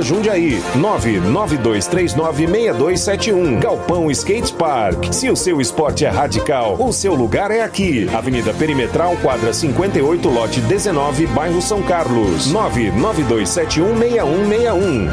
Jundiaí. 0.00 0.62
992396271. 0.76 3.60
Galpão 3.60 4.10
Skate 4.10 4.54
Park. 4.54 5.12
Se 5.12 5.28
o 5.28 5.36
seu 5.36 5.60
esporte 5.60 6.06
é 6.06 6.08
radical, 6.08 6.76
o 6.80 6.90
seu 6.92 7.14
lugar 7.14 7.50
é 7.50 7.62
aqui. 7.62 8.08
Avenida 8.14 8.54
Perimetral, 8.54 9.16
quadra 9.20 9.52
58, 9.52 10.28
lote 10.28 10.60
19, 10.60 11.26
bairro 11.26 11.60
São 11.60 11.82
Carlos. 11.82 12.52
992716161. 12.52 15.10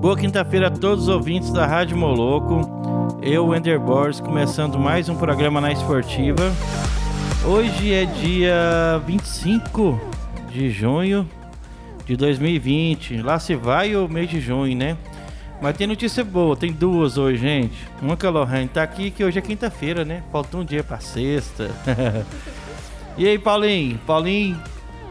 Boa 0.00 0.18
quinta-feira 0.18 0.68
a 0.68 0.70
todos 0.70 1.04
os 1.04 1.08
ouvintes 1.08 1.50
da 1.50 1.66
Rádio 1.66 1.96
Moloco. 1.96 2.60
Eu, 3.22 3.46
Wender 3.46 3.80
Borges, 3.80 4.20
começando 4.20 4.78
mais 4.78 5.08
um 5.08 5.16
programa 5.16 5.62
na 5.62 5.72
Esportiva. 5.72 6.52
Hoje 7.46 7.94
é 7.94 8.04
dia 8.04 9.00
25 9.06 10.13
de 10.54 10.70
junho 10.70 11.28
de 12.06 12.16
2020. 12.16 13.20
Lá 13.22 13.38
se 13.40 13.56
vai 13.56 13.96
o 13.96 14.08
mês 14.08 14.30
de 14.30 14.40
junho, 14.40 14.76
né? 14.76 14.96
Mas 15.60 15.76
tem 15.76 15.86
notícia 15.86 16.22
boa, 16.22 16.56
tem 16.56 16.72
duas 16.72 17.18
hoje, 17.18 17.38
gente. 17.38 17.76
Uma 18.00 18.16
que 18.16 18.24
a 18.24 18.30
Lohane 18.30 18.68
tá 18.68 18.82
aqui, 18.82 19.10
que 19.10 19.24
hoje 19.24 19.38
é 19.38 19.42
quinta-feira, 19.42 20.04
né? 20.04 20.22
Falta 20.30 20.56
um 20.56 20.64
dia 20.64 20.84
pra 20.84 21.00
sexta. 21.00 21.70
e 23.18 23.26
aí, 23.26 23.38
Paulinho? 23.38 23.98
Paulinho 24.06 24.60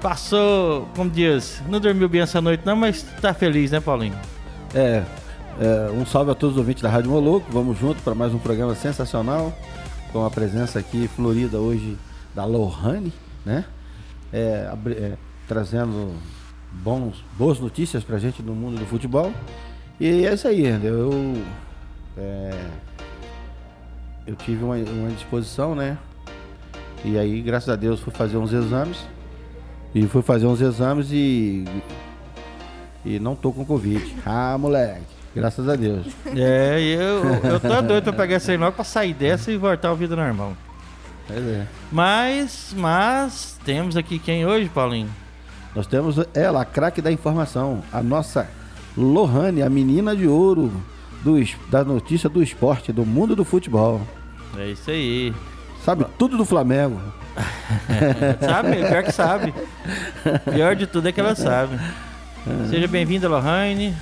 passou, 0.02 0.88
como 0.96 1.10
diz, 1.10 1.62
não 1.68 1.80
dormiu 1.80 2.08
bem 2.08 2.22
essa 2.22 2.42
noite 2.42 2.66
não, 2.66 2.76
mas 2.76 3.04
tá 3.22 3.34
feliz, 3.34 3.72
né, 3.72 3.80
Paulinho? 3.80 4.16
É, 4.76 5.04
é, 5.60 5.92
um 5.92 6.06
salve 6.06 6.32
a 6.32 6.36
todos 6.36 6.56
os 6.56 6.60
ouvintes 6.60 6.84
da 6.84 6.90
Rádio 6.90 7.10
Moloco. 7.10 7.48
Vamos 7.52 7.78
junto 7.78 8.02
para 8.02 8.16
mais 8.16 8.34
um 8.34 8.40
programa 8.40 8.76
sensacional. 8.76 9.54
Com 10.12 10.26
a 10.26 10.30
presença 10.30 10.80
aqui 10.80 11.08
florida 11.08 11.58
hoje 11.58 11.98
da 12.34 12.46
Lohane, 12.46 13.12
né? 13.46 13.66
É, 14.32 14.72
é, 14.88 15.14
trazendo 15.54 16.16
bons, 16.72 17.24
boas 17.38 17.60
notícias 17.60 18.04
pra 18.04 18.18
gente 18.18 18.42
no 18.42 18.56
mundo 18.56 18.80
do 18.80 18.86
futebol. 18.88 19.32
E 20.00 20.26
é 20.26 20.34
isso 20.34 20.48
aí, 20.48 20.66
eu, 20.66 21.12
é, 22.18 22.70
eu 24.26 24.36
tive 24.36 24.64
uma, 24.64 24.76
uma 24.76 25.10
disposição, 25.10 25.76
né? 25.76 25.96
E 27.06 27.20
aí, 27.20 27.40
graças 27.42 27.70
a 27.70 27.76
Deus, 27.76 28.00
fui 28.00 28.12
fazer 28.12 28.38
uns 28.38 28.52
exames. 28.52 28.98
E 29.94 30.08
fui 30.08 30.24
fazer 30.24 30.48
uns 30.48 30.60
exames 30.60 31.10
e 31.12 31.66
e 33.06 33.20
não 33.20 33.36
tô 33.36 33.52
com 33.52 33.64
Covid. 33.64 34.16
Ah, 34.26 34.58
moleque. 34.58 35.04
Graças 35.36 35.70
a 35.70 35.76
Deus. 35.76 36.08
É, 36.36 36.80
eu, 36.80 37.24
eu 37.44 37.60
tô 37.60 37.82
doido 37.82 38.06
pra 38.06 38.14
pegar 38.14 38.36
essa 38.36 38.52
aí 38.52 38.58
logo 38.58 38.72
pra 38.72 38.84
sair 38.84 39.14
dessa 39.14 39.52
e 39.52 39.58
voltar 39.58 39.90
ao 39.90 39.96
vida 39.96 40.16
normal. 40.16 40.54
Pois 41.28 41.46
é. 41.46 41.68
Mas, 41.92 42.74
mas, 42.76 43.60
temos 43.64 43.96
aqui 43.96 44.18
quem 44.18 44.46
hoje, 44.48 44.70
Paulinho? 44.70 45.23
Nós 45.76 45.88
temos 45.88 46.18
ela, 46.34 46.62
a 46.62 46.66
craque 46.66 47.02
da 47.02 47.12
informação, 47.12 47.84
a 47.92 48.02
nossa 48.02 48.48
Lohane, 48.96 49.64
a 49.64 49.70
menina 49.70 50.16
de 50.16 50.28
ouro 50.28 50.72
do, 51.24 51.36
da 51.70 51.84
notícia 51.84 52.30
do 52.30 52.44
esporte, 52.44 52.94
do 52.94 53.06
mundo 53.06 53.36
do 53.36 53.44
futebol. 53.44 54.02
É 54.58 54.68
isso 54.68 54.92
aí. 54.92 55.34
Sabe 55.84 56.06
tudo 56.18 56.38
do 56.38 56.46
Flamengo. 56.46 57.02
sabe, 58.40 58.76
pior 58.76 59.04
que 59.04 59.12
sabe. 59.12 59.54
Pior 60.54 60.76
de 60.76 60.86
tudo 60.86 61.08
é 61.10 61.12
que 61.12 61.20
ela 61.20 61.36
sabe. 61.36 61.80
Seja 62.70 62.88
bem-vinda, 62.88 63.28
Lohane. 63.28 63.96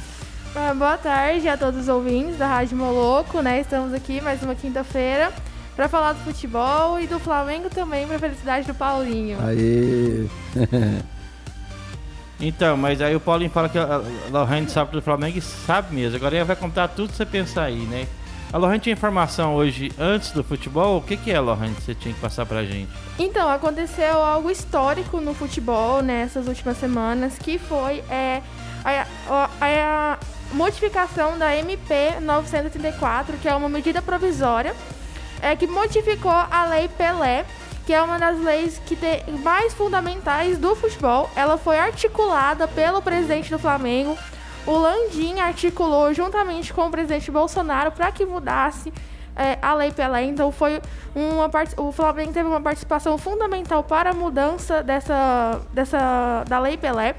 Ah, 0.53 0.73
boa 0.73 0.97
tarde 0.97 1.47
a 1.47 1.55
todos 1.55 1.79
os 1.79 1.87
ouvintes 1.87 2.37
da 2.37 2.47
Rádio 2.47 2.75
Moloco, 2.75 3.41
né? 3.41 3.61
Estamos 3.61 3.93
aqui 3.93 4.19
mais 4.19 4.43
uma 4.43 4.53
quinta-feira 4.53 5.31
para 5.77 5.87
falar 5.87 6.11
do 6.11 6.19
futebol 6.19 6.99
e 6.99 7.07
do 7.07 7.17
Flamengo 7.17 7.69
também, 7.69 8.05
para 8.05 8.19
felicidade 8.19 8.67
do 8.67 8.73
Paulinho. 8.73 9.37
Aê! 9.41 10.27
então, 12.41 12.75
mas 12.75 13.02
aí 13.02 13.16
o 13.16 13.19
Paulinho 13.19 13.52
fala 13.52 13.69
que 13.69 13.78
a 13.78 14.02
Lohane 14.31 14.69
sabe 14.69 14.91
do 14.91 15.02
Flamengo 15.02 15.38
e 15.38 15.41
sabe 15.41 15.96
mesmo. 15.96 16.18
Agora 16.18 16.35
ele 16.35 16.44
vai 16.44 16.56
contar 16.56 16.88
tudo 16.88 17.09
que 17.09 17.16
você 17.16 17.25
pensar 17.25 17.63
aí, 17.63 17.85
né? 17.85 18.07
A 18.52 18.57
Lohane 18.57 18.79
tinha 18.79 18.94
informação 18.94 19.56
hoje 19.56 19.91
antes 19.97 20.31
do 20.31 20.44
futebol. 20.44 20.97
O 20.97 21.02
que, 21.02 21.16
que 21.16 21.31
é, 21.31 21.40
Lohane, 21.40 21.74
que 21.74 21.84
você 21.84 21.96
tinha 21.96 22.13
que 22.13 22.19
passar 22.19 22.46
pra 22.46 22.66
gente? 22.66 22.91
Então, 23.18 23.47
aconteceu 23.47 24.22
algo 24.22 24.50
histórico 24.50 25.22
no 25.22 25.34
futebol 25.34 26.02
nessas 26.02 26.47
últimas 26.47 26.78
semanas, 26.78 27.38
que 27.38 27.57
foi 27.57 28.03
é, 28.09 28.41
a, 28.84 29.08
a, 29.29 29.50
a 29.62 30.18
modificação 30.52 31.38
da 31.38 31.56
MP 31.56 32.19
934, 32.19 33.38
que 33.38 33.47
é 33.47 33.56
uma 33.56 33.69
medida 33.69 34.02
provisória, 34.02 34.75
é, 35.41 35.56
que 35.56 35.66
modificou 35.66 36.31
a 36.31 36.66
Lei 36.66 36.90
Pelé, 36.90 37.46
que 37.91 37.96
é 37.96 38.02
uma 38.02 38.18
das 38.18 38.40
leis 38.40 38.81
que 38.85 38.96
tem 38.96 39.22
mais 39.44 39.74
fundamentais 39.74 40.57
do 40.57 40.74
futebol. 40.78 41.29
Ela 41.35 41.57
foi 41.57 41.78
articulada 41.78 42.66
pelo 42.66 43.02
presidente 43.02 43.52
do 43.52 43.59
Flamengo, 43.59 44.18
o 44.66 44.78
Landim 44.78 45.41
articulou 45.41 46.13
juntamente 46.13 46.74
com 46.74 46.88
o 46.88 46.90
presidente 46.90 47.29
Bolsonaro 47.29 47.91
para 47.91 48.09
que 48.09 48.25
mudasse 48.25 48.94
é, 49.35 49.57
a 49.62 49.74
Lei 49.74 49.91
Pelé. 49.91 50.24
Então 50.24 50.53
foi 50.53 50.81
uma 51.13 51.50
part... 51.50 51.74
o 51.75 51.91
Flamengo 51.91 52.31
teve 52.31 52.47
uma 52.47 52.62
participação 52.62 53.18
fundamental 53.18 53.84
para 53.84 54.12
a 54.12 54.13
mudança 54.13 54.81
dessa, 54.81 55.59
dessa 55.73 56.46
da 56.47 56.59
Lei 56.59 56.78
Pelé. 56.78 57.13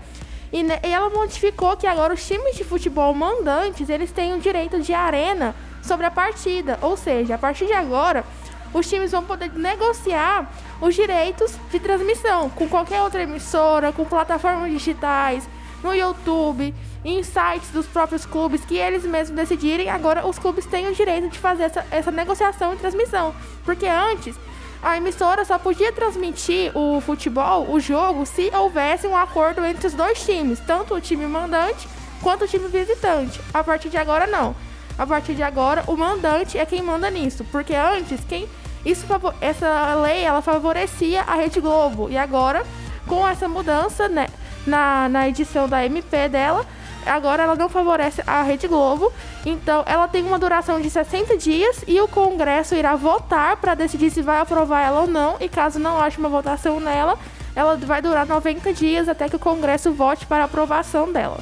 E, 0.51 0.63
e 0.63 0.91
ela 0.91 1.11
modificou 1.11 1.77
que 1.77 1.87
agora 1.87 2.15
os 2.15 2.27
times 2.27 2.57
de 2.57 2.65
futebol 2.65 3.13
mandantes 3.13 3.91
eles 3.91 4.11
têm 4.11 4.33
o 4.33 4.41
direito 4.41 4.81
de 4.81 4.95
arena 4.95 5.55
sobre 5.83 6.07
a 6.07 6.11
partida. 6.11 6.79
Ou 6.81 6.97
seja, 6.97 7.35
a 7.35 7.39
partir 7.39 7.67
de 7.67 7.75
agora, 7.75 8.25
os 8.73 8.89
times 8.89 9.13
vão 9.13 9.23
poder 9.23 9.53
negociar 9.53 10.51
os 10.81 10.95
direitos 10.95 11.55
de 11.71 11.79
transmissão 11.79 12.51
com 12.51 12.69
qualquer 12.69 13.01
outra 13.03 13.23
emissora, 13.23 13.93
com 13.93 14.05
plataformas 14.05 14.71
digitais, 14.71 15.49
no 15.83 15.95
YouTube 15.95 16.75
em 17.05 17.23
sites 17.23 17.71
dos 17.71 17.87
próprios 17.87 18.25
clubes 18.25 18.65
que 18.65 18.77
eles 18.77 19.05
mesmos 19.05 19.37
decidirem, 19.37 19.91
agora 19.91 20.27
os 20.27 20.39
clubes 20.39 20.65
têm 20.67 20.87
o 20.87 20.95
direito 20.95 21.29
de 21.29 21.39
fazer 21.39 21.65
essa, 21.65 21.85
essa 21.91 22.11
negociação 22.11 22.73
e 22.73 22.77
transmissão. 22.77 23.35
Porque 23.65 23.87
antes, 23.87 24.37
a 24.83 24.97
emissora 24.97 25.45
só 25.45 25.59
podia 25.59 25.93
transmitir 25.93 26.77
o 26.77 27.01
futebol, 27.01 27.69
o 27.71 27.81
jogo, 27.81 28.25
se 28.25 28.51
houvesse 28.55 29.07
um 29.07 29.17
acordo 29.17 29.65
entre 29.65 29.87
os 29.87 29.95
dois 29.95 30.25
times, 30.25 30.61
tanto 30.61 30.95
o 30.95 31.01
time 31.01 31.27
mandante 31.27 31.89
quanto 32.23 32.45
o 32.45 32.49
time 32.49 32.69
visitante. 32.69 33.41
A 33.53 33.65
partir 33.65 33.89
de 33.89 33.97
agora, 33.97 34.27
não. 34.27 34.55
A 34.97 35.07
partir 35.07 35.35
de 35.35 35.43
agora, 35.43 35.83
o 35.87 35.97
mandante 35.97 36.59
é 36.59 36.67
quem 36.67 36.83
manda 36.83 37.11
nisso. 37.11 37.45
Porque 37.51 37.75
antes, 37.75 38.21
quem. 38.29 38.49
Isso, 38.85 39.07
essa 39.41 39.95
lei 39.95 40.23
ela 40.23 40.43
favorecia 40.43 41.23
a 41.23 41.35
Rede 41.35 41.61
Globo. 41.61 42.09
E 42.11 42.19
agora, 42.19 42.65
com 43.07 43.27
essa 43.27 43.49
mudança, 43.49 44.09
né, 44.09 44.27
na, 44.67 45.09
na 45.09 45.29
edição 45.29 45.69
da 45.69 45.85
MP 45.85 46.29
dela, 46.29 46.67
agora 47.07 47.45
ela 47.45 47.55
não 47.55 47.69
favorece 47.69 48.23
a 48.27 48.43
Rede 48.43 48.67
Globo. 48.67 49.13
Então, 49.47 49.85
ela 49.87 50.09
tem 50.09 50.25
uma 50.25 50.39
duração 50.39 50.81
de 50.81 50.91
60 50.91 51.37
dias 51.37 51.85
e 51.87 52.01
o 52.01 52.09
Congresso 52.09 52.75
irá 52.75 52.97
votar 52.97 53.57
para 53.57 53.75
decidir 53.75 54.11
se 54.11 54.23
vai 54.23 54.41
aprovar 54.41 54.83
ela 54.83 55.01
ou 55.03 55.07
não. 55.07 55.37
E 55.41 55.49
caso 55.49 55.79
não 55.79 56.01
haja 56.01 56.19
uma 56.19 56.29
votação 56.29 56.81
nela, 56.81 57.19
ela 57.55 57.77
vai 57.77 58.03
durar 58.03 58.27
90 58.27 58.73
dias 58.73 59.09
até 59.09 59.29
que 59.29 59.37
o 59.37 59.39
Congresso 59.39 59.93
vote 59.93 60.27
para 60.27 60.45
aprovação 60.45 61.13
dela. 61.13 61.39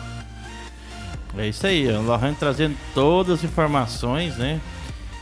É 1.39 1.47
isso 1.47 1.67
aí, 1.67 1.89
a 1.89 2.01
Lorraine 2.01 2.37
trazendo 2.37 2.77
todas 2.93 3.39
as 3.39 3.45
informações, 3.45 4.37
né? 4.37 4.61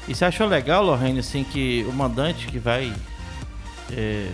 E 0.08 0.14
você 0.14 0.24
achou 0.24 0.46
legal, 0.46 0.82
Lorraine, 0.82 1.18
assim, 1.18 1.44
que 1.44 1.84
o 1.86 1.92
mandante 1.92 2.46
que 2.46 2.58
vai 2.58 2.94
é, 3.92 4.28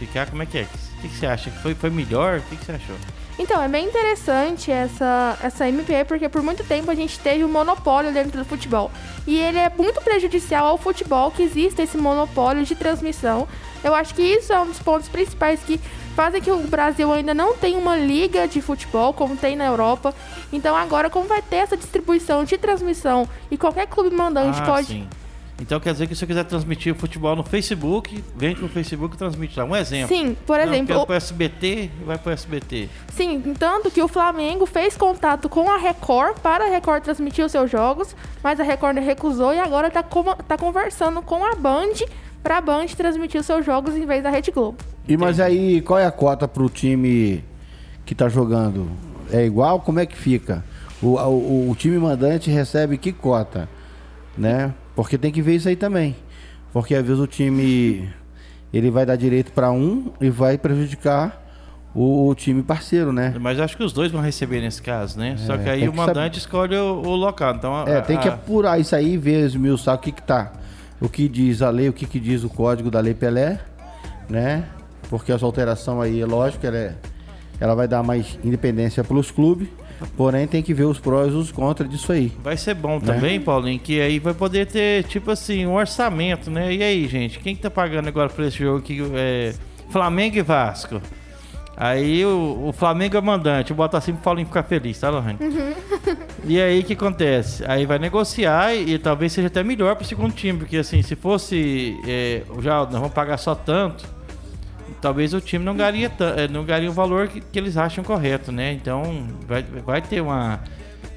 ficar, 0.00 0.28
como 0.28 0.42
é 0.42 0.46
que 0.46 0.58
é? 0.58 0.62
O 0.62 1.00
que, 1.00 1.08
que 1.08 1.16
você 1.16 1.26
acha? 1.26 1.48
Foi, 1.50 1.76
foi 1.76 1.90
melhor? 1.90 2.40
O 2.40 2.42
que, 2.42 2.56
que 2.56 2.64
você 2.64 2.72
achou? 2.72 2.96
Então, 3.38 3.62
é 3.62 3.68
bem 3.68 3.86
interessante 3.86 4.72
essa, 4.72 5.38
essa 5.42 5.68
MP, 5.68 6.04
porque 6.06 6.28
por 6.28 6.42
muito 6.42 6.64
tempo 6.64 6.90
a 6.90 6.94
gente 6.94 7.20
teve 7.20 7.44
um 7.44 7.48
monopólio 7.48 8.12
dentro 8.12 8.36
do 8.38 8.44
futebol. 8.44 8.90
E 9.26 9.38
ele 9.38 9.58
é 9.58 9.70
muito 9.76 10.00
prejudicial 10.00 10.66
ao 10.66 10.78
futebol 10.78 11.30
que 11.30 11.42
existe 11.42 11.80
esse 11.82 11.96
monopólio 11.96 12.64
de 12.64 12.74
transmissão. 12.74 13.46
Eu 13.84 13.94
acho 13.94 14.12
que 14.12 14.22
isso 14.22 14.52
é 14.52 14.60
um 14.60 14.66
dos 14.66 14.80
pontos 14.80 15.08
principais 15.08 15.60
que 15.60 15.78
fazem 16.16 16.40
que 16.40 16.50
o 16.50 16.56
Brasil 16.56 17.12
ainda 17.12 17.34
não 17.34 17.54
tenha 17.54 17.78
uma 17.78 17.94
liga 17.94 18.48
de 18.48 18.62
futebol 18.62 19.12
como 19.12 19.36
tem 19.36 19.54
na 19.54 19.66
Europa. 19.66 20.14
Então 20.50 20.74
agora, 20.74 21.10
como 21.10 21.28
vai 21.28 21.42
ter 21.42 21.56
essa 21.56 21.76
distribuição 21.76 22.42
de 22.42 22.56
transmissão 22.56 23.28
e 23.50 23.58
qualquer 23.58 23.86
clube 23.86 24.16
mandante 24.16 24.58
ah, 24.62 24.64
pode. 24.64 24.86
Sim. 24.88 25.08
Então 25.60 25.80
quer 25.80 25.92
dizer 25.92 26.06
que 26.06 26.14
se 26.14 26.20
você 26.20 26.26
quiser 26.26 26.44
transmitir 26.44 26.92
o 26.92 26.96
futebol 26.96 27.34
no 27.34 27.42
Facebook, 27.42 28.22
vem 28.34 28.54
com 28.54 28.66
o 28.66 28.68
Facebook 28.68 29.14
e 29.14 29.18
transmite 29.18 29.58
lá. 29.58 29.64
Um 29.64 29.76
exemplo. 29.76 30.08
Sim, 30.08 30.36
por 30.46 30.58
Não, 30.58 30.64
exemplo, 30.64 30.86
quero 30.86 31.00
o- 31.00 31.06
pro 31.06 31.14
SBT, 31.14 31.90
vai 32.04 32.18
pro 32.18 32.32
SBT. 32.32 32.88
Sim, 33.08 33.54
tanto 33.58 33.90
que 33.90 34.02
o 34.02 34.08
Flamengo 34.08 34.66
fez 34.66 34.96
contato 34.96 35.48
com 35.48 35.70
a 35.70 35.76
Record 35.76 36.38
para 36.40 36.64
a 36.64 36.68
Record 36.68 37.02
transmitir 37.04 37.44
os 37.44 37.52
seus 37.52 37.70
jogos, 37.70 38.14
mas 38.42 38.60
a 38.60 38.62
Record 38.62 38.98
recusou 38.98 39.54
e 39.54 39.58
agora 39.58 39.88
está 39.88 40.02
tá 40.02 40.58
conversando 40.58 41.22
com 41.22 41.44
a 41.44 41.54
Band 41.54 41.92
para 42.46 42.58
a 42.58 42.60
Band 42.60 42.86
transmitir 42.96 43.40
os 43.40 43.46
seus 43.46 43.66
jogos 43.66 43.96
em 43.96 44.06
vez 44.06 44.22
da 44.22 44.30
Rede 44.30 44.52
Globo. 44.52 44.78
E 45.08 45.16
mas 45.16 45.40
aí, 45.40 45.80
qual 45.80 45.98
é 45.98 46.06
a 46.06 46.12
cota 46.12 46.46
pro 46.46 46.68
time 46.68 47.42
que 48.04 48.14
tá 48.14 48.28
jogando? 48.28 48.88
É 49.32 49.44
igual? 49.44 49.80
Como 49.80 49.98
é 49.98 50.06
que 50.06 50.16
fica? 50.16 50.64
O, 51.02 51.16
o, 51.16 51.70
o 51.70 51.74
time 51.74 51.98
mandante 51.98 52.48
recebe 52.48 52.96
que 52.98 53.12
cota? 53.12 53.68
Né? 54.38 54.72
Porque 54.94 55.18
tem 55.18 55.32
que 55.32 55.42
ver 55.42 55.56
isso 55.56 55.68
aí 55.68 55.74
também. 55.74 56.14
Porque 56.72 56.94
às 56.94 57.04
vezes 57.04 57.18
o 57.20 57.26
time 57.26 58.08
ele 58.72 58.92
vai 58.92 59.04
dar 59.04 59.16
direito 59.16 59.50
para 59.50 59.72
um 59.72 60.12
e 60.20 60.30
vai 60.30 60.56
prejudicar 60.56 61.42
o, 61.92 62.28
o 62.28 62.34
time 62.36 62.62
parceiro, 62.62 63.12
né? 63.12 63.34
Mas 63.40 63.58
acho 63.58 63.76
que 63.76 63.82
os 63.82 63.92
dois 63.92 64.12
vão 64.12 64.20
receber 64.20 64.60
nesse 64.60 64.80
caso, 64.82 65.18
né? 65.18 65.34
Só 65.36 65.56
que 65.58 65.68
aí 65.68 65.80
tem 65.80 65.88
o 65.88 65.92
que 65.92 65.98
mandante 65.98 66.38
escolhe 66.38 66.76
o, 66.76 67.02
o 67.02 67.16
local. 67.16 67.56
Então, 67.56 67.88
É, 67.88 67.96
a- 67.96 68.02
tem 68.02 68.16
que 68.20 68.28
a- 68.28 68.34
apurar 68.34 68.78
isso 68.78 68.94
aí, 68.94 69.16
ver, 69.16 69.44
esmiuçar 69.46 69.96
o 69.96 69.98
que 69.98 70.12
que 70.12 70.22
tá. 70.22 70.52
O 71.00 71.08
que 71.08 71.28
diz 71.28 71.60
a 71.62 71.70
lei, 71.70 71.88
o 71.88 71.92
que 71.92 72.06
que 72.06 72.18
diz 72.18 72.42
o 72.44 72.48
código 72.48 72.90
da 72.90 73.00
Lei 73.00 73.14
Pelé, 73.14 73.60
né? 74.28 74.64
Porque 75.10 75.30
essa 75.30 75.44
alteração 75.44 76.00
aí, 76.00 76.20
é 76.20 76.26
lógico, 76.26 76.66
ela, 76.66 76.76
é, 76.76 76.94
ela 77.60 77.74
vai 77.74 77.86
dar 77.86 78.02
mais 78.02 78.38
independência 78.42 79.04
pros 79.04 79.30
clubes, 79.30 79.68
porém 80.16 80.46
tem 80.46 80.62
que 80.62 80.72
ver 80.74 80.84
os 80.84 80.98
prós 80.98 81.32
e 81.32 81.36
os 81.36 81.52
contras 81.52 81.88
disso 81.88 82.10
aí. 82.12 82.32
Vai 82.42 82.56
ser 82.56 82.74
Né? 82.74 82.80
bom 82.80 82.98
também, 82.98 83.40
Paulinho, 83.40 83.78
que 83.78 84.00
aí 84.00 84.18
vai 84.18 84.34
poder 84.34 84.66
ter, 84.66 85.04
tipo 85.04 85.30
assim, 85.30 85.66
um 85.66 85.74
orçamento, 85.74 86.50
né? 86.50 86.72
E 86.74 86.82
aí, 86.82 87.06
gente, 87.08 87.38
quem 87.38 87.54
que 87.54 87.62
tá 87.62 87.70
pagando 87.70 88.08
agora 88.08 88.28
por 88.28 88.44
esse 88.44 88.58
jogo 88.58 88.78
aqui? 88.78 88.98
É 89.14 89.54
Flamengo 89.90 90.36
e 90.38 90.42
Vasco. 90.42 91.00
Aí 91.76 92.24
o, 92.24 92.68
o 92.68 92.72
Flamengo 92.72 93.16
é 93.16 93.20
mandante, 93.20 93.70
eu 93.70 93.76
boto 93.76 93.96
assim 93.96 94.12
pro 94.12 94.22
Paulinho 94.22 94.46
ficar 94.46 94.62
feliz, 94.62 94.98
tá, 94.98 95.10
Lohane? 95.10 95.38
E 96.44 96.60
aí 96.60 96.80
o 96.80 96.84
que 96.84 96.94
acontece? 96.94 97.64
Aí 97.66 97.84
vai 97.84 97.98
negociar 97.98 98.74
e, 98.74 98.94
e 98.94 98.98
talvez 98.98 99.32
seja 99.32 99.48
até 99.48 99.62
melhor 99.62 99.94
pro 99.94 100.04
segundo 100.06 100.32
time, 100.32 100.58
porque 100.58 100.78
assim, 100.78 101.02
se 101.02 101.14
fosse 101.14 102.00
é, 102.06 102.42
já 102.62 102.78
nós 102.84 102.92
vamos 102.92 103.12
pagar 103.12 103.36
só 103.36 103.54
tanto, 103.54 104.06
talvez 105.00 105.34
o 105.34 105.40
time 105.40 105.64
não 105.64 105.76
ganharia, 105.76 106.10
eh, 106.36 106.48
não 106.48 106.64
ganharia 106.64 106.90
o 106.90 106.92
valor 106.92 107.28
que, 107.28 107.40
que 107.40 107.58
eles 107.58 107.76
acham 107.76 108.02
correto, 108.02 108.50
né? 108.50 108.72
Então 108.72 109.26
vai, 109.46 109.62
vai 109.62 110.02
ter 110.02 110.20
uma. 110.20 110.60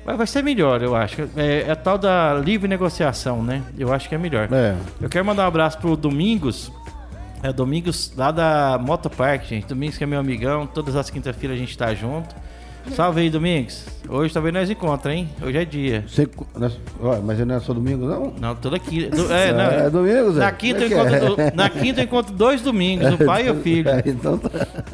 Vai, 0.06 0.18
vai 0.18 0.28
ser 0.28 0.44
melhor, 0.44 0.82
eu 0.82 0.96
acho. 0.96 1.22
É, 1.36 1.66
é 1.68 1.72
a 1.72 1.76
tal 1.76 1.98
da 1.98 2.34
livre 2.34 2.68
negociação, 2.68 3.44
né? 3.44 3.62
Eu 3.78 3.94
acho 3.94 4.10
que 4.10 4.16
é 4.16 4.18
melhor. 4.18 4.48
É, 4.52 4.76
Eu 5.02 5.10
quero 5.10 5.26
mandar 5.26 5.46
um 5.46 5.48
abraço 5.48 5.78
pro 5.78 5.96
Domingos. 5.96 6.72
É 7.42 7.54
Domingos 7.54 8.12
lá 8.18 8.32
da 8.32 8.78
Motopark, 8.82 9.46
gente. 9.48 9.66
Domingos 9.68 9.98
que 9.98 10.04
é 10.04 10.08
meu 10.08 10.20
amigão. 10.20 10.68
Todas 10.68 10.96
as 10.96 11.10
quinta-feiras 11.10 11.58
a 11.58 11.60
gente 11.60 11.78
tá 11.78 11.94
junto. 11.94 12.36
Salve 12.96 13.22
aí, 13.22 13.30
Domingos. 13.30 13.86
Hoje 14.08 14.34
talvez 14.34 14.54
nós 14.54 14.70
encontra, 14.70 15.14
hein? 15.14 15.30
Hoje 15.42 15.58
é 15.58 15.64
dia. 15.66 16.04
você, 16.08 16.28
ó, 17.00 17.18
mas 17.22 17.38
não 17.46 17.56
é 17.56 17.60
só 17.60 17.72
domingo, 17.74 18.06
não? 18.06 18.34
Não, 18.40 18.56
toda 18.56 18.80
quinta. 18.80 19.16
do- 19.16 19.32
É, 19.32 19.52
não. 19.54 19.64
É 19.86 19.90
domingo, 19.90 20.32
Zé? 20.34 20.40
Na 20.40 20.52
quinta, 20.52 20.80
eu 20.80 20.86
é 20.86 20.88
que 20.88 20.94
encontro, 20.96 21.16
é? 21.42 21.52
do- 21.52 21.56
na 21.56 21.70
quinta 21.70 22.00
eu 22.02 22.06
encontro 22.06 22.34
dois 22.34 22.62
domingos, 22.62 23.14
o 23.14 23.18
pai 23.26 23.48
e 23.48 23.52
o 23.52 23.56
filho. 23.62 23.88
É, 23.90 24.02
então 24.08 24.38
tá. 24.38 24.50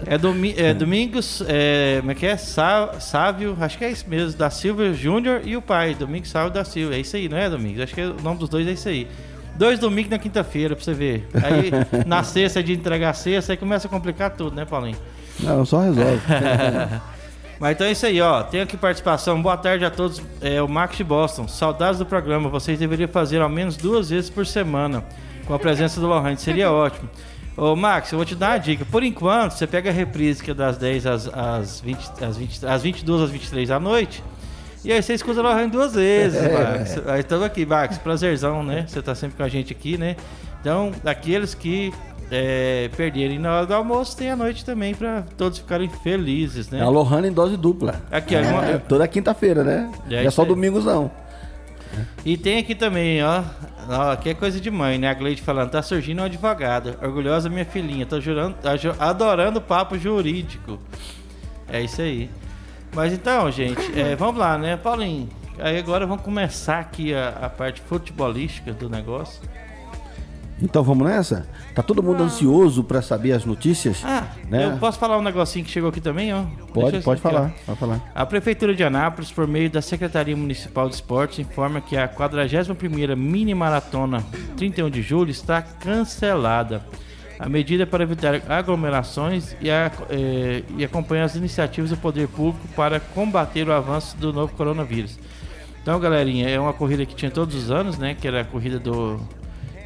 É, 0.06 0.18
domi 0.18 0.53
é 0.57 0.74
Domingos, 0.74 1.41
é, 1.48 1.98
como 2.00 2.12
é 2.12 2.15
que 2.15 2.25
é? 2.25 2.36
Sá, 2.36 3.00
Sávio, 3.00 3.56
acho 3.62 3.77
que 3.77 3.86
é 3.86 3.91
isso 3.91 4.06
mesmo, 4.09 4.38
da 4.38 4.50
Silva 4.50 4.91
Júnior 4.94 5.41
e 5.45 5.56
o 5.56 5.62
pai, 5.62 5.95
Domingos 5.95 6.30
Sávio 6.30 6.51
da 6.51 6.65
Silva. 6.65 6.95
É 6.95 7.00
isso 7.00 7.15
aí, 7.15 7.30
não 7.30 7.38
é, 7.38 7.50
Domingos? 7.50 7.81
Acho 7.81 7.94
que 7.95 8.01
é- 8.01 8.07
o 8.07 8.21
nome 8.21 8.39
dos 8.39 8.50
dois 8.50 8.68
é 8.68 8.71
isso 8.71 8.89
aí. 8.89 9.07
Dois 9.55 9.79
domingos 9.79 10.11
na 10.11 10.19
quinta-feira, 10.19 10.75
pra 10.75 10.83
você 10.83 10.93
ver. 10.93 11.27
Aí 11.33 11.71
na 12.05 12.23
sexta 12.23 12.59
é 12.59 12.63
de 12.63 12.73
entregar 12.73 13.11
a 13.11 13.13
sexta, 13.13 13.53
aí 13.53 13.57
começa 13.57 13.87
a 13.87 13.89
complicar 13.89 14.31
tudo, 14.31 14.55
né, 14.55 14.65
Paulinho? 14.65 14.97
Não, 15.39 15.65
só 15.65 15.81
resolve. 15.81 16.21
Mas 17.59 17.71
então 17.71 17.87
é 17.87 17.91
isso 17.91 18.05
aí, 18.05 18.19
ó. 18.19 18.43
Tem 18.43 18.61
aqui 18.61 18.75
participação. 18.75 19.41
Boa 19.41 19.55
tarde 19.55 19.85
a 19.85 19.89
todos. 19.89 20.21
É 20.41 20.61
o 20.61 20.67
Max 20.67 20.97
de 20.97 21.03
Boston. 21.03 21.47
Saudades 21.47 21.99
do 21.99 22.05
programa. 22.05 22.49
Vocês 22.49 22.77
deveriam 22.79 23.07
fazer 23.07 23.41
ao 23.41 23.49
menos 23.49 23.77
duas 23.77 24.09
vezes 24.09 24.29
por 24.29 24.45
semana 24.45 25.03
com 25.45 25.53
a 25.53 25.59
presença 25.59 25.99
do 26.01 26.07
Lohane. 26.07 26.37
Seria 26.37 26.69
ótimo. 26.71 27.09
Ô, 27.55 27.73
Max, 27.73 28.11
eu 28.11 28.17
vou 28.17 28.25
te 28.25 28.35
dar 28.35 28.51
uma 28.51 28.57
dica. 28.57 28.83
Por 28.83 29.03
enquanto, 29.03 29.51
você 29.51 29.65
pega 29.65 29.89
a 29.89 29.93
reprise 29.93 30.43
que 30.43 30.51
é 30.51 30.53
das 30.53 30.77
10 30.77 31.05
às, 31.05 31.27
às, 31.27 31.79
20, 31.79 32.23
às, 32.25 32.37
20, 32.37 32.65
às 32.65 32.83
22 32.83 33.21
às 33.21 33.29
23 33.31 33.69
da 33.69 33.79
noite. 33.79 34.21
E 34.85 34.91
aí 34.93 35.01
você 35.01 35.13
escuta 35.15 35.39
o 35.39 35.43
Lohane 35.43 35.69
duas 35.71 35.95
vezes, 35.95 36.39
Max. 36.51 37.01
Aí 37.07 37.19
estamos 37.21 37.45
aqui, 37.45 37.65
Max. 37.65 37.97
Prazerzão, 37.97 38.63
né? 38.63 38.85
Você 38.87 39.01
tá 39.01 39.15
sempre 39.15 39.35
com 39.37 39.43
a 39.43 39.49
gente 39.49 39.73
aqui, 39.73 39.97
né? 39.97 40.15
Então, 40.61 40.91
aqueles 41.03 41.53
que 41.55 41.91
é, 42.31 42.89
perderem 42.95 43.39
na 43.39 43.55
hora 43.57 43.65
do 43.65 43.73
almoço, 43.73 44.15
tem 44.15 44.29
a 44.31 44.35
noite 44.35 44.63
também 44.63 44.93
pra 44.93 45.23
todos 45.37 45.57
ficarem 45.59 45.89
felizes, 45.89 46.69
né? 46.69 46.79
É 46.79 46.81
a 46.83 46.89
Lohana 46.89 47.27
em 47.27 47.31
dose 47.31 47.57
dupla. 47.57 48.01
Aqui, 48.11 48.35
ó. 48.35 48.41
uma- 48.41 48.65
É, 48.65 48.77
toda 48.77 49.07
quinta-feira, 49.07 49.63
né? 49.63 49.91
É 50.09 50.21
Não 50.21 50.27
é 50.27 50.31
só 50.31 50.43
aí. 50.43 50.47
domingos, 50.47 50.85
não. 50.85 51.09
E 52.25 52.35
tem 52.38 52.57
aqui 52.59 52.75
também, 52.75 53.23
ó. 53.23 53.41
ó. 53.89 54.11
Aqui 54.11 54.29
é 54.29 54.33
coisa 54.33 54.59
de 54.59 54.69
mãe, 54.69 54.97
né? 54.97 55.09
A 55.09 55.13
Gleide 55.13 55.41
falando, 55.41 55.69
tá 55.71 55.81
surgindo 55.81 56.21
um 56.21 56.25
advogado. 56.25 56.95
Orgulhosa 57.01 57.49
minha 57.49 57.65
filhinha. 57.65 58.05
Tô 58.05 58.19
jurando, 58.19 58.55
ju- 58.79 58.95
adorando 58.99 59.59
o 59.59 59.61
papo 59.61 59.97
jurídico. 59.97 60.79
É 61.69 61.81
isso 61.81 62.01
aí. 62.01 62.29
Mas 62.95 63.12
então, 63.12 63.51
gente, 63.51 64.00
é, 64.00 64.15
vamos 64.15 64.38
lá, 64.38 64.57
né? 64.57 64.77
Paulinho, 64.77 65.27
aí 65.59 65.77
agora 65.77 66.07
vamos 66.07 66.24
começar 66.24 66.80
aqui 66.80 67.13
a, 67.13 67.30
a 67.42 67.50
parte 67.50 67.81
futebolística 67.81 68.71
do 68.71 68.89
negócio. 68.89 69.42
Então 70.62 70.81
vamos 70.81 71.06
nessa? 71.06 71.45
Tá 71.75 71.83
todo 71.83 72.01
mundo 72.01 72.24
ansioso 72.24 72.81
pra 72.81 73.01
saber 73.01 73.33
as 73.33 73.44
notícias? 73.44 74.01
Ah, 74.06 74.24
Né? 74.47 74.65
eu 74.68 74.77
posso 74.77 74.97
falar 74.97 75.18
um 75.18 75.21
negocinho 75.21 75.65
que 75.65 75.71
chegou 75.71 75.89
aqui 75.89 76.00
também, 76.00 76.33
ó? 76.33 76.44
Pode, 76.74 77.01
pode 77.01 77.19
aqui, 77.19 77.27
ó. 77.27 77.31
falar, 77.31 77.53
pode 77.65 77.77
falar. 77.80 78.01
A 78.15 78.25
Prefeitura 78.25 78.74
de 78.74 78.81
Anápolis, 78.81 79.30
por 79.33 79.45
meio 79.45 79.69
da 79.69 79.81
Secretaria 79.81 80.36
Municipal 80.38 80.88
de 80.88 80.95
Esportes, 80.95 81.39
informa 81.39 81.81
que 81.81 81.98
a 81.98 82.07
41ª 82.07 83.18
Mini 83.18 83.53
Maratona 83.53 84.24
31 84.56 84.89
de 84.89 85.01
julho 85.01 85.30
está 85.30 85.62
cancelada. 85.62 86.81
A 87.37 87.49
medida 87.49 87.83
é 87.83 87.85
para 87.85 88.03
evitar 88.03 88.41
aglomerações 88.49 89.55
e, 89.59 89.69
a, 89.69 89.91
eh, 90.09 90.63
e 90.77 90.85
acompanhar 90.85 91.25
as 91.25 91.35
iniciativas 91.35 91.89
do 91.89 91.97
poder 91.97 92.27
público 92.29 92.65
para 92.75 92.99
combater 92.99 93.67
o 93.67 93.73
avanço 93.73 94.15
do 94.17 94.31
novo 94.31 94.53
coronavírus. 94.53 95.19
Então, 95.81 95.99
galerinha, 95.99 96.47
é 96.49 96.59
uma 96.59 96.71
corrida 96.73 97.05
que 97.05 97.13
tinha 97.13 97.29
todos 97.29 97.53
os 97.55 97.69
anos, 97.69 97.97
né? 97.97 98.15
Que 98.19 98.27
era 98.27 98.41
a 98.41 98.43
corrida 98.45 98.79
do 98.79 99.19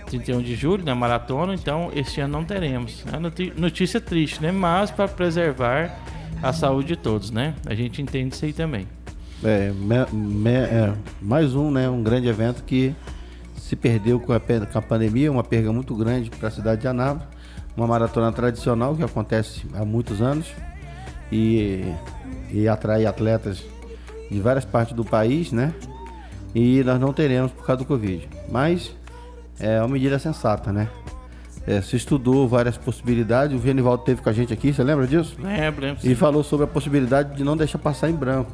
31 0.05 0.41
de 0.41 0.55
julho, 0.55 0.85
na 0.85 0.93
maratona. 0.95 1.53
Então, 1.55 1.91
este 1.95 2.21
ano 2.21 2.33
não 2.33 2.43
teremos. 2.45 3.03
É 3.11 3.59
notícia 3.59 3.99
triste, 3.99 4.41
né? 4.41 4.51
Mas 4.51 4.91
para 4.91 5.07
preservar 5.07 5.97
a 6.41 6.53
saúde 6.53 6.89
de 6.89 6.95
todos, 6.95 7.31
né? 7.31 7.55
A 7.65 7.73
gente 7.73 8.01
entende 8.01 8.33
isso 8.35 8.45
aí 8.45 8.53
também. 8.53 8.87
É, 9.43 9.71
me- 9.71 10.05
me- 10.17 10.49
é, 10.51 10.93
mais 11.21 11.55
um, 11.55 11.71
né? 11.71 11.89
Um 11.89 12.03
grande 12.03 12.27
evento 12.27 12.63
que 12.63 12.93
se 13.57 13.75
perdeu 13.75 14.19
com 14.19 14.33
a, 14.33 14.39
com 14.39 14.77
a 14.77 14.81
pandemia, 14.81 15.31
uma 15.31 15.43
perda 15.43 15.71
muito 15.73 15.95
grande 15.95 16.29
para 16.29 16.47
a 16.47 16.51
cidade 16.51 16.81
de 16.81 16.87
Anápolis. 16.87 17.27
Uma 17.79 17.87
maratona 17.87 18.29
tradicional 18.29 18.93
que 18.93 19.01
acontece 19.01 19.65
há 19.73 19.85
muitos 19.85 20.21
anos 20.21 20.47
e, 21.31 21.93
e 22.51 22.67
atrai 22.67 23.05
atletas 23.05 23.63
de 24.29 24.37
várias 24.41 24.65
partes 24.65 24.93
do 24.93 25.05
país, 25.05 25.53
né? 25.53 25.73
E 26.53 26.83
nós 26.83 26.99
não 26.99 27.13
teremos 27.13 27.53
por 27.53 27.65
causa 27.65 27.81
do 27.81 27.85
Covid. 27.85 28.27
Mas 28.51 28.93
é 29.57 29.79
uma 29.79 29.87
medida 29.87 30.19
sensata, 30.19 30.73
né? 30.73 30.89
É, 31.65 31.81
se 31.81 31.95
estudou 31.95 32.49
várias 32.49 32.75
possibilidades. 32.75 33.57
O 33.57 33.63
Genivaldo 33.63 34.03
teve 34.03 34.21
com 34.21 34.27
a 34.27 34.33
gente 34.33 34.51
aqui, 34.51 34.73
você 34.73 34.83
lembra 34.83 35.07
disso? 35.07 35.37
Lembra, 35.39 35.87
lembra? 35.87 35.99
E 36.03 36.13
falou 36.15 36.43
sobre 36.43 36.65
a 36.65 36.67
possibilidade 36.67 37.37
de 37.37 37.45
não 37.45 37.55
deixar 37.55 37.77
passar 37.77 38.09
em 38.09 38.13
branco. 38.13 38.51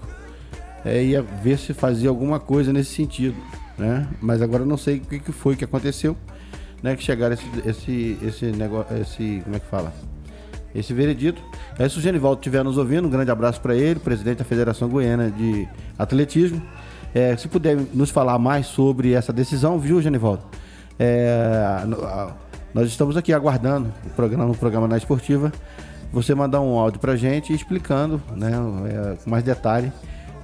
É, 0.85 1.03
ia 1.03 1.23
ver 1.23 1.57
se 1.57 1.73
fazia 1.73 2.09
alguma 2.09 2.39
coisa 2.39 2.71
nesse 2.71 2.93
sentido, 2.93 3.35
né? 3.75 4.07
Mas 4.21 4.43
agora 4.43 4.61
eu 4.61 4.67
não 4.67 4.77
sei 4.77 4.97
o 4.97 5.01
que, 5.01 5.17
que 5.17 5.31
foi 5.31 5.55
que 5.55 5.65
aconteceu, 5.65 6.15
né? 6.81 6.95
Que 6.95 7.03
chegaram 7.03 7.33
esse, 7.33 7.45
esse, 7.65 8.17
esse 8.21 8.45
negócio, 8.47 8.95
esse, 8.97 9.41
como 9.43 9.55
é 9.55 9.59
que 9.59 9.67
fala? 9.67 9.93
Esse 10.73 10.93
veredito. 10.93 11.41
Aí, 11.79 11.89
se 11.89 11.97
o 11.97 12.01
Genivaldo 12.01 12.39
estiver 12.39 12.63
nos 12.63 12.77
ouvindo, 12.77 13.07
um 13.07 13.11
grande 13.11 13.31
abraço 13.31 13.61
para 13.61 13.75
ele, 13.75 13.99
presidente 13.99 14.39
da 14.39 14.45
Federação 14.45 14.89
Goiana 14.89 15.31
de 15.31 15.67
Atletismo. 15.97 16.61
É, 17.13 17.37
se 17.37 17.47
puder 17.47 17.77
nos 17.93 18.09
falar 18.09 18.37
mais 18.37 18.65
sobre 18.65 19.13
essa 19.13 19.31
decisão, 19.31 19.79
viu, 19.79 20.01
Genivaldo? 20.01 20.43
É, 20.99 21.81
nós 22.73 22.89
estamos 22.89 23.15
aqui 23.15 23.31
aguardando 23.31 23.89
o 24.05 24.09
programa, 24.09 24.45
no 24.45 24.53
programa 24.53 24.85
na 24.85 24.97
Esportiva. 24.97 25.51
Você 26.11 26.35
mandar 26.35 26.59
um 26.59 26.77
áudio 26.77 26.99
pra 26.99 27.15
gente 27.15 27.53
explicando, 27.53 28.21
né, 28.35 28.51
é, 28.89 29.15
com 29.23 29.29
mais 29.29 29.43
detalhe, 29.43 29.93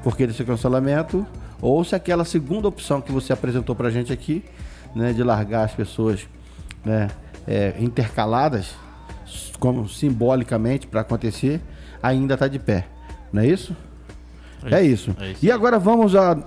por 0.02 0.16
que 0.16 0.26
desse 0.26 0.44
cancelamento, 0.46 1.26
ou 1.62 1.84
se 1.84 1.94
aquela 1.94 2.24
segunda 2.24 2.68
opção 2.68 3.02
que 3.02 3.12
você 3.12 3.34
apresentou 3.34 3.76
pra 3.76 3.90
gente 3.90 4.12
aqui, 4.12 4.44
né, 4.96 5.14
de 5.14 5.24
largar 5.24 5.66
as 5.66 5.74
pessoas, 5.74 6.28
né, 6.86 7.08
é, 7.48 7.76
intercaladas, 7.80 8.76
como 9.60 9.88
simbolicamente 9.88 10.88
para 10.88 11.02
acontecer, 11.02 11.62
ainda 12.02 12.34
está 12.34 12.48
de 12.48 12.60
pé. 12.60 12.88
Não 13.32 13.42
é 13.42 13.48
isso? 13.48 13.76
É 14.66 14.82
isso. 14.84 15.16
é 15.20 15.32
isso 15.32 15.46
E 15.46 15.52
agora 15.52 15.80
vamos 15.80 16.16
a- 16.16 16.38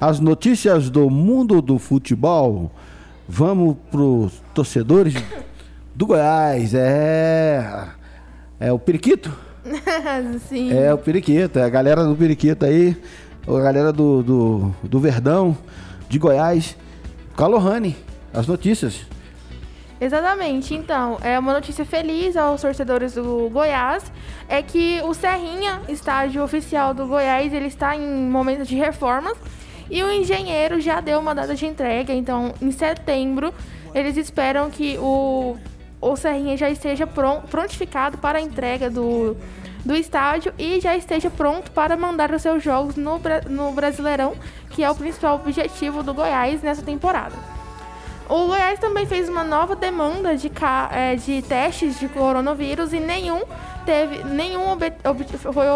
às 0.00 0.18
notícias 0.20 0.88
do 0.90 1.08
mundo 1.10 1.60
do 1.62 1.78
futebol. 1.78 2.70
vamos 3.28 3.76
pros 3.90 4.42
torcedores 4.54 5.14
do 5.94 6.06
Goiás. 6.06 6.74
É. 6.74 7.88
É 8.60 8.72
o 8.72 8.78
Periquito? 8.78 9.32
Sim. 10.48 10.72
É 10.72 10.92
o 10.92 10.98
Periquito, 10.98 11.58
é 11.58 11.62
a 11.64 11.68
galera 11.68 12.04
do 12.04 12.14
Periquito 12.16 12.64
aí, 12.64 12.96
a 13.46 13.60
galera 13.60 13.92
do, 13.92 14.22
do, 14.22 14.74
do 14.82 15.00
Verdão, 15.00 15.56
de 16.08 16.18
Goiás. 16.18 16.76
Calohane, 17.36 17.96
as 18.32 18.46
notícias. 18.46 19.06
Exatamente. 20.00 20.74
Então, 20.74 21.18
é 21.22 21.38
uma 21.38 21.52
notícia 21.52 21.84
feliz 21.84 22.36
aos 22.36 22.60
torcedores 22.60 23.14
do 23.14 23.48
Goiás 23.50 24.10
é 24.48 24.60
que 24.60 25.00
o 25.04 25.14
Serrinha, 25.14 25.80
estádio 25.88 26.42
oficial 26.42 26.92
do 26.92 27.06
Goiás, 27.06 27.52
ele 27.52 27.66
está 27.66 27.94
em 27.96 28.00
momento 28.28 28.64
de 28.66 28.74
reformas 28.74 29.36
e 29.88 30.02
o 30.02 30.10
engenheiro 30.10 30.80
já 30.80 31.00
deu 31.00 31.20
uma 31.20 31.34
data 31.34 31.54
de 31.54 31.66
entrega. 31.66 32.12
Então, 32.12 32.52
em 32.60 32.72
setembro, 32.72 33.54
eles 33.94 34.16
esperam 34.16 34.70
que 34.70 34.98
o, 34.98 35.56
o 36.00 36.16
Serrinha 36.16 36.56
já 36.56 36.68
esteja 36.68 37.06
pron- 37.06 37.42
prontificado 37.42 38.18
para 38.18 38.38
a 38.38 38.42
entrega 38.42 38.90
do, 38.90 39.36
do 39.84 39.94
estádio 39.94 40.52
e 40.58 40.80
já 40.80 40.96
esteja 40.96 41.28
pronto 41.30 41.70
para 41.72 41.96
mandar 41.96 42.30
os 42.32 42.42
seus 42.42 42.62
jogos 42.62 42.96
no, 42.96 43.20
no 43.48 43.72
Brasileirão, 43.72 44.34
que 44.70 44.82
é 44.84 44.90
o 44.90 44.94
principal 44.94 45.36
objetivo 45.36 46.02
do 46.02 46.14
Goiás 46.14 46.62
nessa 46.62 46.82
temporada. 46.82 47.34
O 48.28 48.46
Goiás 48.46 48.78
também 48.78 49.04
fez 49.04 49.28
uma 49.28 49.42
nova 49.44 49.74
demanda 49.76 50.36
de, 50.36 50.50
eh, 50.92 51.16
de 51.16 51.42
testes 51.42 51.98
de 51.98 52.08
coronavírus 52.08 52.92
e 52.92 53.00
nenhum 53.00 53.42
teve 53.84 54.22
nenhum 54.24 54.70
obte- 54.70 55.06
obte- 55.06 55.36
foi 55.36 55.66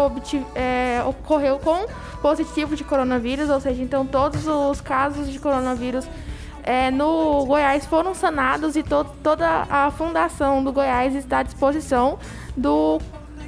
eh, 0.55 1.03
ocorreu 1.05 1.59
com 1.59 1.85
positivo 2.21 2.75
de 2.75 2.83
coronavírus, 2.83 3.49
ou 3.49 3.59
seja, 3.59 3.83
então 3.83 4.05
todos 4.05 4.47
os 4.47 4.79
casos 4.79 5.29
de 5.29 5.37
coronavírus 5.37 6.07
eh, 6.63 6.89
no 6.89 7.45
Goiás 7.45 7.85
foram 7.85 8.15
sanados 8.15 8.75
e 8.77 8.81
to- 8.81 9.05
toda 9.21 9.67
a 9.69 9.91
fundação 9.91 10.63
do 10.63 10.71
Goiás 10.71 11.13
está 11.15 11.39
à 11.39 11.43
disposição 11.43 12.17
do, 12.55 12.99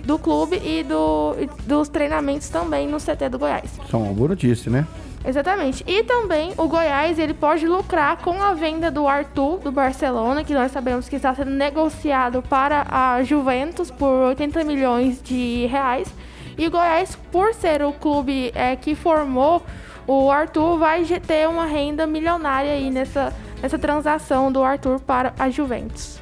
do 0.10 0.18
clube 0.18 0.60
e 0.66 0.84
do, 0.84 1.36
dos 1.68 1.88
treinamentos 1.88 2.50
também 2.50 2.88
no 2.88 2.98
CT 2.98 3.30
do 3.30 3.38
Goiás. 3.38 3.66
Isso 3.86 3.96
é 3.96 4.00
uma 4.00 4.12
boa 4.12 4.30
notícia, 4.30 4.72
né? 4.72 4.88
Exatamente. 5.24 5.84
E 5.86 6.04
também 6.04 6.52
o 6.58 6.68
Goiás 6.68 7.20
ele 7.20 7.36
pode 7.36 7.68
lucrar 7.68 8.18
com 8.18 8.42
a 8.42 8.56
venda 8.56 8.90
do 8.90 9.08
Arthur 9.08 9.60
do 9.60 9.72
Barcelona, 9.72 10.44
que 10.44 10.52
nós 10.52 10.72
sabemos 10.72 11.08
que 11.08 11.16
está 11.16 11.36
sendo 11.36 11.52
negociado 11.52 12.42
para 12.42 12.88
a 12.90 13.22
Juventus 13.22 13.92
por 13.92 14.30
80 14.30 14.64
milhões 14.64 15.22
de 15.22 15.68
reais. 15.68 16.12
E 16.58 16.66
o 16.66 16.72
Goiás, 16.72 17.16
por 17.32 17.54
ser 17.54 17.84
o 17.84 17.94
clube 17.94 18.52
é, 18.56 18.76
que 18.76 18.96
formou 18.96 19.64
o 20.08 20.32
Arthur, 20.32 20.80
vai 20.80 21.06
ter 21.06 21.48
uma 21.48 21.68
renda 21.68 22.08
milionária 22.08 22.72
aí 22.72 22.90
nessa, 22.90 23.32
nessa 23.62 23.78
transação 23.78 24.52
do 24.52 24.64
Arthur 24.64 25.00
para 25.02 25.36
a 25.38 25.52
Juventus. 25.52 26.20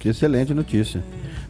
Que 0.00 0.08
excelente 0.08 0.52
notícia, 0.52 1.00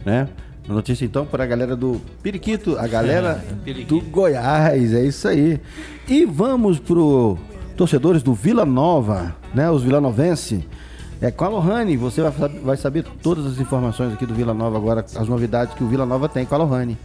né? 0.04 0.28
Notícia 0.68 1.04
então 1.04 1.24
para 1.24 1.44
a 1.44 1.46
galera 1.46 1.74
do 1.74 2.00
Periquito, 2.22 2.78
a 2.78 2.86
galera 2.86 3.42
É, 3.66 3.72
do 3.84 4.00
Goiás, 4.02 4.92
é 4.92 5.04
isso 5.04 5.26
aí. 5.26 5.60
E 6.06 6.24
vamos 6.24 6.78
pro 6.78 7.38
torcedores 7.76 8.22
do 8.22 8.34
Vila 8.34 8.64
Nova, 8.64 9.34
né? 9.54 9.70
Os 9.70 9.82
vilanovenses. 9.82 10.62
É 11.20 11.30
com 11.32 11.44
a 11.44 11.48
Lohane, 11.48 11.96
você 11.96 12.22
vai, 12.22 12.48
vai 12.48 12.76
saber 12.76 13.04
todas 13.22 13.44
as 13.44 13.58
informações 13.58 14.12
aqui 14.12 14.24
do 14.24 14.34
Vila 14.34 14.54
Nova 14.54 14.76
agora, 14.76 15.00
as 15.00 15.28
novidades 15.28 15.74
que 15.74 15.82
o 15.82 15.88
Vila 15.88 16.06
Nova 16.06 16.28
tem 16.28 16.44
com 16.44 16.54
a 16.54 16.58
Lohane. 16.58 16.96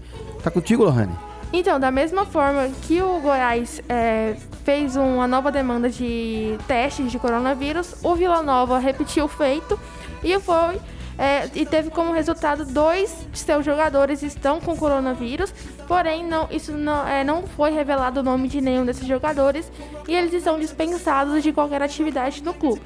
Tá 0.44 0.52
contigo, 0.52 0.84
Lohane? 0.84 1.14
Então, 1.52 1.80
da 1.80 1.90
mesma 1.92 2.26
forma 2.26 2.68
que 2.84 3.02
o 3.02 3.20
Goiás 3.22 3.82
é, 3.88 4.36
fez 4.64 4.96
uma 4.96 5.28
nova 5.28 5.52
demanda 5.52 5.90
de 5.90 6.58
testes 6.68 7.12
de 7.12 7.20
coronavírus, 7.20 7.96
o 8.04 8.16
Vila 8.16 8.42
Nova 8.42 8.78
repetiu 8.80 9.26
o 9.26 9.28
feito 9.28 9.80
e 10.24 10.40
foi 10.40 10.80
é, 11.18 11.50
e 11.54 11.66
teve 11.66 11.90
como 11.90 12.12
resultado 12.12 12.66
dois 12.66 13.28
de 13.32 13.40
seus 13.40 13.66
jogadores 13.66 14.24
estão 14.24 14.60
com 14.60 14.76
coronavírus, 14.76 15.54
porém 15.88 16.26
não, 16.26 16.48
isso 16.50 16.72
não, 16.72 17.08
é, 17.08 17.24
não 17.24 17.44
foi 17.44 17.72
revelado 17.72 18.20
o 18.20 18.24
nome 18.24 18.48
de 18.48 18.62
nenhum 18.62 18.86
desses 18.86 19.08
jogadores 19.08 19.72
e 20.08 20.16
eles 20.16 20.34
estão 20.34 20.60
dispensados 20.60 21.44
de 21.44 21.52
qualquer 21.52 21.82
atividade 21.82 22.44
no 22.44 22.54
clube. 22.54 22.82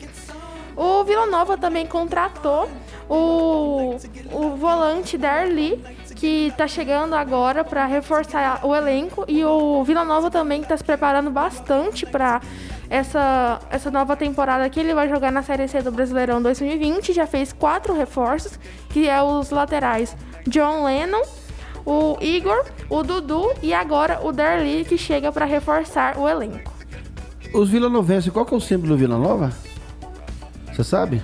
O 0.75 1.03
Vila 1.03 1.25
Nova 1.25 1.57
também 1.57 1.87
contratou 1.87 2.69
o, 3.09 3.97
o 4.31 4.49
volante 4.57 5.17
Darli, 5.17 5.83
que 6.17 6.47
está 6.47 6.67
chegando 6.67 7.13
agora 7.13 7.63
para 7.63 7.85
reforçar 7.85 8.59
o 8.65 8.75
elenco. 8.75 9.23
E 9.27 9.45
o 9.45 9.83
Vila 9.83 10.03
Nova 10.03 10.29
também 10.31 10.61
está 10.61 10.75
se 10.75 10.83
preparando 10.83 11.29
bastante 11.29 12.05
para 12.07 12.41
essa, 12.89 13.59
essa 13.69 13.91
nova 13.91 14.15
temporada 14.17 14.67
que 14.69 14.79
ele 14.79 14.93
vai 14.95 15.07
jogar 15.07 15.31
na 15.31 15.43
Série 15.43 15.67
C 15.67 15.81
do 15.81 15.91
Brasileirão 15.91 16.41
2020. 16.41 17.13
Já 17.13 17.27
fez 17.27 17.53
quatro 17.53 17.93
reforços, 17.95 18.59
que 18.89 19.07
é 19.07 19.21
os 19.21 19.51
laterais 19.51 20.17
John 20.47 20.83
Lennon, 20.85 21.21
o 21.85 22.17
Igor, 22.19 22.65
o 22.89 23.03
Dudu 23.03 23.51
e 23.61 23.71
agora 23.73 24.19
o 24.23 24.31
Darli, 24.31 24.85
que 24.85 24.97
chega 24.97 25.31
para 25.31 25.45
reforçar 25.45 26.17
o 26.17 26.27
elenco. 26.27 26.73
Os 27.53 27.69
vilanovenses, 27.69 28.31
qual 28.33 28.43
que 28.45 28.53
é 28.53 28.57
o 28.57 28.59
símbolo 28.61 28.89
do 28.93 28.97
Vila 28.97 29.17
Nova? 29.17 29.51
Você 30.73 30.83
sabe? 30.83 31.21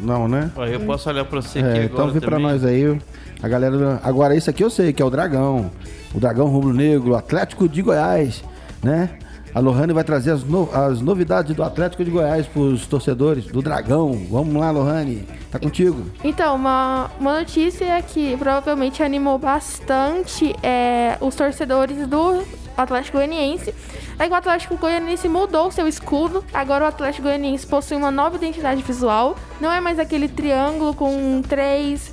Não, 0.00 0.26
né? 0.28 0.50
Eu 0.72 0.80
posso 0.80 1.08
olhar 1.08 1.24
pra 1.24 1.40
você 1.42 1.58
aqui 1.60 1.68
É, 1.68 1.70
agora 1.70 1.84
então 1.84 2.10
vê 2.10 2.20
pra 2.20 2.30
também. 2.30 2.42
nós 2.46 2.64
aí. 2.64 2.98
A 3.44 3.48
galera. 3.48 4.00
Agora, 4.02 4.34
isso 4.34 4.48
aqui 4.48 4.64
eu 4.64 4.70
sei 4.70 4.90
que 4.90 5.02
é 5.02 5.04
o 5.04 5.10
Dragão. 5.10 5.70
O 6.14 6.18
Dragão 6.18 6.46
Rubro 6.46 6.72
Negro, 6.72 7.14
Atlético 7.14 7.68
de 7.68 7.82
Goiás, 7.82 8.42
né? 8.82 9.10
A 9.54 9.60
Lohane 9.60 9.92
vai 9.92 10.02
trazer 10.02 10.30
as, 10.30 10.42
no- 10.42 10.70
as 10.72 11.02
novidades 11.02 11.54
do 11.54 11.62
Atlético 11.62 12.02
de 12.02 12.10
Goiás 12.10 12.46
pros 12.46 12.86
torcedores 12.86 13.44
do 13.44 13.60
Dragão. 13.60 14.18
Vamos 14.30 14.54
lá, 14.54 14.70
Lohane. 14.70 15.28
Tá 15.50 15.58
contigo. 15.58 16.06
Então, 16.24 16.56
uma, 16.56 17.10
uma 17.20 17.40
notícia 17.40 18.00
que 18.00 18.34
provavelmente 18.38 19.02
animou 19.02 19.38
bastante 19.38 20.56
é, 20.62 21.18
os 21.20 21.34
torcedores 21.36 22.06
do 22.06 22.42
Atlético 22.78 23.18
Goianiense 23.18 23.74
é 24.18 24.26
que 24.26 24.32
o 24.32 24.34
Atlético 24.34 24.76
Goianiense 24.78 25.28
mudou 25.28 25.70
seu 25.70 25.86
escudo. 25.86 26.42
Agora 26.54 26.86
o 26.86 26.88
Atlético 26.88 27.24
Goianiense 27.24 27.66
possui 27.66 27.96
uma 27.98 28.10
nova 28.10 28.36
identidade 28.36 28.82
visual. 28.82 29.36
Não 29.60 29.70
é 29.70 29.80
mais 29.80 29.98
aquele 29.98 30.28
triângulo 30.28 30.94
com 30.94 31.42
três 31.46 32.10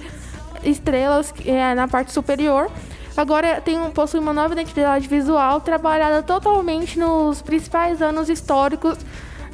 estrelas 0.63 1.33
é, 1.45 1.73
na 1.75 1.87
parte 1.87 2.11
superior. 2.11 2.69
Agora 3.15 3.59
tem 3.61 3.77
um, 3.77 3.91
possui 3.91 4.19
uma 4.19 4.33
nova 4.33 4.53
identidade 4.53 5.07
visual 5.07 5.59
trabalhada 5.61 6.23
totalmente 6.23 6.97
nos 6.97 7.41
principais 7.41 8.01
anos 8.01 8.29
históricos 8.29 8.97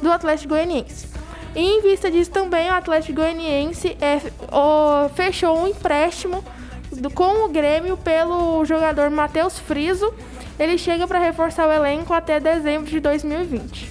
do 0.00 0.10
Atlético 0.12 0.50
Goianiense. 0.50 1.08
E 1.56 1.60
em 1.60 1.82
vista 1.82 2.10
disso 2.10 2.30
também 2.30 2.68
o 2.70 2.74
Atlético 2.74 3.20
Goianiense 3.20 3.96
é, 4.00 4.20
o- 4.54 5.08
fechou 5.10 5.58
um 5.58 5.66
empréstimo 5.66 6.44
do- 6.92 7.10
com 7.10 7.44
o 7.46 7.48
Grêmio 7.48 7.96
pelo 7.96 8.64
jogador 8.64 9.10
Matheus 9.10 9.58
Friso. 9.58 10.12
Ele 10.58 10.78
chega 10.78 11.06
para 11.06 11.18
reforçar 11.18 11.68
o 11.68 11.72
elenco 11.72 12.12
até 12.14 12.38
dezembro 12.38 12.88
de 12.90 13.00
2020. 13.00 13.90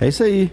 É 0.00 0.08
isso 0.08 0.22
aí. 0.22 0.50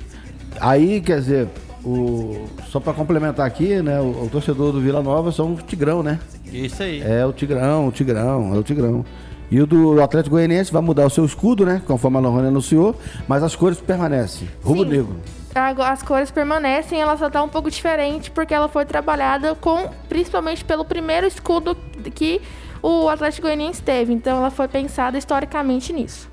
Aí, 0.60 1.02
quer 1.02 1.20
dizer, 1.20 1.48
o... 1.88 2.46
só 2.70 2.80
pra 2.80 2.94
complementar 2.94 3.46
aqui, 3.46 3.82
né? 3.82 4.00
O, 4.00 4.26
o 4.26 4.30
torcedor 4.30 4.72
do 4.74 4.82
Vila 4.82 5.02
Nova 5.02 5.32
são 5.32 5.54
o 5.54 5.56
Tigrão, 5.56 6.04
né? 6.04 6.20
Isso 6.52 6.84
aí. 6.84 7.02
É 7.02 7.26
o 7.26 7.32
Tigrão, 7.32 7.88
o 7.88 7.92
Tigrão, 7.92 8.54
é 8.54 8.58
o 8.58 8.64
Tigrão. 8.64 9.06
E 9.50 9.62
o 9.62 9.66
do 9.66 10.02
Atlético 10.02 10.36
Goianiense 10.36 10.74
vai 10.74 10.82
mudar 10.82 11.06
o 11.06 11.10
seu 11.10 11.24
escudo, 11.24 11.66
né? 11.66 11.82
Conforme 11.88 12.18
a 12.18 12.20
Lohane 12.20 12.50
anunciou, 12.50 12.96
mas 13.28 13.42
as 13.42 13.56
cores 13.56 13.80
permanecem. 13.80 14.48
Rubro. 14.62 14.86
Negro. 14.86 15.16
As 15.56 16.04
cores 16.04 16.30
permanecem, 16.30 17.02
ela 17.02 17.18
só 17.18 17.30
tá 17.30 17.42
um 17.42 17.50
pouco 17.50 17.72
diferente 17.72 18.30
porque 18.30 18.54
ela 18.54 18.68
foi 18.68 18.86
trabalhada 18.86 19.56
com, 19.56 19.90
principalmente 20.08 20.64
pelo 20.64 20.86
primeiro 20.86 21.26
escudo 21.26 21.76
que 22.14 22.42
o 22.84 23.10
Atlético 23.10 23.48
Goianiense 23.48 23.82
teve. 23.82 24.14
Então 24.14 24.38
ela 24.38 24.52
foi 24.52 24.68
pensada 24.68 25.18
historicamente 25.18 25.94
nisso. 25.94 26.30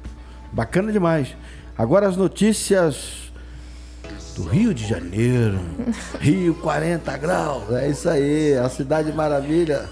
Bacana 0.53 0.93
demais. 0.93 1.35
Agora 1.79 2.07
as 2.07 2.17
notícias 2.17 3.24
do 4.37 4.43
Rio 4.43 4.75
de 4.75 4.87
Janeiro. 4.87 5.59
Rio 6.21 6.55
40 6.57 7.17
graus. 7.17 7.71
É 7.73 7.89
isso 7.89 8.09
aí, 8.09 8.55
a 8.57 8.69
Cidade 8.69 9.13
Maravilha. 9.13 9.85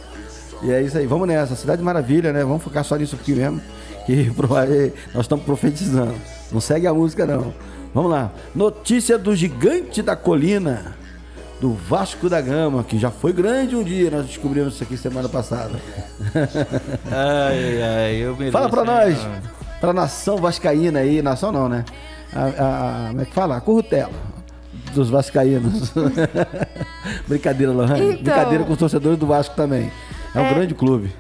E 0.63 0.71
é 0.71 0.81
isso 0.83 0.97
aí, 0.99 1.07
vamos 1.07 1.27
nessa, 1.29 1.55
Cidade 1.57 1.83
Maravilha, 1.83 2.33
né? 2.33 2.43
Vamos 2.45 2.63
focar 2.63 2.85
só 2.85 2.97
nisso 2.97 3.17
aqui 3.17 3.33
mesmo. 3.35 3.61
Que 4.07 4.33
nós 5.15 5.23
estamos 5.25 5.45
profetizando. 5.45 6.15
Não 6.51 6.61
segue 6.61 6.87
a 6.87 6.95
música, 6.95 7.25
não. 7.27 7.53
Vamos 7.95 8.11
lá. 8.11 8.31
Notícia 8.55 9.17
do 9.19 9.35
gigante 9.35 10.03
da 10.03 10.17
colina. 10.17 10.97
Do 11.61 11.75
Vasco 11.75 12.29
da 12.29 12.41
Gama, 12.41 12.83
que 12.83 12.99
já 12.99 13.09
foi 13.09 13.33
grande 13.33 13.77
um 13.77 13.85
dia, 13.85 14.11
nós 14.11 14.27
descobrimos 14.27 14.75
isso 14.75 14.83
aqui 14.83 14.97
semana 14.97 15.29
passada. 15.29 15.79
Ai, 17.09 17.83
ai, 17.83 18.15
eu 18.17 18.37
me 18.37 18.51
Fala 18.51 18.69
pra 18.69 18.83
nós, 18.83 19.17
hein, 19.17 19.31
pra 19.81 19.93
nação 19.93 20.39
vascaína 20.39 20.99
aí, 20.99 21.23
nação 21.23 21.53
não, 21.53 21.69
né? 21.69 21.85
A, 22.35 22.47
a- 22.47 23.09
como 23.11 23.21
é 23.21 23.25
que 23.25 23.33
fala? 23.33 23.57
A 23.57 23.61
corrutela 23.61 24.11
dos 24.95 25.11
vascaínos. 25.11 25.93
Brincadeira, 27.27 27.73
Lohane. 27.73 28.01
Então- 28.15 28.23
Brincadeira 28.23 28.65
com 28.65 28.73
os 28.73 28.79
torcedores 28.79 29.19
do 29.19 29.27
Vasco 29.27 29.55
também. 29.55 29.91
É 30.35 30.41
um 30.41 30.45
É. 30.47 30.55
grande 30.55 30.75
clube. 30.75 31.15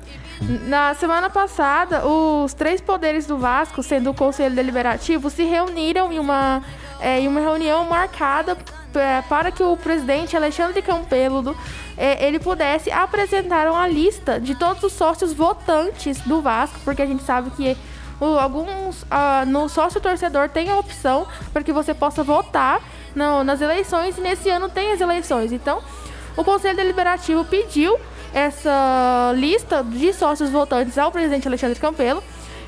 Na 0.67 0.93
semana 0.95 1.31
passada, 1.31 2.05
os 2.07 2.52
três 2.52 2.81
poderes 2.81 3.26
do 3.26 3.38
Vasco, 3.38 3.83
sendo 3.83 4.11
o 4.11 4.14
Conselho 4.14 4.55
Deliberativo, 4.57 5.31
se 5.31 5.45
reuniram 5.45 6.12
em 6.12 6.19
uma, 6.19 6.62
é, 7.00 7.21
em 7.21 7.29
uma 7.29 7.41
reunião 7.41 7.85
marcada 7.85 8.57
é, 8.95 9.23
para 9.29 9.52
que 9.52 9.62
o 9.62 9.76
presidente 9.76 10.37
Alexandre 10.37 10.83
Campelo 10.83 11.57
é, 11.97 12.26
ele 12.26 12.41
pudesse 12.41 12.91
apresentar 12.91 13.69
uma 13.71 13.87
lista 13.87 14.41
de 14.41 14.55
todos 14.57 14.83
os 14.83 14.93
sócios 14.93 15.33
votantes 15.33 16.19
do 16.23 16.43
Vasco, 16.43 16.79
porque 16.85 17.02
a 17.02 17.07
gente 17.07 17.23
sabe 17.23 17.50
que 17.50 17.76
alguns 18.41 19.02
uh, 19.02 19.45
no 19.49 19.69
sócio 19.69 20.00
torcedor 20.00 20.49
tem 20.49 20.71
a 20.71 20.79
opção 20.79 21.26
para 21.52 21.62
que 21.62 21.73
você 21.73 21.93
possa 21.93 22.23
votar 22.23 22.81
no, 23.14 23.45
nas 23.45 23.61
eleições 23.61 24.19
e 24.19 24.21
nesse 24.21 24.49
ano 24.49 24.69
tem 24.69 24.92
as 24.92 25.00
eleições. 25.00 25.52
Então, 25.52 25.83
o 26.37 26.45
Conselho 26.45 26.76
Deliberativo 26.76 27.45
pediu 27.45 27.99
essa 28.33 29.33
lista 29.37 29.83
de 29.83 30.12
sócios 30.12 30.50
votantes 30.50 30.97
ao 30.97 31.12
presidente 31.12 31.47
Alexandre 31.47 31.78
Campelo 31.78 32.23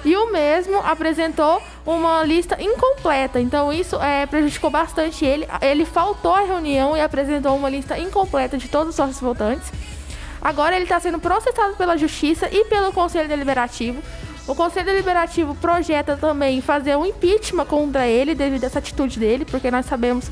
e 0.05 0.15
o 0.15 0.31
mesmo 0.31 0.79
apresentou 0.81 1.63
uma 1.87 2.23
lista 2.23 2.63
incompleta. 2.63 3.41
Então 3.41 3.73
isso 3.73 3.97
é, 3.97 4.27
prejudicou 4.27 4.71
bastante 4.71 5.25
ele. 5.25 5.49
Ele 5.63 5.85
faltou 5.87 6.35
à 6.35 6.41
reunião 6.41 6.97
e 6.97 7.01
apresentou 7.01 7.57
uma 7.57 7.71
lista 7.71 7.99
incompleta 7.99 8.59
de 8.59 8.69
todos 8.69 8.91
os 8.91 8.95
sócios 8.95 9.21
votantes. 9.21 9.73
Agora 10.43 10.77
ele 10.77 10.85
está 10.85 11.01
sendo 11.01 11.19
processado 11.19 11.75
pela 11.77 11.97
Justiça 11.97 12.49
e 12.53 12.67
pelo 12.67 12.93
Conselho 12.93 13.29
Deliberativo. 13.29 14.03
O 14.47 14.55
Conselho 14.55 14.87
Deliberativo 14.87 15.55
projeta 15.55 16.17
também 16.17 16.61
fazer 16.61 16.97
um 16.97 17.07
impeachment 17.07 17.65
contra 17.65 18.07
ele 18.07 18.35
devido 18.35 18.65
a 18.65 18.67
essa 18.67 18.79
atitude 18.79 19.19
dele, 19.19 19.45
porque 19.45 19.71
nós 19.71 19.87
sabemos 19.87 20.31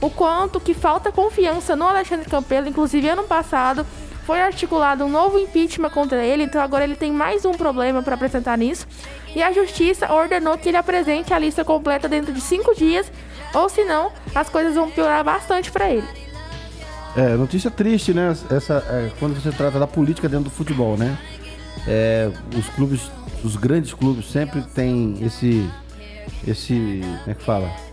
o 0.00 0.10
quanto 0.10 0.60
que 0.60 0.74
falta 0.74 1.10
confiança 1.10 1.74
no 1.74 1.86
Alexandre 1.86 2.28
Campelo. 2.28 2.68
Inclusive, 2.68 3.08
ano 3.08 3.24
passado 3.24 3.86
foi 4.26 4.42
articulado 4.42 5.06
um 5.06 5.08
novo 5.08 5.38
impeachment 5.38 5.88
contra 5.88 6.22
ele, 6.22 6.42
então 6.42 6.60
agora 6.60 6.84
ele 6.84 6.94
tem 6.94 7.10
mais 7.10 7.46
um 7.46 7.52
problema 7.52 8.02
para 8.02 8.14
apresentar 8.14 8.58
nisso. 8.58 8.86
E 9.34 9.42
a 9.42 9.50
justiça 9.50 10.12
ordenou 10.12 10.58
que 10.58 10.68
ele 10.68 10.76
apresente 10.76 11.32
a 11.32 11.38
lista 11.38 11.64
completa 11.64 12.06
dentro 12.06 12.34
de 12.34 12.42
cinco 12.42 12.74
dias, 12.74 13.10
ou 13.54 13.70
senão 13.70 14.12
as 14.34 14.50
coisas 14.50 14.74
vão 14.74 14.90
piorar 14.90 15.24
bastante 15.24 15.72
para 15.72 15.90
ele. 15.90 16.06
É, 17.16 17.34
notícia 17.36 17.70
triste, 17.70 18.12
né? 18.12 18.36
Essa, 18.50 18.84
é, 18.90 19.10
quando 19.18 19.40
você 19.40 19.50
trata 19.50 19.78
da 19.78 19.86
política 19.86 20.28
dentro 20.28 20.44
do 20.44 20.50
futebol, 20.50 20.98
né? 20.98 21.16
É, 21.86 22.30
os 22.56 22.68
clubes, 22.70 23.10
os 23.44 23.56
grandes 23.56 23.92
clubes 23.92 24.30
sempre 24.30 24.62
têm 24.62 25.16
esse, 25.22 25.68
esse, 26.46 27.00
como 27.24 27.30
é 27.30 27.34
que 27.34 27.42
fala? 27.42 27.88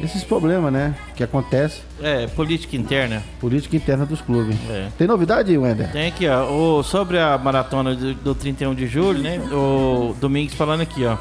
esses 0.00 0.22
problemas, 0.22 0.72
né? 0.72 0.94
Que 1.16 1.24
acontece. 1.24 1.82
É, 2.00 2.26
política 2.28 2.76
interna. 2.76 3.22
Política 3.40 3.76
interna 3.76 4.06
dos 4.06 4.20
clubes. 4.20 4.56
É. 4.70 4.88
Tem 4.96 5.06
novidade, 5.06 5.56
Wender? 5.56 5.90
Tem 5.90 6.08
aqui, 6.08 6.28
ó. 6.28 6.50
O, 6.50 6.82
sobre 6.82 7.18
a 7.18 7.36
maratona 7.36 7.94
do, 7.94 8.14
do 8.14 8.34
31 8.34 8.74
de 8.74 8.86
julho, 8.86 9.20
né? 9.20 9.38
O 9.52 10.14
Domingos 10.20 10.54
falando 10.54 10.82
aqui, 10.82 11.04
ó. 11.04 11.16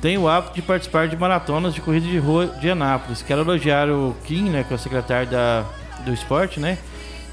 Tem 0.00 0.18
o 0.18 0.28
hábito 0.28 0.54
de 0.54 0.62
participar 0.62 1.08
de 1.08 1.16
maratonas 1.16 1.74
de 1.74 1.80
corrida 1.80 2.06
de 2.06 2.18
rua 2.18 2.46
de 2.60 2.68
Anápolis. 2.68 3.22
Quero 3.22 3.42
elogiar 3.42 3.88
o 3.88 4.14
Kim, 4.24 4.50
né? 4.50 4.64
Que 4.64 4.72
é 4.72 4.76
o 4.76 4.78
secretário 4.78 5.30
da, 5.30 5.64
do 6.04 6.12
esporte, 6.12 6.60
né? 6.60 6.76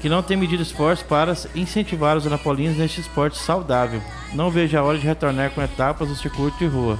Que 0.00 0.08
não 0.08 0.22
tem 0.22 0.36
medido 0.36 0.62
esforço 0.62 1.04
para 1.04 1.36
incentivar 1.54 2.16
os 2.16 2.26
anapolinos 2.26 2.78
neste 2.78 3.00
esporte 3.00 3.36
saudável. 3.38 4.00
Não 4.32 4.50
vejo 4.50 4.78
a 4.78 4.82
hora 4.82 4.98
de 4.98 5.06
retornar 5.06 5.50
com 5.50 5.62
etapas 5.62 6.08
do 6.08 6.16
circuito 6.16 6.56
de 6.58 6.66
rua. 6.66 6.98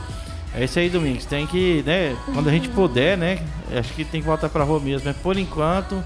É 0.54 0.64
isso 0.64 0.78
aí, 0.78 0.90
Domingos. 0.90 1.25
Tem 1.25 1.47
que, 1.47 1.83
né? 1.87 2.16
Quando 2.26 2.49
a 2.49 2.52
gente 2.52 2.69
puder, 2.69 3.16
né? 3.16 3.38
Acho 3.75 3.95
que 3.95 4.04
tem 4.04 4.21
que 4.21 4.26
voltar 4.26 4.49
pra 4.49 4.64
rua 4.64 4.80
mesmo. 4.80 5.09
Né? 5.09 5.14
Por 5.23 5.38
enquanto, 5.38 6.04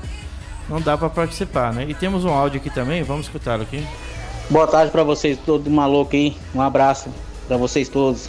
não 0.68 0.80
dá 0.80 0.96
pra 0.96 1.08
participar, 1.10 1.72
né? 1.72 1.86
E 1.88 1.94
temos 1.94 2.24
um 2.24 2.30
áudio 2.30 2.60
aqui 2.60 2.70
também, 2.70 3.02
vamos 3.02 3.26
escutá-lo 3.26 3.62
aqui. 3.62 3.84
Boa 4.50 4.66
tarde 4.66 4.92
pra 4.92 5.02
vocês, 5.02 5.38
todo 5.44 5.70
maluco 5.70 6.14
aí. 6.14 6.36
Um 6.54 6.60
abraço 6.60 7.08
pra 7.48 7.56
vocês 7.56 7.88
todos. 7.88 8.28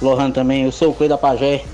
Lohan 0.00 0.30
também, 0.30 0.64
eu 0.64 0.72
sou 0.72 0.90
o 0.90 0.94
Coelho 0.94 1.08
da 1.08 1.18
Pajé. 1.18 1.64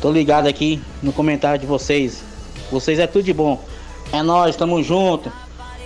Tô 0.00 0.10
ligado 0.10 0.46
aqui 0.48 0.82
no 1.02 1.12
comentário 1.12 1.60
de 1.60 1.66
vocês. 1.66 2.24
Vocês 2.70 2.98
é 2.98 3.06
tudo 3.06 3.24
de 3.24 3.32
bom. 3.32 3.62
É 4.12 4.22
nós, 4.22 4.54
tamo 4.56 4.82
junto. 4.82 5.32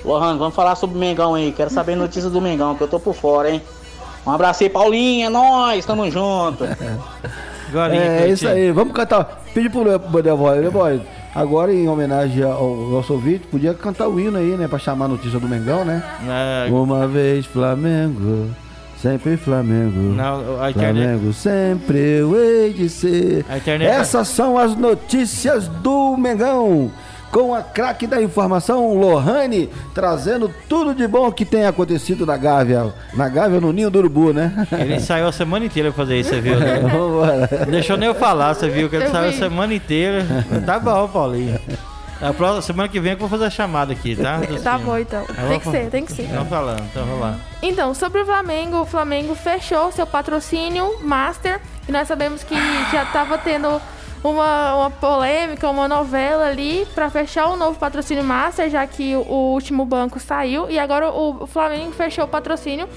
Lohan, 0.04 0.36
vamos 0.36 0.54
falar 0.54 0.74
sobre 0.74 0.96
o 0.96 0.98
Mengão 0.98 1.34
aí. 1.34 1.52
Quero 1.52 1.70
saber 1.70 1.96
notícias 1.96 2.32
do 2.32 2.40
Mengão, 2.40 2.74
que 2.74 2.82
eu 2.82 2.88
tô 2.88 2.98
por 2.98 3.14
fora, 3.14 3.50
hein? 3.50 3.62
Um 4.26 4.32
abraço 4.32 4.64
aí, 4.64 4.68
Paulinha, 4.68 5.26
é 5.26 5.28
nós, 5.28 5.86
tamo 5.86 6.10
junto. 6.10 6.64
é, 7.92 8.28
isso 8.28 8.48
aí, 8.48 8.72
vamos 8.72 8.92
cantar. 8.92 9.44
Pede 9.54 9.70
pro 9.70 9.84
Boy, 9.98 10.70
Boy, 10.70 11.02
agora 11.32 11.72
em 11.72 11.88
homenagem 11.88 12.42
ao 12.42 12.74
nosso 12.90 13.12
ouvinte, 13.12 13.46
podia 13.46 13.72
cantar 13.72 14.08
o 14.08 14.18
hino 14.18 14.36
aí, 14.36 14.56
né, 14.56 14.66
pra 14.66 14.80
chamar 14.80 15.04
a 15.04 15.08
notícia 15.08 15.38
do 15.38 15.48
Mengão, 15.48 15.84
né? 15.84 16.02
É... 16.28 16.68
Uma 16.70 17.06
vez 17.06 17.46
Flamengo. 17.46 18.50
Sempre 19.00 19.36
Flamengo. 19.36 20.00
Não, 20.00 20.60
a 20.60 20.70
internet... 20.70 21.04
Flamengo 21.04 21.32
sempre 21.32 21.98
eu 21.98 22.34
hei 22.34 22.72
de 22.72 22.88
ser. 22.88 23.44
Internet... 23.54 23.88
Essas 23.88 24.26
são 24.26 24.58
as 24.58 24.74
notícias 24.74 25.68
do 25.68 26.16
Mengão 26.16 26.90
com 27.30 27.54
a 27.54 27.62
craque 27.62 28.06
da 28.06 28.20
informação, 28.22 28.94
Lohane, 28.94 29.68
trazendo 29.94 30.50
tudo 30.68 30.94
de 30.94 31.06
bom 31.06 31.30
que 31.30 31.44
tem 31.44 31.66
acontecido 31.66 32.24
na 32.24 32.36
Gávea. 32.36 32.94
Na 33.14 33.28
Gávea, 33.28 33.60
no 33.60 33.72
Ninho 33.72 33.90
do 33.90 33.98
Urubu, 33.98 34.32
né? 34.32 34.66
Ele 34.72 34.96
ensaiou 34.96 35.28
a 35.28 35.32
semana 35.32 35.64
inteira 35.64 35.90
pra 35.90 36.04
fazer 36.04 36.18
isso, 36.18 36.30
você 36.30 36.40
viu? 36.40 36.58
Né? 36.58 36.80
Não 37.64 37.70
deixou 37.70 37.96
nem 37.96 38.08
eu 38.08 38.14
falar, 38.14 38.54
você 38.54 38.68
viu? 38.68 38.88
Que 38.88 38.96
ele 38.96 39.06
ensaiou 39.06 39.30
a 39.30 39.32
semana 39.32 39.74
inteira. 39.74 40.24
Tá 40.64 40.78
bom, 40.78 41.08
Paulinho. 41.08 41.58
A 42.20 42.32
próxima 42.32 42.62
semana 42.62 42.88
que 42.88 42.98
vem 42.98 43.12
eu 43.12 43.18
vou 43.18 43.28
fazer 43.28 43.44
a 43.44 43.50
chamada 43.50 43.92
aqui, 43.92 44.16
tá? 44.16 44.40
tá 44.64 44.78
bom, 44.78 44.96
então. 44.96 45.24
tem 45.26 45.60
que 45.60 45.70
ser, 45.70 45.90
tem 45.90 46.04
que 46.04 46.12
ser. 46.12 46.22
Estão 46.22 46.46
falando, 46.46 46.82
então 46.82 47.04
vamos 47.04 47.20
lá. 47.20 47.38
Então, 47.62 47.92
sobre 47.92 48.22
o 48.22 48.24
Flamengo, 48.24 48.80
o 48.80 48.86
Flamengo 48.86 49.34
fechou 49.34 49.92
seu 49.92 50.06
patrocínio 50.06 50.98
Master. 51.02 51.60
E 51.86 51.92
nós 51.92 52.08
sabemos 52.08 52.42
que 52.42 52.54
já 52.90 53.02
estava 53.02 53.36
tendo 53.38 53.80
uma, 54.22 54.74
uma 54.76 54.90
polêmica, 54.90 55.68
uma 55.68 55.88
novela 55.88 56.46
ali 56.46 56.86
para 56.94 57.08
fechar 57.10 57.48
o 57.48 57.56
novo 57.56 57.78
patrocínio 57.78 58.24
Master, 58.24 58.68
já 58.70 58.86
que 58.86 59.14
o, 59.16 59.52
último 59.52 59.84
banco 59.84 60.18
saiu 60.18 60.70
e 60.70 60.78
agora 60.78 61.10
o, 61.10 61.44
o 61.44 61.46
Flamengo 61.46 61.92
fechou 61.92 62.24
o 62.24 62.28
patrocínio 62.28 62.88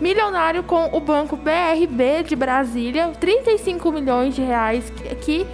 milionário 0.00 0.62
com 0.62 0.90
o 0.92 1.00
banco 1.00 1.36
BRB 1.36 2.24
de 2.24 2.36
Brasília, 2.36 3.12
35 3.20 3.92
milhões 3.92 4.34
de 4.34 4.42
reais 4.42 4.90
que, 4.90 5.14
que 5.16 5.46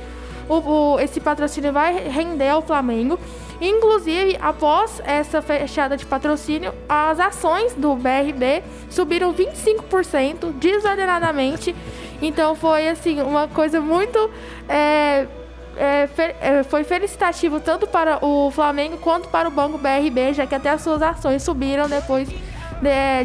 o, 0.48 0.94
o, 0.94 1.00
esse 1.00 1.20
patrocínio 1.20 1.72
vai 1.72 2.09
render 2.09 2.48
ao 2.48 2.62
Flamengo. 2.62 3.18
Inclusive, 3.61 4.38
após 4.40 5.02
essa 5.04 5.42
fechada 5.42 5.94
de 5.94 6.06
patrocínio, 6.06 6.72
as 6.88 7.20
ações 7.20 7.74
do 7.74 7.94
BRB 7.94 8.62
subiram 8.88 9.35
25% 9.35 10.52
desordenadamente 10.54 11.76
então 12.20 12.54
foi 12.54 12.88
assim 12.88 13.20
uma 13.20 13.48
coisa 13.48 13.80
muito 13.80 14.30
é, 14.68 15.26
é, 15.76 16.09
é, 16.40 16.62
foi 16.62 16.85
felicitativo 16.85 17.61
tanto 17.61 17.87
para 17.87 18.24
o 18.24 18.50
Flamengo 18.50 18.98
quanto 18.98 19.28
para 19.28 19.48
o 19.48 19.50
Banco 19.50 19.78
BRB, 19.78 20.35
já 20.35 20.46
que 20.46 20.54
até 20.54 20.68
as 20.68 20.83
suas 20.83 21.00
ações 21.00 21.42
subiram 21.42 21.88
depois 21.88 22.28
de, 22.28 22.37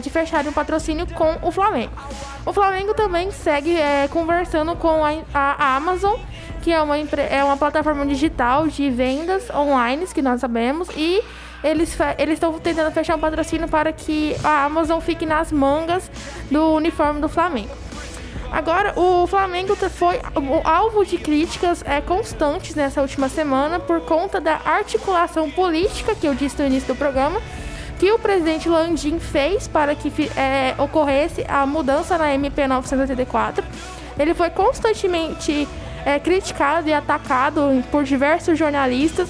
de 0.01 0.09
fecharem 0.09 0.49
um 0.49 0.53
patrocínio 0.53 1.05
com 1.13 1.37
o 1.41 1.51
Flamengo. 1.51 1.91
O 2.45 2.53
Flamengo 2.53 2.93
também 2.93 3.31
segue 3.31 3.75
é, 3.75 4.07
conversando 4.07 4.75
com 4.75 5.03
a, 5.03 5.15
a, 5.33 5.75
Amazon, 5.75 6.17
que 6.61 6.71
é 6.71 6.81
uma, 6.81 6.97
é 6.97 7.43
uma 7.43 7.57
plataforma 7.57 8.05
digital 8.05 8.67
de 8.67 8.89
vendas 8.89 9.49
online, 9.49 10.05
que 10.07 10.21
nós 10.21 10.39
sabemos, 10.39 10.87
e 10.95 11.21
eles 11.63 11.97
estão 12.29 12.53
tentando 12.59 12.91
fechar 12.93 13.17
um 13.17 13.19
patrocínio 13.19 13.67
para 13.67 13.91
que 13.91 14.35
a 14.43 14.65
Amazon 14.65 14.99
fique 14.99 15.25
nas 15.25 15.51
mangas 15.51 16.09
do 16.51 16.73
uniforme 16.75 17.19
do 17.19 17.27
Flamengo. 17.27 17.84
Agora, 18.55 18.97
o 18.97 19.27
Flamengo 19.27 19.75
foi 19.75 20.17
alvo 20.63 21.05
de 21.05 21.17
críticas 21.17 21.83
é, 21.85 21.99
constantes 21.99 22.73
nessa 22.73 23.01
última 23.01 23.27
semana 23.27 23.81
por 23.81 23.99
conta 23.99 24.39
da 24.39 24.61
articulação 24.63 25.51
política 25.51 26.15
que 26.15 26.25
eu 26.25 26.33
disse 26.33 26.61
no 26.61 26.67
início 26.67 26.87
do 26.87 26.97
programa, 26.97 27.41
que 27.99 28.09
o 28.13 28.17
presidente 28.17 28.69
Landim 28.69 29.19
fez 29.19 29.67
para 29.67 29.93
que 29.93 30.09
é, 30.37 30.73
ocorresse 30.77 31.43
a 31.49 31.65
mudança 31.65 32.17
na 32.17 32.33
MP 32.33 32.65
984. 32.65 33.61
Ele 34.17 34.33
foi 34.33 34.49
constantemente 34.49 35.67
é, 36.05 36.17
criticado 36.17 36.87
e 36.87 36.93
atacado 36.93 37.83
por 37.91 38.05
diversos 38.05 38.57
jornalistas. 38.57 39.27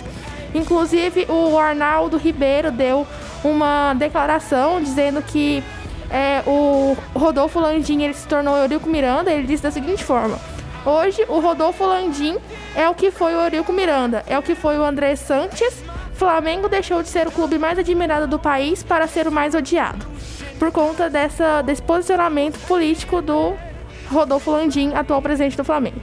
Inclusive, 0.53 1.25
o 1.29 1.57
Arnaldo 1.57 2.15
Ribeiro 2.15 2.71
deu 2.71 3.07
uma 3.43 3.95
declaração 3.95 4.79
dizendo 4.79 5.19
que 5.23 5.63
é, 6.09 6.43
o 6.47 6.95
Rodolfo 7.13 7.59
Landim 7.59 8.03
ele 8.03 8.13
se 8.13 8.27
tornou 8.27 8.55
Eurico 8.57 8.89
Miranda, 8.89 9.31
ele 9.31 9.47
disse 9.47 9.63
da 9.63 9.71
seguinte 9.71 10.03
forma: 10.03 10.39
Hoje, 10.85 11.25
o 11.27 11.39
Rodolfo 11.39 11.85
Landim 11.85 12.37
é 12.75 12.87
o 12.87 12.93
que 12.93 13.11
foi 13.11 13.33
o 13.33 13.41
Eurico 13.41 13.73
Miranda, 13.73 14.23
é 14.27 14.37
o 14.37 14.43
que 14.43 14.55
foi 14.55 14.77
o 14.77 14.83
André 14.83 15.15
Santos. 15.15 15.83
Flamengo 16.13 16.69
deixou 16.69 17.03
de 17.03 17.09
ser 17.09 17.27
o 17.27 17.31
clube 17.31 17.57
mais 17.57 17.77
admirado 17.77 18.27
do 18.27 18.39
país 18.39 18.81
para 18.83 19.05
ser 19.05 19.27
o 19.27 19.31
mais 19.31 19.53
odiado, 19.53 20.05
por 20.57 20.71
conta 20.71 21.09
dessa, 21.09 21.61
desse 21.61 21.81
posicionamento 21.81 22.57
político 22.67 23.21
do 23.21 23.53
Rodolfo 24.09 24.51
Landim, 24.51 24.93
atual 24.93 25.21
presidente 25.21 25.57
do 25.57 25.63
Flamengo. 25.63 25.99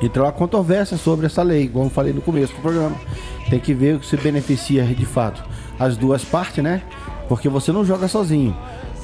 Então 0.00 0.26
há 0.26 0.30
controvérsia 0.30 0.96
sobre 0.96 1.26
essa 1.26 1.42
lei, 1.42 1.68
como 1.68 1.90
falei 1.90 2.12
no 2.12 2.20
começo 2.20 2.54
do 2.54 2.60
programa. 2.60 2.94
Tem 3.48 3.58
que 3.58 3.72
ver 3.72 3.96
o 3.96 4.00
que 4.00 4.06
se 4.06 4.16
beneficia 4.16 4.84
de 4.84 5.06
fato 5.06 5.42
as 5.78 5.96
duas 5.96 6.24
partes, 6.24 6.62
né? 6.62 6.82
Porque 7.28 7.48
você 7.48 7.72
não 7.72 7.84
joga 7.84 8.08
sozinho 8.08 8.56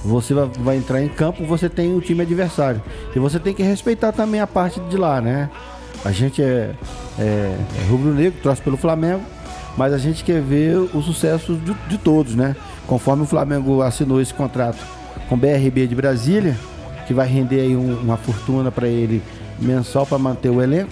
você 0.04 0.34
vai, 0.34 0.76
entrar 0.76 1.02
em 1.02 1.08
campo, 1.08 1.44
você 1.44 1.68
tem 1.68 1.94
o 1.94 2.00
time 2.00 2.22
adversário. 2.22 2.82
E 3.14 3.18
você 3.18 3.38
tem 3.38 3.54
que 3.54 3.62
respeitar 3.62 4.12
também 4.12 4.40
a 4.40 4.46
parte 4.46 4.80
de 4.80 4.96
lá, 4.96 5.20
né? 5.20 5.48
A 6.04 6.10
gente 6.10 6.42
é, 6.42 6.70
é, 7.18 7.56
é 7.80 7.88
rubro-negro, 7.88 8.40
trouxe 8.42 8.60
pelo 8.60 8.76
Flamengo. 8.76 9.22
mas 9.76 9.92
a 9.92 9.98
gente 9.98 10.24
quer 10.24 10.42
ver 10.42 10.76
o 10.76 11.00
sucesso 11.00 11.54
de, 11.54 11.72
de 11.88 11.98
todos, 11.98 12.34
né? 12.34 12.56
Conforme 12.86 13.22
o 13.22 13.26
Flamengo 13.26 13.80
assinou 13.80 14.20
esse 14.20 14.34
contrato 14.34 14.84
com 15.28 15.34
o 15.34 15.38
BRB 15.38 15.86
de 15.86 15.94
Brasília, 15.94 16.56
que 17.06 17.14
vai 17.14 17.26
render 17.26 17.60
aí 17.60 17.76
um, 17.76 18.00
uma 18.00 18.16
fortuna 18.16 18.70
para 18.70 18.88
ele 18.88 19.22
mensal 19.58 20.04
para 20.04 20.18
manter 20.18 20.50
o 20.50 20.60
elenco, 20.60 20.90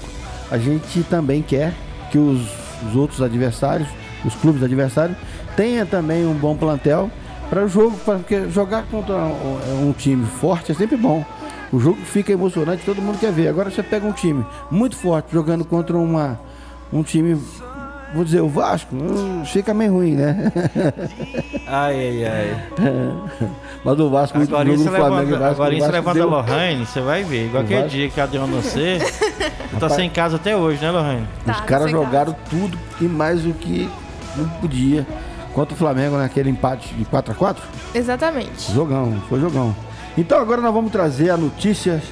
a 0.50 0.58
gente 0.58 1.02
também 1.04 1.42
quer 1.42 1.74
que 2.10 2.18
os, 2.18 2.40
os 2.88 2.96
outros 2.96 3.20
adversários, 3.20 3.88
os 4.24 4.34
clubes 4.34 4.62
adversários, 4.62 5.16
tenha 5.56 5.84
também 5.84 6.26
um 6.26 6.34
bom 6.34 6.56
plantel 6.56 7.10
para 7.50 7.64
o 7.64 7.68
jogo, 7.68 7.98
porque 8.04 8.48
jogar 8.48 8.84
contra 8.84 9.14
um, 9.16 9.88
um, 9.88 9.92
time 9.92 10.24
forte 10.24 10.72
é 10.72 10.74
sempre 10.74 10.96
bom. 10.96 11.24
O 11.72 11.78
jogo 11.78 11.98
fica 12.04 12.32
emocionante, 12.32 12.82
todo 12.84 13.02
mundo 13.02 13.18
quer 13.18 13.32
ver. 13.32 13.48
Agora 13.48 13.70
você 13.70 13.82
pega 13.82 14.06
um 14.06 14.12
time 14.12 14.44
muito 14.70 14.96
forte 14.96 15.32
jogando 15.32 15.64
contra 15.64 15.96
uma, 15.98 16.38
um 16.92 17.02
time 17.02 17.38
vou 18.12 18.24
dizer, 18.24 18.40
o 18.40 18.48
Vasco, 18.48 18.94
hum, 18.96 19.44
fica 19.44 19.72
meio 19.72 19.92
ruim, 19.92 20.16
né? 20.16 20.52
Ai, 21.66 22.24
ai, 22.26 22.26
ai. 22.26 22.70
Mas 23.84 24.00
o 24.00 24.10
Vasco, 24.10 24.36
muito 24.38 24.50
Agora 24.52 24.68
jogo 24.68 24.80
isso 24.80 24.90
Flamengo, 24.90 25.16
levanta, 25.30 25.38
Vasco, 25.38 25.54
agora 25.62 25.74
o 25.74 25.78
isso 25.78 25.90
levanta 25.92 26.18
deu- 26.18 26.28
Lohane, 26.28 26.86
você 26.86 27.00
vai 27.00 27.22
ver. 27.22 27.46
Igual 27.46 27.62
aquele 27.62 27.82
Vasco- 27.82 27.96
dia 27.96 28.08
que 28.10 28.20
a 28.20 28.26
você 28.26 28.98
tá 29.70 29.74
Rapaz- 29.74 29.92
sem 29.92 30.10
casa 30.10 30.36
até 30.36 30.56
hoje, 30.56 30.82
né, 30.82 30.90
Lohane? 30.90 31.26
Tá, 31.46 31.52
Os 31.52 31.60
caras 31.60 31.90
jogaram 31.90 32.34
tudo 32.50 32.76
e 33.00 33.04
mais 33.04 33.46
o 33.46 33.52
que 33.52 33.88
não 34.36 34.48
podia. 34.60 35.06
Contra 35.54 35.74
o 35.74 35.76
Flamengo 35.76 36.16
naquele 36.16 36.48
empate 36.48 36.94
de 36.94 37.04
4 37.04 37.32
a 37.32 37.34
4 37.34 37.62
Exatamente. 37.94 38.72
Jogão, 38.72 39.20
foi 39.28 39.40
jogão. 39.40 39.74
Então 40.16 40.38
agora 40.38 40.60
nós 40.60 40.72
vamos 40.72 40.92
trazer 40.92 41.30
a 41.30 41.36
notícia. 41.36 42.02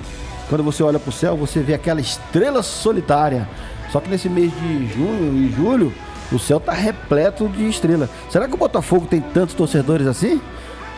Quando 0.48 0.64
você 0.64 0.83
olha 0.83 0.98
pro 0.98 1.12
céu, 1.12 1.37
você 1.37 1.61
vê 1.61 1.74
aquela 1.74 2.01
estrela 2.01 2.62
solitária. 2.62 3.48
Só 3.92 4.01
que 4.01 4.09
nesse 4.09 4.29
mês 4.29 4.51
de 4.53 4.87
junho 4.88 5.35
e 5.35 5.53
julho, 5.53 5.92
o 6.33 6.38
céu 6.38 6.59
tá 6.59 6.72
repleto 6.72 7.48
de 7.48 7.68
estrela. 7.68 8.09
Será 8.31 8.48
que 8.48 8.55
o 8.55 8.59
Botafogo 8.59 9.07
tem 9.07 9.20
tantos 9.20 9.55
torcedores 9.55 10.07
assim? 10.07 10.40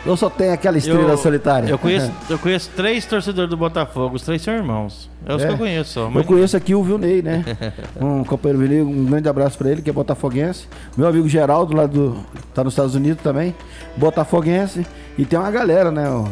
Ou 0.05 0.17
só 0.17 0.29
tem 0.31 0.49
aquela 0.51 0.77
estrela 0.79 1.15
solitária? 1.15 1.69
Eu 1.69 1.77
conheço, 1.77 2.11
eu 2.29 2.39
conheço 2.39 2.69
três 2.75 3.05
torcedores 3.05 3.49
do 3.49 3.55
Botafogo, 3.55 4.15
os 4.15 4.23
três 4.23 4.41
são 4.41 4.53
irmãos. 4.53 5.09
É 5.25 5.35
os 5.35 5.43
É. 5.43 5.47
que 5.47 5.53
eu 5.53 5.57
conheço 5.59 5.93
só. 5.93 5.99
Eu 6.01 6.11
Mas 6.11 6.25
conheço 6.25 6.57
aqui 6.57 6.73
o 6.73 6.83
Vilney, 6.83 7.21
né? 7.21 7.45
Um 8.01 8.23
companheiro 8.23 8.59
Vilney, 8.59 8.81
um 8.81 9.05
grande 9.05 9.29
abraço 9.29 9.57
pra 9.59 9.69
ele, 9.69 9.81
que 9.81 9.89
é 9.89 9.93
botafoguense. 9.93 10.67
Meu 10.97 11.07
amigo 11.07 11.29
Geraldo, 11.29 11.75
lá 11.75 11.85
do. 11.85 12.17
tá 12.53 12.63
nos 12.63 12.73
Estados 12.73 12.95
Unidos 12.95 13.21
também, 13.21 13.55
botafoguense. 13.95 14.85
E 15.17 15.25
tem 15.25 15.37
uma 15.37 15.51
galera, 15.51 15.91
né? 15.91 16.09
ó, 16.09 16.25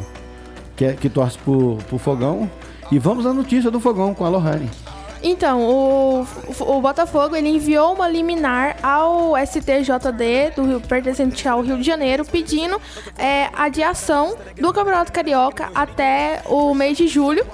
que, 0.75 0.85
é- 0.85 0.93
que 0.93 1.07
torce 1.09 1.37
pro, 1.37 1.77
pro 1.87 1.97
Fogão. 1.99 2.49
E 2.91 2.97
vamos 2.97 3.25
à 3.27 3.33
notícia 3.33 3.69
do 3.69 3.79
Fogão 3.79 4.15
com 4.15 4.25
a 4.25 4.29
Lohane. 4.29 4.67
Então, 5.21 5.61
o, 5.61 6.27
o 6.61 6.81
Botafogo 6.81 7.35
ele 7.35 7.49
enviou 7.49 7.93
uma 7.93 8.07
liminar 8.07 8.77
ao 8.81 9.33
STJD 9.37 10.51
do 10.55 10.65
Rio, 10.65 10.81
pertencente 10.81 11.47
ao 11.47 11.61
Rio 11.61 11.77
de 11.77 11.83
Janeiro, 11.83 12.23
pedindo 12.25 12.79
é, 13.17 13.49
adiação 13.53 14.37
do 14.55 14.71
Campeonato 14.71 15.11
Carioca 15.11 15.69
até 15.75 16.41
o 16.45 16.73
mês 16.73 16.97
de 16.97 17.07
julho. 17.07 17.45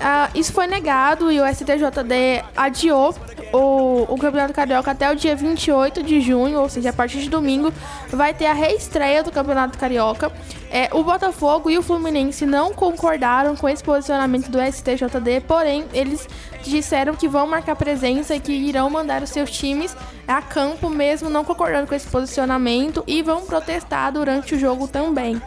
Ah, 0.00 0.28
isso 0.34 0.52
foi 0.52 0.66
negado 0.66 1.32
e 1.32 1.40
o 1.40 1.46
STJD 1.46 2.44
adiou 2.56 3.14
o, 3.54 4.14
o 4.14 4.18
Campeonato 4.18 4.52
Carioca 4.52 4.90
até 4.90 5.10
o 5.10 5.14
dia 5.14 5.36
28 5.36 6.02
de 6.02 6.20
junho, 6.20 6.60
ou 6.60 6.68
seja, 6.68 6.90
a 6.90 6.92
partir 6.92 7.20
de 7.20 7.30
domingo, 7.30 7.72
vai 8.10 8.34
ter 8.34 8.46
a 8.46 8.52
reestreia 8.52 9.22
do 9.22 9.30
Campeonato 9.30 9.78
Carioca. 9.78 10.32
É, 10.70 10.88
o 10.92 11.04
Botafogo 11.04 11.70
e 11.70 11.78
o 11.78 11.82
Fluminense 11.82 12.44
não 12.44 12.74
concordaram 12.74 13.54
com 13.54 13.68
esse 13.68 13.82
posicionamento 13.82 14.50
do 14.50 14.58
STJD, 14.60 15.42
porém, 15.46 15.84
eles 15.92 16.28
disseram 16.64 17.14
que 17.14 17.28
vão 17.28 17.46
marcar 17.46 17.76
presença 17.76 18.34
e 18.34 18.40
que 18.40 18.52
irão 18.52 18.90
mandar 18.90 19.22
os 19.22 19.30
seus 19.30 19.50
times 19.50 19.96
a 20.26 20.42
campo, 20.42 20.90
mesmo 20.90 21.30
não 21.30 21.44
concordando 21.44 21.86
com 21.86 21.94
esse 21.94 22.08
posicionamento, 22.08 23.04
e 23.06 23.22
vão 23.22 23.46
protestar 23.46 24.10
durante 24.10 24.56
o 24.56 24.58
jogo 24.58 24.88
também. 24.88 25.40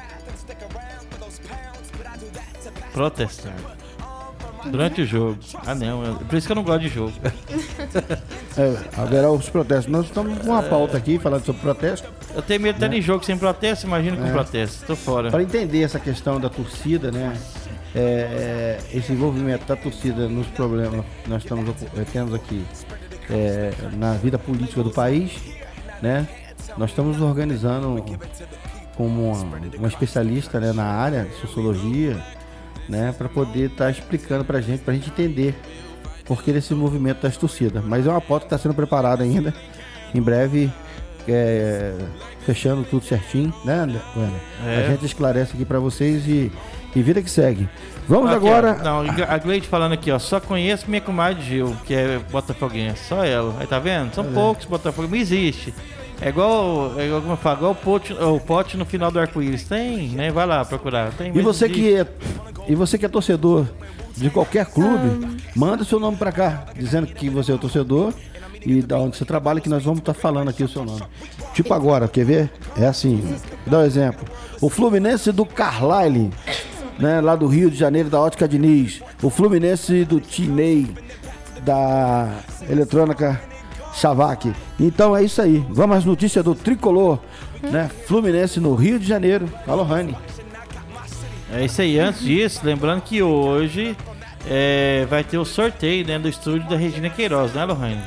protestar. 2.98 3.77
Durante 4.72 5.02
o 5.02 5.06
jogo. 5.06 5.38
Ah, 5.66 5.74
não. 5.76 6.04
é- 6.04 6.24
Por 6.24 6.38
isso 6.38 6.48
que 6.48 6.52
eu 6.52 6.56
não 6.56 6.64
gosto 6.64 6.82
de 6.82 6.90
jogo. 6.90 7.14
É, 8.58 8.76
haverá 9.00 9.30
os 9.30 9.48
protestos. 9.50 9.86
Nós 9.92 10.06
estamos 10.08 10.40
com 10.40 10.48
uma 10.50 10.64
pauta 10.64 10.98
aqui 10.98 11.20
falando 11.20 11.46
sobre 11.46 11.62
protesto. 11.62 12.10
Eu 12.34 12.42
tenho 12.42 12.60
medo 12.60 12.78
até 12.78 12.88
de 12.88 13.00
jogo 13.04 13.24
sem 13.24 13.38
protesto, 13.38 13.86
imagina 13.86 14.18
É. 14.18 14.20
com 14.28 14.32
protesto. 14.34 14.84
Tô 14.88 14.96
fora. 14.96 15.30
Para 15.30 15.44
entender 15.44 15.84
essa 15.84 16.00
questão 16.00 16.40
da 16.40 16.50
torcida, 16.50 17.12
né? 17.12 17.38
é, 17.94 18.00
é, 18.02 18.80
esse 18.98 19.12
envolvimento 19.14 19.64
da 19.68 19.76
torcida 19.76 20.28
nos 20.28 20.48
problemas 20.48 21.06
que 21.24 21.30
nós 21.30 21.44
estamos, 21.44 21.70
eh, 21.70 22.06
temos 22.12 22.34
aqui 22.34 22.66
é, 23.30 23.72
na 23.96 24.14
vida 24.14 24.40
política 24.40 24.82
do 24.82 24.90
país, 24.90 25.32
né? 26.02 26.28
Nós 26.78 26.90
estamos 26.90 27.22
organizando 27.22 28.04
como 28.96 29.32
uma, 29.32 29.60
uma 29.78 29.88
especialista 29.88 30.60
né, 30.60 30.74
na 30.74 30.86
área 30.86 31.26
de 31.26 31.36
sociologia, 31.36 32.18
né? 32.88 33.14
Para 33.18 33.30
poder 33.30 33.72
estar 33.72 33.90
explicando 33.90 34.44
para 34.44 34.60
a 34.60 34.62
gente, 34.62 34.82
para 34.82 34.94
a 34.94 34.96
gente 34.96 35.10
entender 35.10 35.56
por 36.26 36.44
que 36.44 36.52
desse 36.52 36.74
movimento 36.74 37.22
das 37.22 37.38
torcidas. 37.38 37.84
Mas 37.84 38.06
é 38.06 38.10
uma 38.10 38.22
pauta 38.22 38.46
que 38.46 38.54
está 38.54 38.58
sendo 38.58 38.76
preparada 38.76 39.24
ainda. 39.24 39.54
Em 40.14 40.22
breve, 40.22 40.72
é, 41.28 41.94
fechando 42.46 42.84
tudo 42.84 43.06
certinho, 43.06 43.54
né? 43.66 43.88
É. 44.66 44.86
A 44.86 44.90
gente 44.90 45.06
esclarece 45.06 45.54
aqui 45.54 45.66
para 45.66 45.80
vocês 45.80 46.28
e, 46.28 46.52
e 46.96 47.02
vida 47.02 47.22
que 47.22 47.30
segue. 47.30 47.68
Vamos 48.08 48.32
agora. 48.32 48.76
Não, 48.76 49.02
a 49.28 49.38
Gleide 49.38 49.68
falando 49.68 49.92
aqui, 49.94 50.10
ó. 50.12 50.18
Só 50.20 50.40
conheço 50.40 50.86
minha 50.90 51.02
comadre 51.02 51.44
Gil, 51.44 51.76
que 51.86 51.94
é 51.94 52.20
botafoguense. 52.32 53.04
Só 53.06 53.24
ela. 53.24 53.54
Aí 53.60 53.68
tá 53.68 53.80
vendo? 53.80 54.14
São 54.14 54.24
poucos 54.24 54.66
botafoguenses. 54.66 55.30
Não 55.30 55.38
existe. 55.38 55.74
É 56.20 56.30
igual, 56.30 56.94
é 56.98 57.06
igual 57.06 57.22
como 57.22 57.34
eu 57.34 57.38
falo, 57.38 57.58
igual 57.58 57.72
o 57.74 57.76
pote, 57.76 58.14
o 58.14 58.40
pote 58.40 58.76
no 58.76 58.86
final 58.86 59.12
do 59.12 59.20
arco-íris. 59.20 59.66
Tem, 59.66 60.10
né? 60.10 60.32
Vai 60.32 60.48
lá 60.48 60.66
procurar. 60.66 61.12
Tem, 61.12 61.32
E 61.36 61.42
você 61.42 61.66
existe. 61.66 61.82
que 61.82 61.96
é, 61.96 62.08
e 62.68 62.76
você 62.76 62.98
que 62.98 63.06
é 63.06 63.10
torcedor 63.10 63.66
de 64.16 64.30
qualquer 64.30 64.66
clube, 64.66 65.40
manda 65.56 65.84
seu 65.84 66.00
nome 66.00 66.18
pra 66.18 66.32
cá, 66.32 66.66
dizendo 66.76 67.08
que 67.08 67.30
você 67.30 67.52
é 67.52 67.56
o 67.56 67.60
torcedor 67.60 68.14
e 68.66 68.82
da 68.82 68.98
onde 68.98 69.16
você 69.16 69.24
trabalha, 69.24 69.62
que 69.62 69.70
nós 69.70 69.84
vamos 69.84 70.00
estar 70.00 70.14
falando 70.14 70.50
aqui 70.50 70.64
o 70.64 70.68
seu 70.68 70.84
nome. 70.84 71.04
Tipo 71.54 71.74
agora, 71.74 72.08
quer 72.08 72.26
ver? 72.26 72.52
É 72.76 72.88
assim, 72.88 73.24
dar 73.66 73.80
um 73.80 73.84
exemplo. 73.84 74.28
O 74.60 74.70
Fluminense 74.70 75.32
do 75.32 75.46
Carlyle, 75.46 76.32
né, 77.00 77.22
lá 77.22 77.36
do 77.36 77.48
Rio 77.48 77.70
de 77.70 77.78
Janeiro, 77.78 78.10
da 78.10 78.20
Ótica 78.20 78.48
Diniz. 78.48 79.02
O 79.22 79.30
Fluminense 79.30 80.04
do 80.04 80.20
Tinei, 80.20 80.88
da 81.64 82.30
Eletrônica 82.70 83.40
Chavac. 83.94 84.52
Então 84.80 85.16
é 85.16 85.24
isso 85.24 85.42
aí. 85.42 85.66
Vamos 85.70 85.98
às 85.98 86.06
notícias 86.06 86.44
do 86.44 86.54
Tricolor, 86.54 87.20
né? 87.62 87.90
Fluminense 88.06 88.60
no 88.60 88.76
Rio 88.76 89.00
de 89.00 89.08
Janeiro. 89.08 89.50
Alô, 89.66 89.84
Rani. 89.84 90.16
É 91.54 91.66
isso 91.66 91.82
aí. 91.82 92.00
Antes 92.00 92.22
disso, 92.22 92.62
lembrando 92.64 93.02
que 93.02 93.22
hoje 93.22 93.96
é, 94.50 95.06
vai 95.10 95.24
ter 95.24 95.38
o 95.38 95.46
sorteio 95.46 96.04
dentro 96.06 96.24
do 96.24 96.30
estúdio 96.30 96.68
da 96.70 96.76
Regina 96.76 97.10
Queiroz, 97.10 97.54
né, 97.54 97.64
Lohane? 97.66 98.02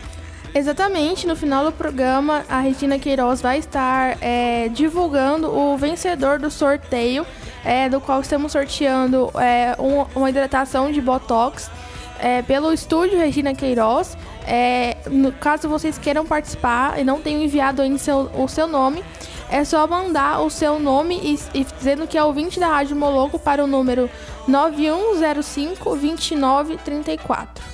Exatamente, 0.52 1.26
no 1.28 1.36
final 1.36 1.64
do 1.64 1.70
programa, 1.72 2.44
a 2.48 2.58
Regina 2.60 2.98
Queiroz 2.98 3.40
vai 3.40 3.58
estar 3.58 4.18
é, 4.20 4.68
divulgando 4.68 5.46
o 5.48 5.76
vencedor 5.76 6.40
do 6.40 6.50
sorteio, 6.50 7.24
é, 7.64 7.88
do 7.88 8.00
qual 8.00 8.20
estamos 8.20 8.50
sorteando 8.52 9.30
é, 9.36 9.76
um- 9.80 10.04
uma 10.18 10.28
hidratação 10.28 10.90
de 10.90 11.00
Botox 11.00 11.70
é, 12.18 12.42
pelo 12.42 12.72
estúdio 12.72 13.16
Regina 13.16 13.54
Queiroz. 13.54 14.18
É, 14.44 14.96
no 15.08 15.30
caso 15.30 15.68
vocês 15.68 15.96
queiram 15.98 16.26
participar 16.26 16.98
e 16.98 17.04
não 17.04 17.20
tenham 17.20 17.42
enviado 17.42 17.80
ainda 17.80 17.98
seu- 17.98 18.28
o 18.34 18.48
seu 18.48 18.66
nome, 18.66 19.04
é 19.50 19.64
só 19.64 19.86
mandar 19.86 20.40
o 20.40 20.48
seu 20.48 20.78
nome 20.78 21.20
e, 21.22 21.58
e 21.58 21.64
dizendo 21.64 22.06
que 22.06 22.16
é 22.16 22.22
ouvinte 22.22 22.60
da 22.60 22.68
Rádio 22.68 22.96
Moloco 22.96 23.38
para 23.38 23.64
o 23.64 23.66
número 23.66 24.08
9105 24.46 25.96
2934. 25.96 27.64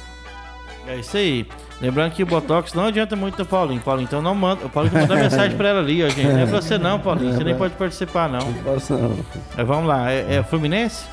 É 0.87 0.97
isso 0.97 1.17
aí. 1.17 1.47
Lembrando 1.81 2.12
que 2.12 2.23
o 2.23 2.27
Botox 2.27 2.73
não 2.73 2.87
adianta 2.87 3.15
muito 3.15 3.39
no 3.39 3.45
Paulinho. 3.45 3.81
Paulinho, 3.83 4.07
então 4.07 4.23
não 4.23 4.35
manda. 4.35 4.65
O 4.65 4.71
Paulinho 4.71 4.95
mandou 4.95 5.17
mensagem 5.17 5.57
pra 5.57 5.69
ela 5.69 5.81
ali, 5.81 6.03
ó, 6.03 6.09
gente. 6.09 6.27
Não 6.27 6.39
é 6.41 6.47
pra 6.47 6.62
você 6.62 6.79
não, 6.79 6.99
Paulinho. 6.99 7.35
Você 7.35 7.45
nem 7.45 7.55
pode 7.55 7.75
participar, 7.75 8.29
não. 8.29 8.41
Mas 8.65 8.89
vamos 9.67 9.87
lá. 9.87 10.11
É, 10.11 10.37
é 10.37 10.43
Fluminense? 10.43 11.05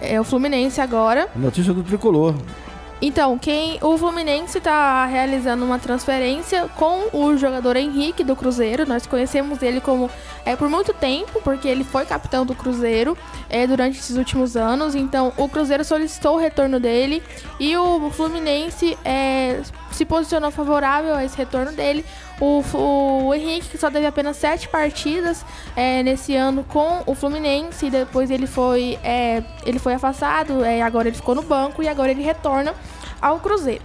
É 0.00 0.20
o 0.20 0.24
Fluminense 0.24 0.80
agora. 0.80 1.28
Notícia 1.36 1.72
do 1.72 1.82
Tricolor. 1.84 2.34
Então, 3.00 3.38
quem 3.38 3.78
o 3.80 3.96
Fluminense 3.96 4.58
está 4.58 5.06
realizando 5.06 5.64
uma 5.64 5.78
transferência 5.78 6.68
com 6.76 7.08
o 7.12 7.36
jogador 7.36 7.76
Henrique 7.76 8.24
do 8.24 8.34
Cruzeiro. 8.34 8.86
Nós 8.88 9.06
conhecemos 9.06 9.62
ele 9.62 9.80
como 9.80 10.10
é, 10.44 10.56
por 10.56 10.68
muito 10.68 10.92
tempo, 10.92 11.40
porque 11.42 11.68
ele 11.68 11.84
foi 11.84 12.04
capitão 12.04 12.44
do 12.44 12.56
Cruzeiro 12.56 13.16
é, 13.48 13.66
durante 13.68 13.98
esses 13.98 14.16
últimos 14.16 14.56
anos. 14.56 14.96
Então, 14.96 15.32
o 15.36 15.48
Cruzeiro 15.48 15.84
solicitou 15.84 16.34
o 16.34 16.38
retorno 16.38 16.80
dele 16.80 17.22
e 17.60 17.76
o 17.76 18.10
Fluminense 18.10 18.98
é, 19.04 19.62
se 19.98 20.04
posicionou 20.04 20.52
favorável 20.52 21.14
a 21.14 21.24
esse 21.24 21.36
retorno 21.36 21.72
dele. 21.72 22.04
O, 22.40 22.62
o 22.72 23.34
Henrique, 23.34 23.68
que 23.70 23.78
só 23.78 23.90
teve 23.90 24.06
apenas 24.06 24.36
sete 24.36 24.68
partidas 24.68 25.44
é, 25.74 26.04
nesse 26.04 26.36
ano 26.36 26.64
com 26.64 27.02
o 27.04 27.14
Fluminense, 27.16 27.86
e 27.86 27.90
depois 27.90 28.30
ele 28.30 28.46
foi, 28.46 28.96
é, 29.02 29.42
ele 29.66 29.80
foi 29.80 29.94
afastado, 29.94 30.64
é, 30.64 30.80
agora 30.82 31.08
ele 31.08 31.16
ficou 31.16 31.34
no 31.34 31.42
banco 31.42 31.82
e 31.82 31.88
agora 31.88 32.12
ele 32.12 32.22
retorna 32.22 32.74
ao 33.20 33.40
Cruzeiro. 33.40 33.82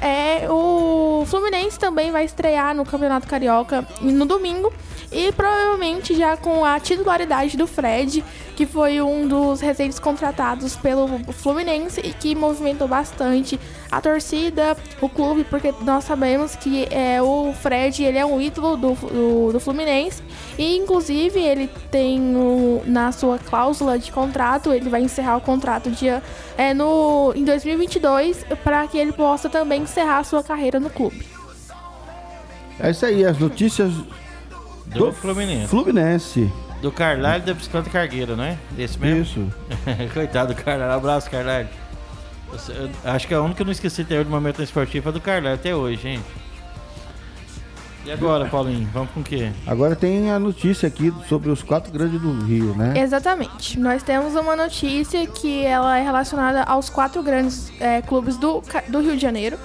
É, 0.00 0.46
o 0.50 1.24
Fluminense 1.26 1.78
também 1.78 2.12
vai 2.12 2.24
estrear 2.24 2.74
no 2.74 2.84
Campeonato 2.84 3.26
Carioca 3.26 3.86
no 4.02 4.26
domingo 4.26 4.72
e 5.10 5.32
provavelmente 5.32 6.14
já 6.14 6.36
com 6.36 6.64
a 6.64 6.78
titularidade 6.78 7.56
do 7.56 7.66
Fred, 7.66 8.22
que 8.54 8.66
foi 8.66 9.00
um 9.00 9.26
dos 9.26 9.60
recentes 9.60 9.98
contratados 9.98 10.76
pelo 10.76 11.08
Fluminense 11.32 12.00
e 12.04 12.12
que 12.12 12.34
movimentou 12.34 12.86
bastante 12.86 13.58
a 13.96 14.00
torcida, 14.00 14.76
o 15.00 15.08
clube, 15.08 15.44
porque 15.44 15.72
nós 15.80 16.04
sabemos 16.04 16.54
que 16.54 16.86
é, 16.90 17.20
o 17.22 17.52
Fred 17.54 18.04
ele 18.04 18.18
é 18.18 18.26
um 18.26 18.40
ídolo 18.40 18.76
do, 18.76 18.94
do, 18.94 19.52
do 19.52 19.60
Fluminense 19.60 20.22
e 20.58 20.76
inclusive 20.76 21.40
ele 21.40 21.70
tem 21.90 22.20
no, 22.20 22.84
na 22.84 23.10
sua 23.10 23.38
cláusula 23.38 23.98
de 23.98 24.12
contrato, 24.12 24.72
ele 24.72 24.90
vai 24.90 25.00
encerrar 25.00 25.38
o 25.38 25.40
contrato 25.40 25.90
dia, 25.90 26.22
é, 26.58 26.74
no, 26.74 27.32
em 27.34 27.44
2022 27.44 28.44
para 28.62 28.86
que 28.86 28.98
ele 28.98 29.12
possa 29.12 29.48
também 29.48 29.82
encerrar 29.82 30.18
a 30.18 30.24
sua 30.24 30.42
carreira 30.42 30.78
no 30.78 30.90
clube. 30.90 31.26
É 32.78 32.90
isso 32.90 33.06
aí, 33.06 33.24
as 33.24 33.38
notícias 33.38 33.90
do, 34.86 35.06
do 35.06 35.12
Fluminense. 35.12 35.68
Fluminense. 35.68 36.52
Do 36.82 36.92
Carlalho 36.92 37.42
da 37.42 37.54
bicicleta 37.54 37.88
cargueira, 37.88 38.36
não 38.36 38.44
é? 38.44 38.58
Desse 38.72 38.98
mesmo? 38.98 39.22
Isso. 39.22 39.52
Coitado 40.12 40.54
do 40.54 40.62
Carlalho. 40.62 40.92
Abraço, 40.92 41.30
Carlalho. 41.30 41.68
Acho 43.04 43.28
que 43.28 43.34
a 43.34 43.40
única 43.40 43.56
que 43.56 43.62
eu 43.62 43.66
não 43.66 43.72
esqueci 43.72 44.02
até 44.02 44.14
hoje 44.14 44.24
do 44.24 44.30
momento 44.30 44.62
esportivo 44.62 45.08
é 45.08 45.12
do 45.12 45.20
Carlalho 45.20 45.54
até 45.54 45.74
hoje, 45.74 46.00
gente. 46.00 46.46
E 48.06 48.12
agora, 48.12 48.46
Paulinho, 48.46 48.88
vamos 48.92 49.10
com 49.10 49.18
o 49.18 49.24
quê? 49.24 49.50
Agora 49.66 49.96
tem 49.96 50.30
a 50.30 50.38
notícia 50.38 50.86
aqui 50.86 51.12
sobre 51.28 51.50
os 51.50 51.60
quatro 51.60 51.92
grandes 51.92 52.20
do 52.20 52.32
Rio, 52.44 52.72
né? 52.76 52.94
Exatamente. 52.96 53.80
Nós 53.80 54.00
temos 54.04 54.36
uma 54.36 54.54
notícia 54.54 55.26
que 55.26 55.64
ela 55.64 55.98
é 55.98 56.04
relacionada 56.04 56.62
aos 56.62 56.88
quatro 56.88 57.20
grandes 57.20 57.72
é, 57.80 58.00
clubes 58.02 58.36
do, 58.36 58.62
do 58.86 59.00
Rio 59.00 59.16
de 59.16 59.22
Janeiro. 59.22 59.58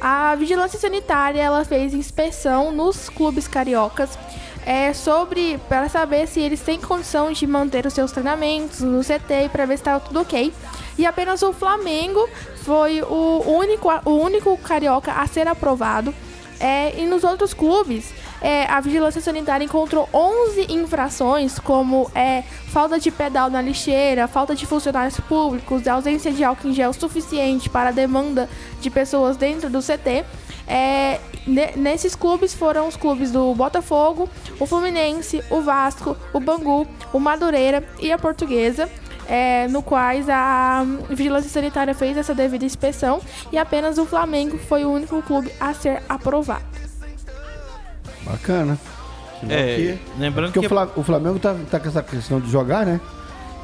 A 0.00 0.34
Vigilância 0.34 0.76
Sanitária 0.78 1.40
ela 1.40 1.64
fez 1.64 1.94
inspeção 1.94 2.72
nos 2.72 3.08
clubes 3.08 3.46
cariocas 3.46 4.18
é, 4.64 4.92
sobre 4.92 5.58
para 5.68 5.88
saber 5.88 6.26
se 6.26 6.40
eles 6.40 6.60
têm 6.60 6.80
condição 6.80 7.30
de 7.30 7.46
manter 7.46 7.86
os 7.86 7.92
seus 7.92 8.12
treinamentos 8.12 8.80
no 8.80 9.00
CT 9.00 9.50
para 9.52 9.66
ver 9.66 9.76
se 9.76 9.82
está 9.82 10.00
tudo 10.00 10.20
ok. 10.20 10.52
E 10.96 11.04
apenas 11.04 11.42
o 11.42 11.52
Flamengo 11.52 12.28
foi 12.62 13.02
o 13.02 13.42
único, 13.46 13.88
o 14.04 14.10
único 14.10 14.56
carioca 14.58 15.12
a 15.12 15.26
ser 15.26 15.46
aprovado. 15.48 16.14
É, 16.60 16.98
e 17.00 17.06
nos 17.06 17.24
outros 17.24 17.52
clubes, 17.52 18.14
é, 18.40 18.64
a 18.66 18.80
Vigilância 18.80 19.20
Sanitária 19.20 19.64
encontrou 19.64 20.08
11 20.14 20.72
infrações, 20.72 21.58
como 21.58 22.10
é, 22.14 22.42
falta 22.68 22.98
de 22.98 23.10
pedal 23.10 23.50
na 23.50 23.60
lixeira, 23.60 24.28
falta 24.28 24.54
de 24.54 24.64
funcionários 24.64 25.18
públicos, 25.20 25.86
ausência 25.88 26.32
de 26.32 26.44
álcool 26.44 26.68
em 26.68 26.72
gel 26.72 26.92
suficiente 26.92 27.68
para 27.68 27.88
a 27.88 27.92
demanda 27.92 28.48
de 28.80 28.88
pessoas 28.88 29.36
dentro 29.36 29.68
do 29.68 29.80
CT. 29.80 30.24
É, 30.66 31.20
nesses 31.76 32.14
clubes 32.14 32.54
foram 32.54 32.88
os 32.88 32.96
clubes 32.96 33.30
do 33.30 33.54
Botafogo, 33.54 34.28
o 34.58 34.66
Fluminense, 34.66 35.42
o 35.50 35.60
Vasco, 35.60 36.16
o 36.32 36.40
Bangu, 36.40 36.86
o 37.12 37.18
Madureira 37.18 37.84
e 37.98 38.12
a 38.12 38.18
Portuguesa. 38.18 38.88
É, 39.26 39.66
no 39.68 39.82
quais 39.82 40.28
a 40.28 40.84
Vigilância 41.08 41.48
Sanitária 41.48 41.94
fez 41.94 42.14
essa 42.14 42.34
devida 42.34 42.62
inspeção 42.62 43.22
e 43.50 43.56
apenas 43.56 43.96
o 43.96 44.04
Flamengo 44.04 44.58
foi 44.58 44.84
o 44.84 44.92
único 44.92 45.22
clube 45.22 45.50
a 45.58 45.72
ser 45.72 46.02
aprovado. 46.10 46.62
Bacana. 48.22 48.78
É, 49.48 49.96
lembrando 50.18 50.52
Porque 50.52 50.68
que 50.68 51.00
o 51.00 51.02
Flamengo 51.02 51.38
tá, 51.38 51.56
tá 51.70 51.80
com 51.80 51.88
essa 51.88 52.02
questão 52.02 52.40
de 52.40 52.50
jogar, 52.50 52.84
né? 52.84 53.00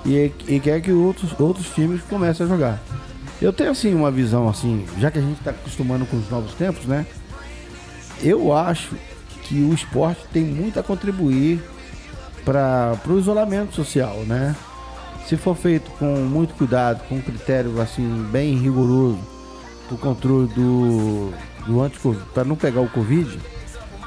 E, 0.04 0.32
e 0.48 0.60
quer 0.60 0.80
que 0.80 0.92
outros, 0.92 1.38
outros 1.38 1.68
times 1.70 2.00
comecem 2.08 2.46
a 2.46 2.48
jogar. 2.48 2.78
Eu 3.40 3.52
tenho 3.52 3.70
assim 3.70 3.94
uma 3.94 4.10
visão 4.10 4.48
assim, 4.48 4.86
já 4.98 5.10
que 5.10 5.18
a 5.18 5.22
gente 5.22 5.38
está 5.38 5.50
acostumando 5.50 6.04
com 6.06 6.16
os 6.16 6.28
novos 6.30 6.54
tempos, 6.54 6.84
né? 6.84 7.06
Eu 8.22 8.54
acho 8.54 8.94
que 9.50 9.60
o 9.62 9.74
esporte 9.74 10.20
tem 10.32 10.44
muito 10.44 10.78
a 10.78 10.82
contribuir 10.82 11.60
para 12.44 12.96
o 13.08 13.18
isolamento 13.18 13.74
social, 13.74 14.18
né? 14.18 14.54
Se 15.26 15.36
for 15.36 15.56
feito 15.56 15.90
com 15.98 16.06
muito 16.06 16.54
cuidado, 16.54 17.02
com 17.08 17.16
um 17.16 17.20
critério 17.20 17.80
assim 17.80 18.28
bem 18.30 18.56
rigoroso, 18.56 19.18
o 19.90 19.98
controle 19.98 20.46
do, 20.54 21.32
do 21.66 21.82
anti 21.82 21.98
para 22.32 22.44
não 22.44 22.54
pegar 22.54 22.80
o 22.80 22.88
Covid, 22.88 23.40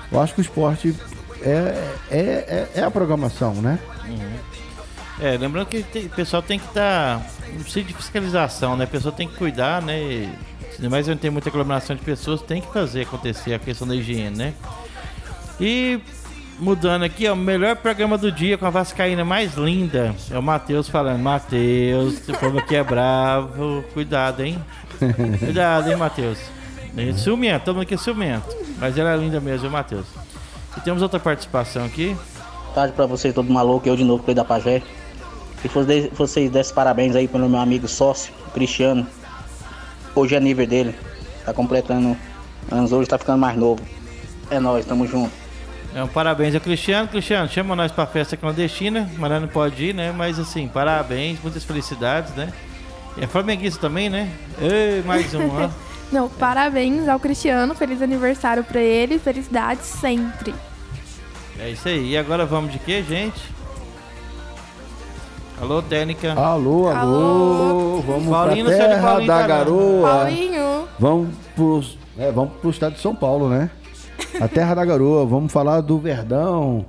eu 0.10 0.22
acho 0.22 0.34
que 0.34 0.40
o 0.40 0.44
esporte 0.44 0.96
é, 1.42 1.92
é, 2.10 2.20
é, 2.20 2.70
é 2.76 2.84
a 2.84 2.90
programação, 2.90 3.54
né? 3.56 3.78
Uhum. 4.08 4.54
É, 5.20 5.38
lembrando 5.38 5.66
que 5.68 5.80
o 5.80 6.10
pessoal 6.10 6.42
tem 6.42 6.58
que 6.58 6.68
estar. 6.68 7.20
Tá, 7.20 7.26
não 7.52 7.64
precisa 7.64 7.86
de 7.86 7.94
fiscalização, 7.94 8.78
né? 8.78 8.86
A 8.86 8.88
pessoa 8.88 9.12
tem 9.14 9.28
que 9.28 9.36
cuidar, 9.36 9.82
né? 9.82 10.34
Mas 10.90 11.08
não 11.08 11.18
tem 11.18 11.30
muita 11.30 11.50
aglomeração 11.50 11.98
de 11.98 12.02
pessoas, 12.02 12.42
tem 12.42 12.62
que 12.62 12.72
fazer 12.72 13.02
acontecer 13.02 13.54
a 13.54 13.60
questão 13.60 13.86
da 13.86 13.94
higiene, 13.94 14.38
né? 14.38 14.54
E 15.60 16.00
mudando 16.60 17.04
aqui, 17.04 17.28
ó, 17.28 17.34
o 17.34 17.38
melhor 17.38 17.76
programa 17.76 18.18
do 18.18 18.32
dia 18.32 18.58
com 18.58 18.66
a 18.66 18.70
Vascaína 18.70 19.26
mais 19.26 19.56
linda. 19.56 20.16
É 20.32 20.38
o 20.38 20.44
Matheus 20.44 20.88
falando, 20.88 21.22
Matheus, 21.22 22.28
o 22.28 22.38
povo 22.38 22.60
aqui 22.60 22.76
é 22.76 22.84
bravo. 22.84 23.84
Cuidado, 23.94 24.44
hein? 24.44 24.64
Cuidado, 25.40 25.90
hein, 25.90 25.98
Matheus? 25.98 26.38
Ciumento, 27.18 27.66
todo 27.66 27.76
mundo 27.76 27.84
aqui 27.84 27.96
é 27.96 27.98
ciumento. 27.98 28.48
Mas 28.80 28.98
ela 28.98 29.14
é 29.14 29.18
linda 29.18 29.40
mesmo, 29.40 29.70
Matheus. 29.70 30.06
E 30.78 30.82
temos 30.82 31.02
outra 31.02 31.20
participação 31.20 31.86
aqui. 31.86 32.16
Tarde 32.74 32.94
pra 32.94 33.06
vocês, 33.06 33.34
todo 33.34 33.52
maluco, 33.52 33.88
eu 33.88 33.96
de 33.96 34.04
novo, 34.04 34.24
Play 34.24 34.36
da 34.36 34.44
Pajé. 34.44 34.82
Que 35.62 35.70
vocês 36.14 36.52
dessem 36.52 36.76
parabéns 36.76 37.16
aí 37.16 37.28
pelo 37.28 37.48
meu 37.48 37.60
amigo 37.60 37.88
sócio, 37.88 38.34
Cristiano. 38.54 39.08
Hoje 40.16 40.36
é 40.36 40.40
nível 40.40 40.68
dele. 40.68 40.96
Tá 41.46 41.54
completando 41.54 42.18
anos 42.72 42.92
hoje, 42.92 43.10
tá 43.10 43.18
ficando 43.18 43.40
mais 43.40 43.58
novo. 43.58 43.82
É 44.50 44.60
nóis, 44.60 44.86
tamo 44.86 45.08
junto. 45.08 45.43
É 45.96 46.04
um 46.04 46.08
parabéns 46.08 46.56
ao 46.56 46.62
Cristiano. 46.62 47.08
Cristiano, 47.08 47.48
chama 47.48 47.76
nós 47.76 47.92
pra 47.92 48.06
festa 48.08 48.36
clandestina. 48.36 49.10
Mas 49.18 49.42
não 49.42 49.48
pode 49.48 49.86
ir, 49.86 49.94
né? 49.94 50.12
Mas 50.12 50.40
assim, 50.40 50.68
parabéns, 50.68 51.40
muitas 51.42 51.64
felicidades, 51.64 52.34
né? 52.34 52.52
E 53.18 53.24
é 53.24 53.28
flamenguista 53.28 53.80
também, 53.80 54.10
né? 54.10 54.32
Ei, 54.60 55.04
mais 55.04 55.34
um, 55.36 55.48
ó. 55.50 55.70
Não, 56.12 56.30
parabéns 56.30 57.08
ao 57.10 57.20
Cristiano, 57.20 57.74
feliz 57.74 58.00
aniversário 58.00 58.64
pra 58.64 58.80
ele, 58.80 59.18
felicidades 59.18 59.86
sempre. 59.86 60.54
É 61.60 61.70
isso 61.70 61.88
aí. 61.88 62.12
E 62.12 62.18
agora 62.18 62.46
vamos 62.46 62.72
de 62.72 62.78
quê, 62.78 63.02
gente? 63.02 63.42
Alô, 65.60 65.82
técnica. 65.82 66.34
Alô, 66.34 66.88
alô. 66.88 66.96
alô. 66.96 68.02
Vamos 68.02 68.30
Paulinho, 68.30 68.66
pra 68.66 68.76
terra 68.78 69.02
Paulinho 69.02 69.28
da 69.28 69.40
tá 69.40 69.48
garoa. 69.48 70.10
Paulinho. 70.10 70.88
Vamos 71.00 71.30
pro, 71.56 71.84
é, 72.18 72.32
vamos 72.32 72.54
pro 72.62 72.70
estado 72.70 72.94
de 72.94 73.00
São 73.00 73.16
Paulo, 73.16 73.50
né? 73.50 73.72
A 74.40 74.48
terra 74.48 74.76
da 74.76 74.86
garoa. 74.86 75.26
Vamos 75.26 75.52
falar 75.52 75.82
do 75.82 75.98
Verdão. 75.98 76.86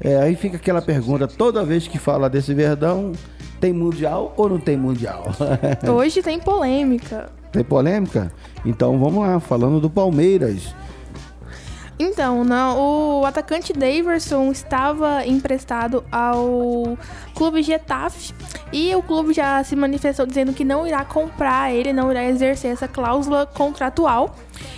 É, 0.00 0.16
aí 0.16 0.36
fica 0.36 0.56
aquela 0.56 0.80
pergunta, 0.80 1.26
toda 1.26 1.64
vez 1.64 1.88
que 1.88 1.98
fala 1.98 2.30
desse 2.30 2.54
Verdão, 2.54 3.12
tem 3.60 3.72
mundial 3.72 4.32
ou 4.36 4.48
não 4.48 4.58
tem 4.58 4.76
mundial? 4.76 5.24
Hoje 5.92 6.22
tem 6.22 6.38
polêmica. 6.38 7.30
Tem 7.50 7.64
polêmica? 7.64 8.30
Então 8.64 8.98
vamos 8.98 9.26
lá, 9.26 9.40
falando 9.40 9.80
do 9.80 9.90
Palmeiras. 9.90 10.74
Então, 11.98 12.46
o 12.76 13.26
atacante 13.26 13.72
Daverson 13.72 14.52
estava 14.52 15.26
emprestado 15.26 16.04
ao 16.12 16.96
clube 17.34 17.60
Getafe 17.60 18.32
e 18.72 18.94
o 18.94 19.02
clube 19.02 19.32
já 19.32 19.64
se 19.64 19.74
manifestou 19.74 20.24
dizendo 20.24 20.52
que 20.52 20.64
não 20.64 20.86
irá 20.86 21.04
comprar 21.04 21.72
ele, 21.72 21.92
não 21.92 22.10
irá 22.10 22.24
exercer 22.24 22.70
essa 22.70 22.86
cláusula 22.86 23.46
contratual. 23.46 24.36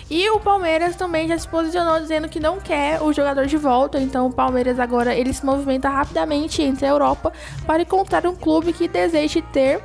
E 0.09 0.31
o 0.31 0.41
Palmeiras 0.41 0.97
também 0.97 1.29
já 1.29 1.39
se 1.39 1.47
posicionou 1.47 2.01
dizendo 2.01 2.29
que 2.29 2.41
não 2.41 2.59
quer 2.59 3.03
o 3.03 3.13
jogador 3.13 3.47
de 3.47 3.57
volta, 3.57 4.01
então 4.01 4.27
o 4.27 4.33
Palmeiras 4.33 4.81
agora 4.81 5.15
ele 5.15 5.33
se 5.35 5.45
movimenta 5.45 5.91
rapidamente 5.91 6.63
entre 6.63 6.87
a 6.87 6.89
Europa 6.89 7.33
para 7.67 7.83
encontrar 7.83 8.27
um 8.27 8.35
clube 8.35 8.73
que 8.73 8.89
deseje 8.89 9.43
ter 9.43 9.81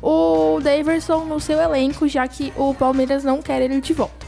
o 0.00 0.60
Daverson 0.62 1.24
no 1.24 1.40
seu 1.40 1.60
elenco, 1.60 2.06
já 2.06 2.28
que 2.28 2.52
o 2.56 2.72
Palmeiras 2.74 3.24
não 3.24 3.42
quer 3.42 3.60
ele 3.60 3.80
de 3.80 3.92
volta. 3.92 4.25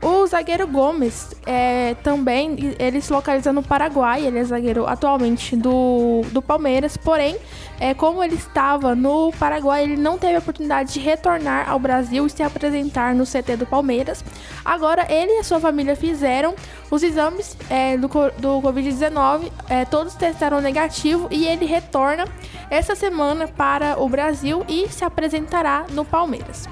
O 0.00 0.24
zagueiro 0.28 0.66
Gomes 0.68 1.34
é, 1.44 1.94
também, 2.04 2.76
ele 2.78 3.00
se 3.00 3.12
localiza 3.12 3.52
no 3.52 3.64
Paraguai, 3.64 4.24
ele 4.24 4.38
é 4.38 4.44
zagueiro 4.44 4.86
atualmente 4.86 5.56
do, 5.56 6.22
do 6.30 6.40
Palmeiras, 6.40 6.96
porém, 6.96 7.36
é, 7.80 7.94
como 7.94 8.22
ele 8.22 8.36
estava 8.36 8.94
no 8.94 9.32
Paraguai, 9.32 9.82
ele 9.82 9.96
não 9.96 10.16
teve 10.16 10.36
a 10.36 10.38
oportunidade 10.38 10.92
de 10.92 11.00
retornar 11.00 11.68
ao 11.68 11.80
Brasil 11.80 12.24
e 12.26 12.30
se 12.30 12.44
apresentar 12.44 13.12
no 13.12 13.24
CT 13.24 13.56
do 13.56 13.66
Palmeiras. 13.66 14.24
Agora, 14.64 15.04
ele 15.12 15.32
e 15.32 15.38
a 15.40 15.44
sua 15.44 15.58
família 15.58 15.96
fizeram 15.96 16.54
os 16.92 17.02
exames 17.02 17.56
é, 17.68 17.96
do, 17.96 18.06
do 18.06 18.62
Covid-19, 18.62 19.50
é, 19.68 19.84
todos 19.84 20.14
testaram 20.14 20.60
negativo 20.60 21.26
e 21.28 21.44
ele 21.44 21.66
retorna 21.66 22.24
essa 22.70 22.94
semana 22.94 23.48
para 23.48 24.00
o 24.00 24.08
Brasil 24.08 24.64
e 24.68 24.88
se 24.88 25.04
apresentará 25.04 25.86
no 25.90 26.04
Palmeiras. 26.04 26.68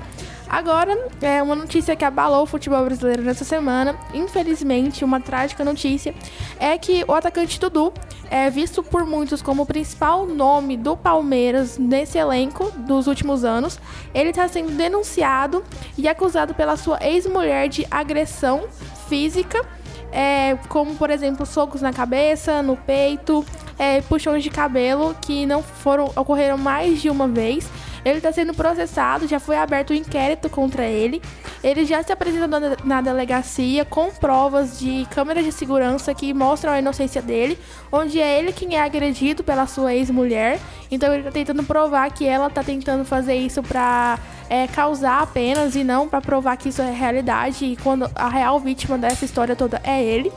Agora, 0.48 0.96
é 1.20 1.42
uma 1.42 1.56
notícia 1.56 1.96
que 1.96 2.04
abalou 2.04 2.44
o 2.44 2.46
futebol 2.46 2.84
brasileiro 2.84 3.22
nessa 3.22 3.44
semana. 3.44 3.96
Infelizmente, 4.14 5.04
uma 5.04 5.20
trágica 5.20 5.64
notícia 5.64 6.14
é 6.58 6.78
que 6.78 7.04
o 7.08 7.12
atacante 7.12 7.58
Dudu 7.58 7.92
é 8.30 8.48
visto 8.48 8.82
por 8.82 9.04
muitos 9.04 9.42
como 9.42 9.62
o 9.62 9.66
principal 9.66 10.26
nome 10.26 10.76
do 10.76 10.96
Palmeiras 10.96 11.78
nesse 11.78 12.16
elenco 12.18 12.70
dos 12.78 13.06
últimos 13.06 13.44
anos. 13.44 13.78
Ele 14.14 14.30
está 14.30 14.46
sendo 14.46 14.70
denunciado 14.70 15.64
e 15.98 16.08
acusado 16.08 16.54
pela 16.54 16.76
sua 16.76 16.98
ex-mulher 17.02 17.68
de 17.68 17.86
agressão 17.90 18.66
física, 19.08 19.64
é, 20.12 20.56
como 20.68 20.94
por 20.94 21.10
exemplo 21.10 21.44
socos 21.44 21.82
na 21.82 21.92
cabeça, 21.92 22.62
no 22.62 22.76
peito, 22.76 23.44
é, 23.78 24.00
puxões 24.02 24.42
de 24.42 24.50
cabelo 24.50 25.14
que 25.20 25.44
não 25.44 25.62
foram 25.62 26.10
ocorreram 26.16 26.56
mais 26.56 27.02
de 27.02 27.10
uma 27.10 27.28
vez. 27.28 27.68
Ele 28.06 28.18
está 28.18 28.30
sendo 28.30 28.54
processado, 28.54 29.26
já 29.26 29.40
foi 29.40 29.56
aberto 29.56 29.92
um 29.92 29.96
inquérito 29.96 30.48
contra 30.48 30.84
ele. 30.84 31.20
Ele 31.60 31.84
já 31.84 32.00
se 32.04 32.12
apresentou 32.12 32.46
na, 32.84 33.00
delegacia 33.00 33.84
com 33.84 34.12
provas 34.12 34.78
de 34.78 35.04
câmeras 35.10 35.44
de 35.44 35.50
segurança 35.50 36.14
que 36.14 36.32
mostram 36.32 36.72
a 36.72 36.78
inocência 36.78 37.20
dele, 37.20 37.58
onde 37.90 38.20
é 38.20 38.38
ele 38.38 38.52
quem 38.52 38.76
é 38.76 38.80
agredido 38.80 39.42
pela 39.42 39.66
sua 39.66 39.92
ex-mulher. 39.92 40.60
Então 40.88 41.12
ele 41.12 41.22
está 41.22 41.32
tentando 41.32 41.64
provar 41.64 42.08
que 42.12 42.24
ela 42.24 42.46
está 42.46 42.62
tentando 42.62 43.04
fazer 43.04 43.34
isso 43.34 43.60
para 43.60 44.20
é, 44.48 44.68
causar 44.68 45.22
apenas 45.22 45.74
e 45.74 45.82
não 45.82 46.08
para 46.08 46.20
provar 46.20 46.56
que 46.56 46.68
isso 46.68 46.80
é 46.80 46.92
realidade. 46.92 47.64
E 47.64 47.76
quando 47.76 48.08
a 48.14 48.28
real 48.28 48.60
vítima 48.60 48.96
dessa 48.96 49.24
história 49.24 49.56
toda 49.56 49.80
é 49.82 50.00
ele. 50.00 50.32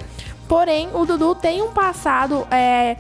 Porém, 0.48 0.90
o 0.96 1.06
Dudu 1.06 1.36
tem 1.36 1.62
um 1.62 1.72
passado 1.72 2.48
é, 2.50 2.98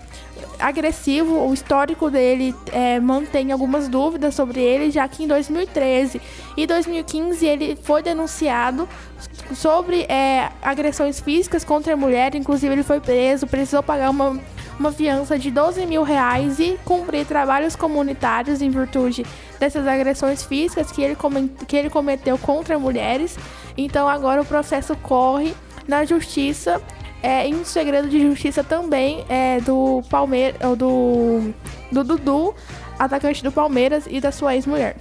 agressivo, 0.60 1.48
o 1.48 1.54
histórico 1.54 2.10
dele 2.10 2.54
é, 2.72 3.00
mantém 3.00 3.52
algumas 3.52 3.88
dúvidas 3.88 4.36
sobre 4.36 4.62
ele, 4.62 4.92
já 4.92 5.08
que 5.08 5.24
em 5.24 5.28
2013 5.28 6.22
e 6.58 6.68
2015 6.68 7.46
ele 7.46 7.78
foi 7.82 8.04
denunciado 8.04 8.88
sobre 9.54 10.02
é, 10.04 10.52
agressões 10.62 11.20
físicas 11.20 11.64
contra 11.64 11.94
a 11.94 11.98
mulher, 11.98 12.36
inclusive 12.36 12.74
ele 12.74 12.84
foi 12.84 13.00
preso, 13.00 13.48
precisou 13.48 13.82
pagar 13.82 14.10
uma, 14.10 14.40
uma 14.78 14.92
fiança 14.92 15.40
de 15.40 15.50
12 15.50 15.86
mil 15.86 16.04
reais 16.04 16.60
e 16.60 16.78
cumprir 16.84 17.26
trabalhos 17.26 17.76
comunitários 17.76 18.62
em 18.62 18.70
virtude 18.70 19.26
dessas 19.60 19.88
agressões 19.88 20.44
físicas 20.44 20.92
que 20.92 21.02
ele, 21.02 21.18
que 21.68 21.76
ele 21.76 21.90
cometeu 21.90 22.38
contra 22.38 22.78
mulheres. 22.78 23.38
Então 23.78 24.08
agora 24.08 24.42
o 24.42 24.46
processo 24.46 24.96
corre 24.98 25.54
na 25.88 26.06
justiça 26.06 26.82
é, 27.22 27.48
em 27.48 27.56
um 27.56 27.66
segredo 27.66 28.08
de 28.08 28.22
justiça 28.22 28.64
também 28.64 29.26
é, 29.28 29.60
do 29.62 30.02
Palmeiras, 30.10 30.60
do, 30.78 31.54
do 31.92 32.04
Dudu, 32.04 32.56
atacante 32.98 33.44
do 33.44 33.52
Palmeiras 33.52 34.06
e 34.10 34.20
da 34.20 34.32
sua 34.32 34.56
ex-mulher. 34.56 34.96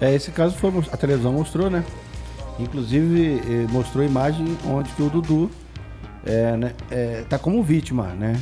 É, 0.00 0.14
esse 0.14 0.30
caso 0.30 0.56
foi, 0.56 0.70
a 0.92 0.96
televisão 0.96 1.32
mostrou, 1.32 1.70
né? 1.70 1.84
Inclusive 2.58 3.40
eh, 3.46 3.66
mostrou 3.70 4.02
imagem 4.02 4.56
onde 4.66 4.90
que 4.92 5.02
o 5.02 5.10
Dudu 5.10 5.50
é, 6.24 6.56
né, 6.56 6.72
é, 6.90 7.22
tá 7.28 7.38
como 7.38 7.62
vítima, 7.62 8.08
né? 8.08 8.40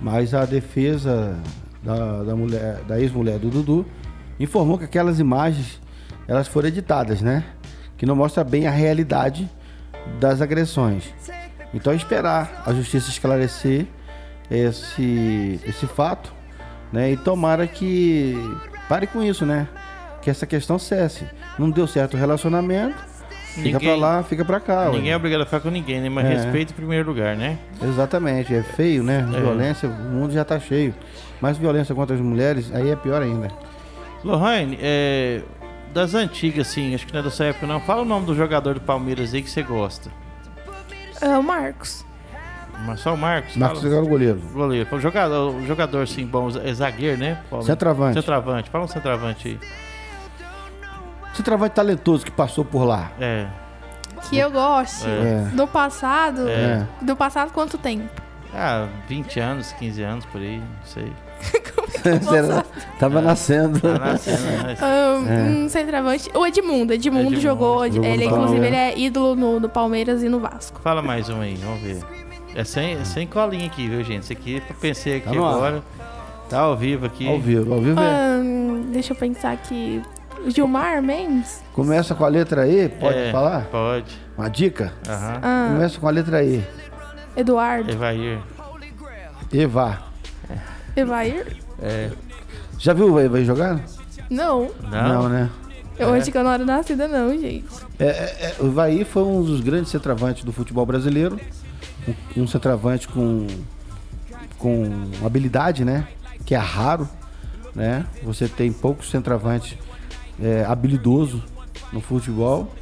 Mas 0.00 0.32
a 0.32 0.46
defesa 0.46 1.36
da, 1.82 2.22
da 2.22 2.34
mulher, 2.34 2.82
da 2.88 2.98
ex-mulher 2.98 3.38
do 3.38 3.50
Dudu 3.50 3.86
informou 4.38 4.78
que 4.78 4.84
aquelas 4.84 5.20
imagens 5.20 5.80
elas 6.26 6.48
foram 6.48 6.68
editadas, 6.68 7.20
né? 7.20 7.44
Que 7.98 8.06
não 8.06 8.16
mostra 8.16 8.42
bem 8.42 8.66
a 8.66 8.70
realidade 8.70 9.48
das 10.18 10.40
agressões. 10.40 11.12
Então, 11.72 11.92
esperar 11.92 12.62
a 12.66 12.72
justiça 12.72 13.10
esclarecer 13.10 13.86
esse, 14.50 15.60
esse 15.64 15.86
fato, 15.86 16.32
né? 16.92 17.12
E 17.12 17.16
tomara 17.16 17.66
que 17.66 18.34
pare 18.88 19.06
com 19.06 19.22
isso, 19.22 19.46
né? 19.46 19.68
Que 20.20 20.28
essa 20.30 20.46
questão 20.46 20.78
cesse. 20.78 21.26
Não 21.58 21.70
deu 21.70 21.86
certo 21.86 22.14
o 22.14 22.16
relacionamento, 22.16 22.96
ninguém, 23.56 23.72
fica 23.74 23.80
pra 23.80 23.94
lá, 23.94 24.22
fica 24.22 24.44
pra 24.44 24.60
cá. 24.60 24.86
Ninguém 24.86 25.04
ué. 25.04 25.10
é 25.10 25.16
obrigado 25.16 25.42
a 25.42 25.44
ficar 25.44 25.60
com 25.60 25.70
ninguém, 25.70 26.00
né? 26.00 26.08
Mas 26.08 26.26
é. 26.26 26.34
respeito 26.34 26.72
em 26.72 26.76
primeiro 26.76 27.08
lugar, 27.08 27.36
né? 27.36 27.58
Exatamente. 27.82 28.54
É 28.54 28.62
feio, 28.62 29.02
né? 29.02 29.26
É. 29.32 29.40
Violência, 29.40 29.88
o 29.88 29.92
mundo 29.92 30.32
já 30.32 30.44
tá 30.44 30.58
cheio. 30.58 30.94
Mas 31.40 31.56
violência 31.56 31.94
contra 31.94 32.14
as 32.14 32.20
mulheres, 32.20 32.74
aí 32.74 32.90
é 32.90 32.96
pior 32.96 33.22
ainda. 33.22 33.48
Lohane, 34.22 34.78
é, 34.82 35.40
das 35.94 36.14
antigas, 36.14 36.68
assim, 36.68 36.94
acho 36.94 37.06
que 37.06 37.12
não 37.12 37.20
é 37.20 37.22
dessa 37.22 37.44
época 37.44 37.66
não. 37.66 37.80
Fala 37.80 38.02
o 38.02 38.04
nome 38.04 38.26
do 38.26 38.34
jogador 38.34 38.74
do 38.74 38.80
Palmeiras 38.80 39.32
aí 39.32 39.42
que 39.42 39.50
você 39.50 39.62
gosta. 39.62 40.10
É 41.20 41.38
o 41.38 41.42
Marcos. 41.42 42.04
Mas 42.86 43.00
só 43.00 43.14
o 43.14 43.18
Marcos? 43.18 43.56
Marcos 43.56 43.84
é 43.84 44.00
o 44.00 44.06
goleiro. 44.06 44.40
Goleiro. 44.52 44.96
O 44.96 45.00
jogador, 45.00 45.60
jogador 45.62 46.08
sim, 46.08 46.24
bom, 46.26 46.48
é 46.62 46.72
zagueiro, 46.72 47.18
né? 47.18 47.42
Paulo? 47.50 47.64
Centroavante. 47.64 48.14
Centroavante. 48.14 48.70
Fala 48.70 48.84
um 48.84 48.88
centroavante 48.88 49.48
aí. 49.48 49.60
Centroavante 51.34 51.74
talentoso 51.74 52.24
que 52.24 52.30
passou 52.30 52.64
por 52.64 52.84
lá. 52.84 53.12
É. 53.20 53.46
Que 54.28 54.38
eu 54.38 54.50
gosto. 54.50 55.06
É. 55.06 55.50
Do 55.54 55.66
passado. 55.66 56.48
É. 56.48 56.86
Do 57.02 57.16
passado 57.16 57.52
quanto 57.52 57.78
tempo? 57.78 58.08
Ah, 58.54 58.88
20 59.08 59.40
anos, 59.40 59.72
15 59.72 60.02
anos 60.02 60.26
por 60.26 60.40
aí, 60.40 60.58
não 60.58 60.84
sei. 60.84 61.12
Era, 62.04 62.64
tava 62.98 63.18
é. 63.18 63.22
nascendo. 63.22 63.80
Tava 63.80 63.98
nascendo, 63.98 64.40
né? 64.64 64.76
um, 65.58 65.64
um 65.64 65.68
centroavante. 65.68 66.30
O 66.34 66.46
Edmundo. 66.46 66.92
Edmundo, 66.92 67.20
Edmundo 67.20 67.40
jogou. 67.40 67.84
Edmundo 67.84 68.06
ele, 68.06 68.24
inclusive, 68.24 68.66
ele 68.66 68.76
é 68.76 68.98
ídolo 68.98 69.34
no, 69.34 69.60
no 69.60 69.68
Palmeiras 69.68 70.22
e 70.22 70.28
no 70.28 70.40
Vasco. 70.40 70.80
Fala 70.82 71.02
mais 71.02 71.28
um 71.28 71.40
aí, 71.40 71.54
vamos 71.56 71.80
ver. 71.80 72.00
É 72.54 72.64
sem, 72.64 72.94
é 72.94 73.04
sem 73.04 73.26
colinha 73.26 73.66
aqui, 73.66 73.88
viu, 73.88 74.02
gente? 74.02 74.24
Isso 74.24 74.32
aqui, 74.32 74.62
eu 74.68 74.74
pensei 74.76 75.16
aqui 75.16 75.26
tá 75.26 75.30
agora. 75.32 75.82
Tá 76.48 76.60
ao 76.60 76.76
vivo 76.76 77.06
aqui. 77.06 77.28
Ao 77.28 77.38
vivo, 77.38 77.72
ao 77.72 77.80
vivo 77.80 78.00
é. 78.00 78.38
Um, 78.38 78.90
deixa 78.90 79.12
eu 79.12 79.16
pensar 79.16 79.52
aqui. 79.52 80.02
Gilmar 80.48 81.02
Mendes? 81.02 81.62
Começa 81.72 82.14
com 82.14 82.24
a 82.24 82.28
letra 82.28 82.66
E, 82.66 82.88
pode 82.88 83.18
é, 83.18 83.30
falar? 83.30 83.66
Pode. 83.66 84.18
Uma 84.36 84.48
dica? 84.48 84.92
Uhum. 85.06 85.74
Começa 85.74 86.00
com 86.00 86.08
a 86.08 86.10
letra 86.10 86.42
E. 86.42 86.64
Eduardo. 87.36 87.90
Evair. 87.90 88.40
Eva. 89.52 90.02
Evair? 90.96 91.56
É. 91.80 92.10
Já 92.78 92.92
viu 92.92 93.12
o 93.12 93.20
Evair 93.20 93.44
jogar? 93.44 93.80
Não. 94.28 94.70
Não, 94.82 95.22
não 95.22 95.28
né? 95.28 95.50
Eu 95.98 96.14
é. 96.14 96.18
acho 96.18 96.30
que 96.30 96.38
eu 96.38 96.44
não 96.44 96.50
era 96.50 96.64
nascida, 96.64 97.06
não, 97.06 97.30
gente. 97.38 97.66
É, 97.98 98.06
é, 98.06 98.56
é, 98.58 98.62
o 98.62 98.68
Evair 98.68 99.04
foi 99.04 99.22
um 99.22 99.42
dos 99.42 99.60
grandes 99.60 99.90
centroavantes 99.90 100.44
do 100.44 100.52
futebol 100.52 100.86
brasileiro. 100.86 101.38
Um, 102.36 102.42
um 102.42 102.46
centroavante 102.46 103.06
com, 103.08 103.46
com 104.58 105.10
habilidade, 105.24 105.84
né? 105.84 106.08
Que 106.46 106.54
é 106.54 106.58
raro, 106.58 107.08
né? 107.74 108.06
Você 108.22 108.48
tem 108.48 108.72
poucos 108.72 109.10
centroavantes 109.10 109.76
é, 110.42 110.64
habilidoso 110.64 111.42
no 111.92 112.00
futebol. 112.00 112.72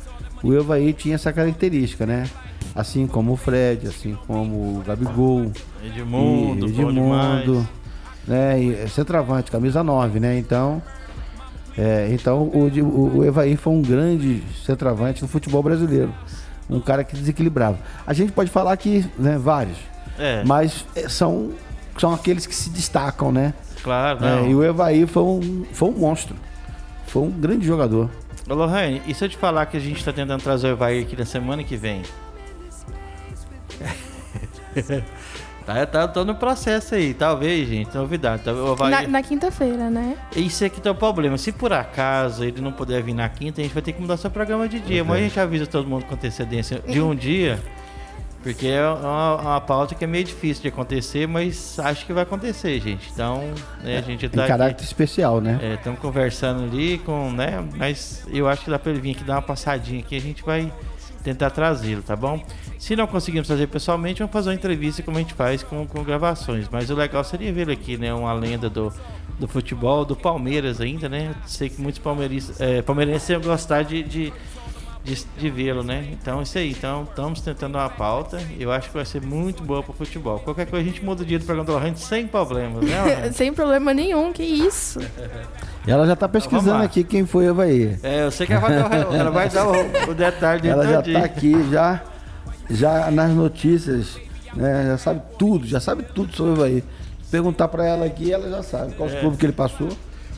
O 0.43 0.55
Evair 0.55 0.95
tinha 0.95 1.17
essa 1.17 1.33
característica, 1.33 2.07
né? 2.07 2.31
Assim 2.75 3.09
como 3.09 3.33
o 3.33 3.37
Fred, 3.37 3.89
assim 3.89 4.17
como 4.27 4.79
o 4.79 4.83
Gabigol. 4.87 5.51
Edmundo, 5.83 6.67
Edmundo 6.67 7.69
né? 8.27 8.61
E 8.61 8.75
é 8.75 8.87
centroavante, 8.89 9.51
camisa 9.51 9.83
9, 9.83 10.21
né? 10.21 10.39
Então, 10.39 10.83
é, 11.77 12.09
então 12.11 12.43
o, 12.43 12.69
o, 12.69 13.19
o 13.19 13.25
Evair 13.25 13.57
foi 13.57 13.73
um 13.73 13.83
grande 13.83 14.43
centroavante 14.65 15.23
no 15.23 15.29
futebol 15.29 15.63
brasileiro. 15.63 16.13
Um 16.69 16.81
cara 16.81 17.05
que 17.05 17.17
desequilibrava. 17.17 17.79
A 18.07 18.13
gente 18.13 18.33
pode 18.33 18.51
falar 18.51 18.77
que, 18.77 19.07
né, 19.19 19.39
vários. 19.39 19.79
É. 20.19 20.43
Mas 20.45 20.85
é, 20.95 21.09
são, 21.09 21.53
são 21.97 22.13
aqueles 22.13 22.47
que 22.47 22.55
se 22.55 22.69
destacam, 22.71 23.31
né? 23.33 23.55
Claro, 23.83 24.25
é, 24.25 24.51
e 24.51 24.55
o 24.55 24.65
Evair 24.65 25.07
foi 25.07 25.23
um, 25.23 25.65
foi 25.73 25.89
um 25.89 25.93
monstro. 25.93 26.37
Foi 27.07 27.23
um 27.23 27.31
grande 27.31 27.67
jogador. 27.67 28.11
Ô 28.49 28.55
Lohane, 28.55 29.03
e 29.07 29.15
se 29.15 29.25
eu 29.25 29.29
te 29.29 29.37
falar 29.37 29.67
que 29.67 29.77
a 29.77 29.81
gente 29.81 29.99
está 29.99 30.13
tentando 30.13 30.43
trazer 30.43 30.69
o 30.69 30.71
Evair 30.73 31.05
aqui 31.05 31.17
na 31.17 31.25
semana 31.25 31.63
que 31.63 31.77
vem? 31.77 32.03
Tá, 35.69 35.85
tá, 35.85 36.09
tô 36.09 36.25
no 36.25 36.35
processo 36.35 36.95
aí, 36.95 37.13
talvez, 37.13 37.69
gente, 37.69 37.95
novidade. 37.95 38.43
Tá, 38.43 38.55
vai... 38.55 38.91
Na, 38.91 39.03
na 39.03 39.23
quinta-feira, 39.23 39.91
né? 39.91 40.17
Isso 40.35 40.65
é 40.65 40.71
que 40.71 40.81
tá 40.81 40.93
o 40.93 40.95
problema. 40.95 41.37
Se 41.37 41.53
por 41.53 41.75
acaso 41.75 42.43
ele 42.43 42.63
não 42.63 42.73
puder 42.73 43.03
vir 43.03 43.13
na 43.13 43.29
quinta, 43.29 43.61
a 43.61 43.65
gente 43.65 43.75
vai 43.75 43.83
ter 43.83 43.93
que 43.93 44.01
mudar 44.01 44.17
seu 44.17 44.31
programa 44.31 44.67
de 44.67 44.81
dia. 44.81 45.05
Mas 45.05 45.19
a 45.19 45.21
gente 45.21 45.39
avisa 45.39 45.67
todo 45.67 45.87
mundo 45.87 46.07
com 46.07 46.15
antecedência 46.15 46.83
de 46.89 47.03
um 47.03 47.15
dia. 47.15 47.61
Porque 48.43 48.67
é 48.67 48.89
uma, 48.89 49.35
uma, 49.35 49.61
pauta 49.61 49.95
que 49.95 50.03
é 50.03 50.07
meio 50.07 50.25
difícil 50.25 50.63
de 50.63 50.69
acontecer, 50.69 51.29
mas 51.29 51.79
acho 51.81 52.07
que 52.07 52.15
vai 52.15 52.23
acontecer, 52.23 52.81
gente. 52.81 53.11
Então, 53.13 53.43
né, 53.83 53.99
a 53.99 54.01
gente 54.01 54.27
tá. 54.27 54.45
Em 54.45 54.49
caráter 54.49 54.71
aqui, 54.71 54.85
especial, 54.85 55.39
né? 55.39 55.59
Estamos 55.75 55.99
é, 55.99 56.01
conversando 56.01 56.63
ali 56.63 56.97
com, 56.97 57.31
né? 57.31 57.63
Mas 57.77 58.25
eu 58.33 58.49
acho 58.49 58.65
que 58.65 58.71
dá 58.71 58.79
para 58.79 58.93
ele 58.93 59.03
vir 59.03 59.11
aqui 59.11 59.23
dar 59.23 59.35
uma 59.35 59.43
passadinha 59.43 60.01
aqui, 60.01 60.17
a 60.17 60.21
gente 60.21 60.43
vai 60.43 60.73
tentar 61.23 61.51
trazê-lo, 61.51 62.03
tá 62.03 62.17
bom? 62.17 62.43
Se 62.79 62.95
não 62.95 63.07
conseguirmos 63.07 63.49
fazer 63.49 63.67
pessoalmente, 63.67 64.21
vamos 64.21 64.33
fazer 64.33 64.51
uma 64.51 64.55
entrevista 64.55 65.03
como 65.03 65.17
a 65.17 65.21
gente 65.21 65.35
faz 65.35 65.63
com, 65.63 65.87
com 65.87 66.03
gravações. 66.03 66.69
Mas 66.71 66.91
o 66.91 66.95
legal 66.95 67.23
seria 67.25 67.53
ver 67.53 67.71
aqui, 67.71 67.97
né? 67.97 68.13
Uma 68.15 68.33
lenda 68.33 68.71
do, 68.71 68.93
do 69.39 69.49
futebol, 69.49 70.05
do 70.05 70.17
Palmeiras 70.17 70.81
ainda, 70.81 71.09
né? 71.09 71.35
Sei 71.47 71.69
que 71.69 71.81
muitos 71.81 72.01
palmeirenses, 72.01 72.61
é, 72.61 72.83
palmeirenses 72.83 73.29
iam 73.29 73.41
gostar 73.41 73.83
de, 73.83 74.03
de, 74.03 74.33
de, 75.09 75.25
de 75.39 75.51
vê-lo, 75.51 75.83
né? 75.83 76.07
Então, 76.13 76.43
isso 76.43 76.57
aí. 76.59 76.71
Então, 76.71 77.05
estamos 77.05 77.41
tentando 77.41 77.77
uma 77.77 77.89
pauta. 77.89 78.41
Eu 78.59 78.71
acho 78.71 78.89
que 78.89 78.95
vai 78.95 79.05
ser 79.05 79.23
muito 79.23 79.63
boa 79.63 79.83
para 79.83 79.93
o 79.93 79.95
futebol. 79.95 80.39
Qualquer 80.41 80.67
coisa 80.67 80.85
a 80.85 80.89
gente 80.89 81.05
muda 81.05 81.23
o 81.23 81.27
dia 81.27 81.39
do 81.39 81.45
programa 81.45 81.67
do 81.67 81.73
Lohane 81.73 81.97
sem 81.97 82.27
problemas, 82.27 82.85
né? 82.85 83.31
Sem 83.33 83.53
problema 83.53 83.93
nenhum, 83.95 84.33
que 84.33 84.43
isso. 84.43 85.01
Ela 85.87 86.07
já 86.07 86.15
tá 86.15 86.29
pesquisando 86.29 86.79
lá. 86.79 86.85
aqui 86.85 87.03
quem 87.03 87.25
foi 87.27 87.49
Havaí. 87.49 87.99
É, 88.03 88.25
eu 88.25 88.31
sei 88.31 88.47
que 88.47 88.53
ela 88.53 88.61
vai 88.69 88.77
dar, 88.79 89.09
o- 89.09 89.15
ela 89.15 89.31
vai 89.31 89.49
dar 89.49 89.67
o, 89.67 90.11
o 90.11 90.15
detalhe 90.15 90.61
de 90.61 90.69
Ela 90.69 90.87
já 90.87 90.97
todinho. 90.97 91.19
tá 91.21 91.25
aqui, 91.25 91.71
já, 91.71 92.03
já 92.71 93.11
nas 93.11 93.31
notícias, 93.33 94.19
né? 94.55 94.87
Já 94.89 94.99
sabe 94.99 95.23
tudo, 95.39 95.67
já 95.67 95.81
sabe 95.81 96.03
tudo 96.03 96.35
sobre 96.37 96.53
o 96.53 96.55
Havaí. 96.57 96.85
Perguntar 97.31 97.69
pra 97.69 97.85
ela 97.87 98.07
aqui, 98.07 98.33
ela 98.33 98.49
já 98.49 98.63
sabe 98.63 98.95
qual 98.95 99.09
É. 99.09 99.21
clubes 99.21 99.39
que 99.39 99.47
ele 99.47 99.53
passou. 99.53 99.89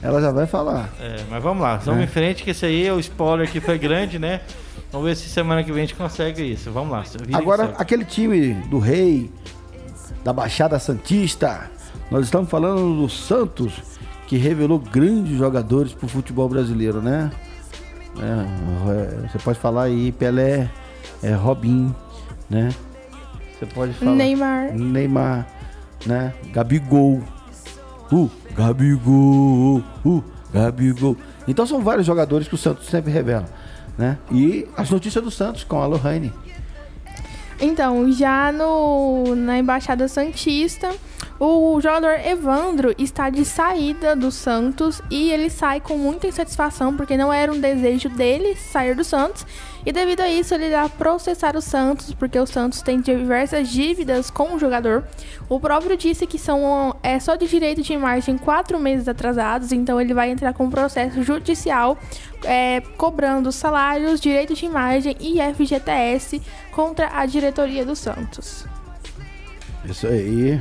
Ela 0.02 0.20
já 0.20 0.30
vai 0.30 0.46
falar. 0.46 0.88
É, 1.00 1.16
mas 1.28 1.42
vamos 1.42 1.62
lá, 1.62 1.76
vamos 1.76 2.00
É. 2.00 2.04
em 2.04 2.06
frente, 2.06 2.42
que 2.42 2.50
esse 2.50 2.64
aí 2.64 2.86
é 2.86 2.92
o 2.92 2.98
spoiler 2.98 3.50
que 3.50 3.60
foi 3.60 3.78
grande, 3.78 4.18
né? 4.18 4.40
Vamos 4.90 5.06
ver 5.06 5.14
se 5.14 5.28
semana 5.28 5.62
que 5.62 5.70
vem 5.70 5.82
a 5.82 5.86
gente 5.86 5.94
consegue 5.94 6.42
isso. 6.42 6.70
Vamos 6.70 6.90
lá. 6.90 7.04
Agora, 7.32 7.74
aquele 7.76 8.04
time 8.04 8.54
do 8.68 8.78
Rei, 8.78 9.30
da 10.24 10.32
Baixada 10.32 10.78
Santista, 10.78 11.70
nós 12.10 12.24
estamos 12.24 12.48
falando 12.50 13.02
do 13.02 13.08
Santos, 13.08 13.74
que 14.26 14.36
revelou 14.36 14.78
grandes 14.78 15.36
jogadores 15.36 15.92
pro 15.92 16.08
futebol 16.08 16.48
brasileiro, 16.48 17.00
né? 17.00 17.30
É, 18.18 19.24
é, 19.24 19.28
você 19.28 19.38
pode 19.38 19.58
falar 19.58 19.84
aí 19.84 20.10
Pelé, 20.12 20.68
é, 21.22 21.32
Robin, 21.34 21.94
né? 22.48 22.70
Você 23.58 23.66
pode 23.66 23.92
falar 23.92 24.12
Neymar. 24.16 24.72
Neymar, 24.72 25.46
né? 26.06 26.32
Gabigol. 26.52 27.22
Uh, 28.10 28.28
Gabigol, 28.60 29.82
uh, 30.04 30.24
Gabigol. 30.52 31.16
Então 31.48 31.66
são 31.66 31.80
vários 31.80 32.06
jogadores 32.06 32.46
que 32.46 32.54
o 32.54 32.58
Santos 32.58 32.86
sempre 32.88 33.10
revela, 33.10 33.46
né? 33.96 34.18
E 34.30 34.68
as 34.76 34.90
notícias 34.90 35.24
do 35.24 35.30
Santos 35.30 35.64
com 35.64 35.80
a 35.80 35.86
Lohane. 35.86 36.30
Então, 37.58 38.10
já 38.12 38.52
no, 38.52 39.34
na 39.34 39.58
Embaixada 39.58 40.08
Santista, 40.08 40.94
o 41.38 41.80
jogador 41.80 42.18
Evandro 42.24 42.94
está 42.98 43.28
de 43.30 43.44
saída 43.44 44.14
do 44.14 44.30
Santos 44.30 45.00
e 45.10 45.30
ele 45.30 45.48
sai 45.48 45.80
com 45.80 45.96
muita 45.96 46.26
insatisfação 46.26 46.96
porque 46.96 47.16
não 47.16 47.32
era 47.32 47.52
um 47.52 47.60
desejo 47.60 48.08
dele 48.10 48.56
sair 48.56 48.94
do 48.94 49.04
Santos. 49.04 49.46
E 49.84 49.92
devido 49.92 50.20
a 50.20 50.28
isso, 50.28 50.54
ele 50.54 50.66
irá 50.66 50.88
processar 50.88 51.56
o 51.56 51.60
Santos 51.60 52.12
porque 52.12 52.38
o 52.38 52.46
Santos 52.46 52.82
tem 52.82 53.00
diversas 53.00 53.68
dívidas 53.68 54.30
com 54.30 54.54
o 54.54 54.58
jogador. 54.58 55.04
O 55.48 55.58
próprio 55.58 55.96
disse 55.96 56.26
que 56.26 56.38
são 56.38 56.94
é 57.02 57.18
só 57.18 57.34
de 57.34 57.48
direito 57.48 57.82
de 57.82 57.92
imagem 57.92 58.36
quatro 58.36 58.78
meses 58.78 59.08
atrasados, 59.08 59.72
então 59.72 60.00
ele 60.00 60.12
vai 60.12 60.30
entrar 60.30 60.52
com 60.52 60.66
um 60.66 60.70
processo 60.70 61.22
judicial 61.22 61.98
é, 62.44 62.80
cobrando 62.96 63.50
salários, 63.50 64.20
direito 64.20 64.54
de 64.54 64.66
imagem 64.66 65.16
e 65.18 65.38
FGTS 65.54 66.42
contra 66.72 67.10
a 67.18 67.24
diretoria 67.24 67.84
do 67.84 67.96
Santos. 67.96 68.66
Isso 69.84 70.06
aí. 70.06 70.60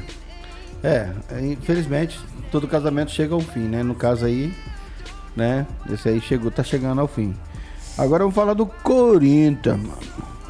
É, 0.82 1.10
infelizmente, 1.42 2.18
todo 2.52 2.68
casamento 2.68 3.12
chega 3.12 3.34
ao 3.34 3.42
fim, 3.42 3.68
né? 3.68 3.84
No 3.84 3.96
caso 3.96 4.26
aí, 4.26 4.54
né? 5.36 5.68
Esse 5.92 6.08
aí 6.08 6.22
chegou, 6.22 6.50
tá 6.50 6.64
chegando 6.64 7.02
ao 7.02 7.08
fim. 7.08 7.36
Agora 8.00 8.24
vamos 8.24 8.34
falar 8.34 8.54
do 8.54 8.66
Corinthians, 8.66 9.76
mano. 9.76 10.00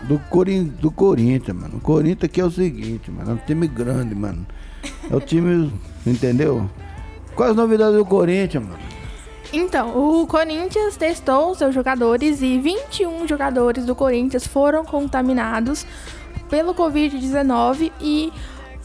Do, 0.04 0.20
Corin 0.30 0.66
do 0.66 0.92
Corinthians, 0.92 1.58
mano. 1.58 1.78
O 1.78 1.82
Corinthians 1.82 2.26
aqui 2.26 2.40
é 2.40 2.46
o 2.46 2.52
seguinte, 2.52 3.10
mano. 3.10 3.32
É 3.32 3.34
um 3.34 3.38
time 3.38 3.68
grande, 3.68 4.14
mano. 4.14 4.46
É 5.10 5.16
o 5.16 5.20
time, 5.20 5.74
entendeu? 6.06 6.70
Quais 7.36 7.52
as 7.52 7.58
novidades 7.58 7.96
do 7.96 8.06
Corinthians, 8.06 8.64
mano? 8.64 8.78
Então, 9.52 9.98
o 9.98 10.28
Corinthians 10.28 10.96
testou 10.96 11.56
seus 11.56 11.74
jogadores 11.74 12.40
e 12.44 12.60
21 12.60 13.28
jogadores 13.28 13.84
do 13.84 13.96
Corinthians 13.96 14.46
foram 14.46 14.86
contaminados 14.86 15.88
pelo 16.52 16.76
Covid-19 16.76 17.92
e 18.00 18.32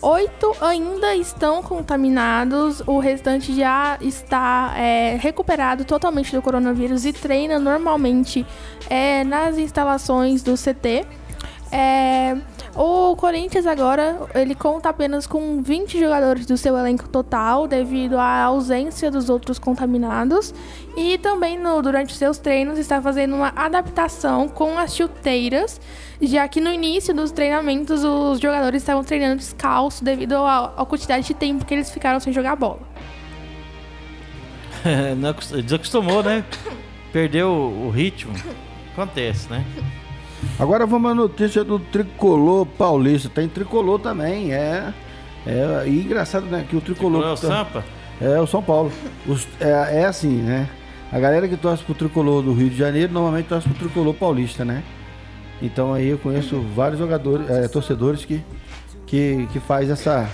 oito 0.03 0.55
ainda 0.61 1.15
estão 1.15 1.63
contaminados. 1.63 2.83
O 2.87 2.99
restante 2.99 3.55
já 3.55 3.99
está 4.01 4.75
é, 4.77 5.17
recuperado 5.21 5.85
totalmente 5.85 6.35
do 6.35 6.43
coronavírus 6.43 7.05
e 7.05 7.13
treina 7.13 7.59
normalmente 7.59 8.47
é, 8.89 9.25
nas 9.25 9.59
instalações 9.59 10.43
do 10.43 10.55
CT. 10.55 11.07
É, 11.77 12.37
o 12.77 13.17
Corinthians 13.17 13.67
agora 13.67 14.17
ele 14.33 14.55
conta 14.55 14.91
apenas 14.91 15.27
com 15.27 15.61
20 15.61 15.99
jogadores 15.99 16.47
do 16.47 16.57
seu 16.57 16.79
elenco 16.79 17.09
total 17.09 17.67
devido 17.67 18.17
à 18.17 18.45
ausência 18.45 19.11
dos 19.11 19.29
outros 19.29 19.59
contaminados 19.59 20.55
e 20.97 21.19
também 21.19 21.59
no, 21.59 21.83
durante 21.83 22.15
seus 22.15 22.39
treinos 22.39 22.79
está 22.79 23.03
fazendo 23.03 23.35
uma 23.35 23.53
adaptação 23.57 24.49
com 24.49 24.79
as 24.79 24.95
chuteiras, 24.95 25.81
já 26.23 26.47
que 26.47 26.61
no 26.61 26.73
início 26.73 27.13
dos 27.13 27.33
treinamentos 27.33 28.05
os 28.05 28.39
jogadores 28.39 28.81
estavam 28.81 29.03
treinando 29.03 29.39
descalço 29.39 30.05
devido 30.05 30.35
à, 30.35 30.87
quantidade 30.89 31.27
de 31.27 31.35
tempo 31.35 31.65
que 31.65 31.75
eles 31.75 31.91
ficaram 31.91 32.21
sem 32.21 32.33
jogar 32.33 32.55
bola. 32.55 32.83
Desacostumou, 35.65 36.23
né? 36.23 36.45
Perdeu 37.13 37.51
o 37.51 37.91
ritmo. 37.91 38.33
Acontece, 38.93 39.51
né? 39.51 39.65
Agora 40.59 40.87
vamos 40.87 41.11
à 41.11 41.15
notícia 41.15 41.65
do 41.65 41.79
tricolor 41.79 42.67
paulista. 42.67 43.29
Tem 43.29 43.49
tricolor 43.49 43.99
também, 43.99 44.53
é. 44.53 44.93
É 45.47 45.85
e 45.87 46.01
engraçado, 46.01 46.47
né? 46.47 46.65
Que 46.69 46.77
o 46.77 46.81
tricolor. 46.81 47.21
Não 47.21 47.29
é 47.29 47.33
o 47.33 47.37
tá- 47.37 47.49
Sampa? 47.49 47.85
É, 48.21 48.41
o 48.41 48.47
São 48.47 48.63
Paulo. 48.63 48.91
Os- 49.27 49.47
é, 49.61 50.01
é 50.01 50.05
assim, 50.07 50.37
né? 50.37 50.69
A 51.13 51.19
galera 51.19 51.47
que 51.47 51.57
torce 51.57 51.83
pro 51.85 51.95
tricolor 51.95 52.43
do 52.43 52.53
Rio 52.53 52.71
de 52.71 52.77
Janeiro 52.77 53.13
normalmente 53.13 53.47
torce 53.47 53.69
pro 53.69 53.79
tricolor 53.79 54.15
paulista, 54.15 54.65
né? 54.65 54.83
Então 55.63 55.93
aí 55.93 56.09
eu 56.09 56.19
conheço 56.19 56.61
vários 56.75 56.99
jogadores, 56.99 57.49
é, 57.51 57.69
torcedores 57.69 58.25
que, 58.25 58.43
que, 59.07 59.47
que 59.53 59.61
faz 59.61 59.91
essa 59.91 60.29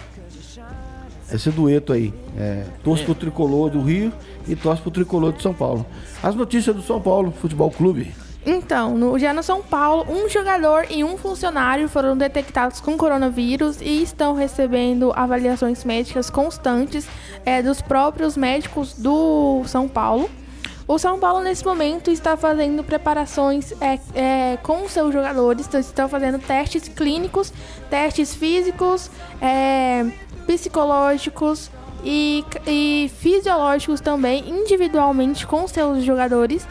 esse 1.33 1.51
dueto 1.51 1.93
aí. 1.93 2.13
É, 2.39 2.65
torce 2.83 3.03
É. 3.03 3.07
pro 3.07 3.15
tricolor 3.15 3.71
do 3.71 3.81
Rio 3.83 4.13
e 4.49 4.57
torce 4.57 4.83
pro 4.83 4.91
tricolor 4.91 5.33
de 5.33 5.43
São 5.43 5.55
Paulo. 5.55 5.85
As 6.23 6.35
notícias 6.35 6.75
do 6.75 6.83
São 6.83 7.01
Paulo 7.01 7.33
Futebol 7.33 7.71
Clube. 7.71 8.13
Então, 8.45 8.97
no, 8.97 9.19
já 9.19 9.35
no 9.35 9.43
São 9.43 9.63
Paulo, 9.63 10.07
um 10.09 10.29
jogador 10.29 10.87
e 10.91 11.05
um 11.05 11.19
funcionário 11.19 11.89
foram 11.89 12.17
detectados 12.17 12.81
com 12.81 12.97
coronavírus 12.97 13.81
e 13.81 14.03
estão 14.03 14.35
recebendo 14.35 15.13
avaliações 15.15 15.85
médicas 15.85 16.31
constantes 16.31 17.07
é, 17.45 17.63
dos 17.63 17.83
próprios 17.83 18.37
médicos 18.37 18.95
do 18.95 19.63
São 19.67 19.87
Paulo. 19.87 20.31
O 20.89 20.99
São 20.99 21.21
Paulo, 21.21 21.41
nesse 21.45 21.65
momento, 21.65 22.11
está 22.11 22.37
fazendo 22.37 22.83
preparações 22.83 23.73
é, 23.81 24.01
é, 24.15 24.59
com 24.63 24.89
seus 24.89 25.13
jogadores, 25.13 25.67
então, 25.67 25.79
estão 25.79 26.09
fazendo 26.09 26.39
testes 26.39 26.89
clínicos, 26.89 27.53
testes 27.89 28.35
físicos, 28.35 29.11
é, 29.41 30.05
psicológicos 30.47 31.71
e, 32.03 32.45
e 32.67 33.11
fisiológicos 33.19 34.01
também, 34.01 34.49
individualmente 34.49 35.47
com 35.47 35.69
seus 35.69 36.03
jogadores 36.03 36.67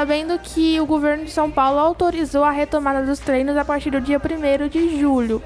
sabendo 0.00 0.38
que 0.38 0.78
o 0.78 0.84
governo 0.84 1.24
de 1.24 1.30
São 1.30 1.50
Paulo 1.50 1.78
autorizou 1.78 2.44
a 2.44 2.50
retomada 2.50 3.02
dos 3.02 3.18
treinos 3.18 3.56
a 3.56 3.64
partir 3.64 3.90
do 3.90 3.98
dia 3.98 4.20
1 4.20 4.68
de 4.68 5.00
julho. 5.00 5.42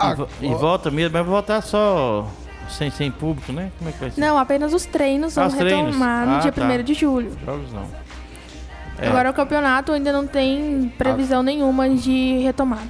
E 0.00 0.14
vo- 0.14 0.28
e, 0.40 0.46
volta 0.54 0.88
mesmo, 0.88 1.14
mas 1.14 1.24
vai 1.26 1.32
voltar 1.34 1.60
só 1.62 2.28
sem, 2.70 2.90
sem 2.92 3.10
público, 3.10 3.50
né? 3.52 3.72
Como 3.76 3.90
é 3.90 3.92
que 3.92 3.98
vai 3.98 4.10
ser? 4.12 4.20
Não, 4.20 4.38
apenas 4.38 4.72
os 4.72 4.86
treinos 4.86 5.32
são 5.32 5.42
Ah, 5.46 5.50
treinos. 5.50 5.86
retomados 5.86 6.28
no 6.32 6.36
Ah, 6.36 6.38
dia 6.38 6.52
tá. 6.52 6.62
1 6.64 6.82
de 6.84 6.94
julho. 6.94 7.36
Jogos 7.44 7.72
não. 7.72 7.86
É. 9.00 9.08
Agora 9.08 9.30
o 9.30 9.34
campeonato 9.34 9.90
ainda 9.90 10.12
não 10.12 10.24
tem 10.24 10.92
previsão 10.96 11.42
nenhuma 11.42 11.88
de 11.88 12.38
retomada. 12.38 12.86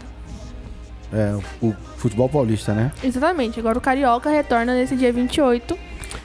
É, 1.10 1.34
o 1.62 1.74
futebol 1.96 2.28
paulista, 2.28 2.74
né? 2.74 2.92
Exatamente. 3.02 3.58
Agora 3.58 3.78
o 3.78 3.80
Carioca 3.80 4.28
retorna 4.28 4.74
nesse 4.74 4.94
dia 4.94 5.10
28, 5.10 5.78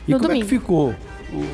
E 0.05 0.11
no 0.11 0.17
como 0.17 0.27
domingo. 0.27 0.45
é 0.45 0.49
que 0.49 0.59
ficou? 0.59 0.93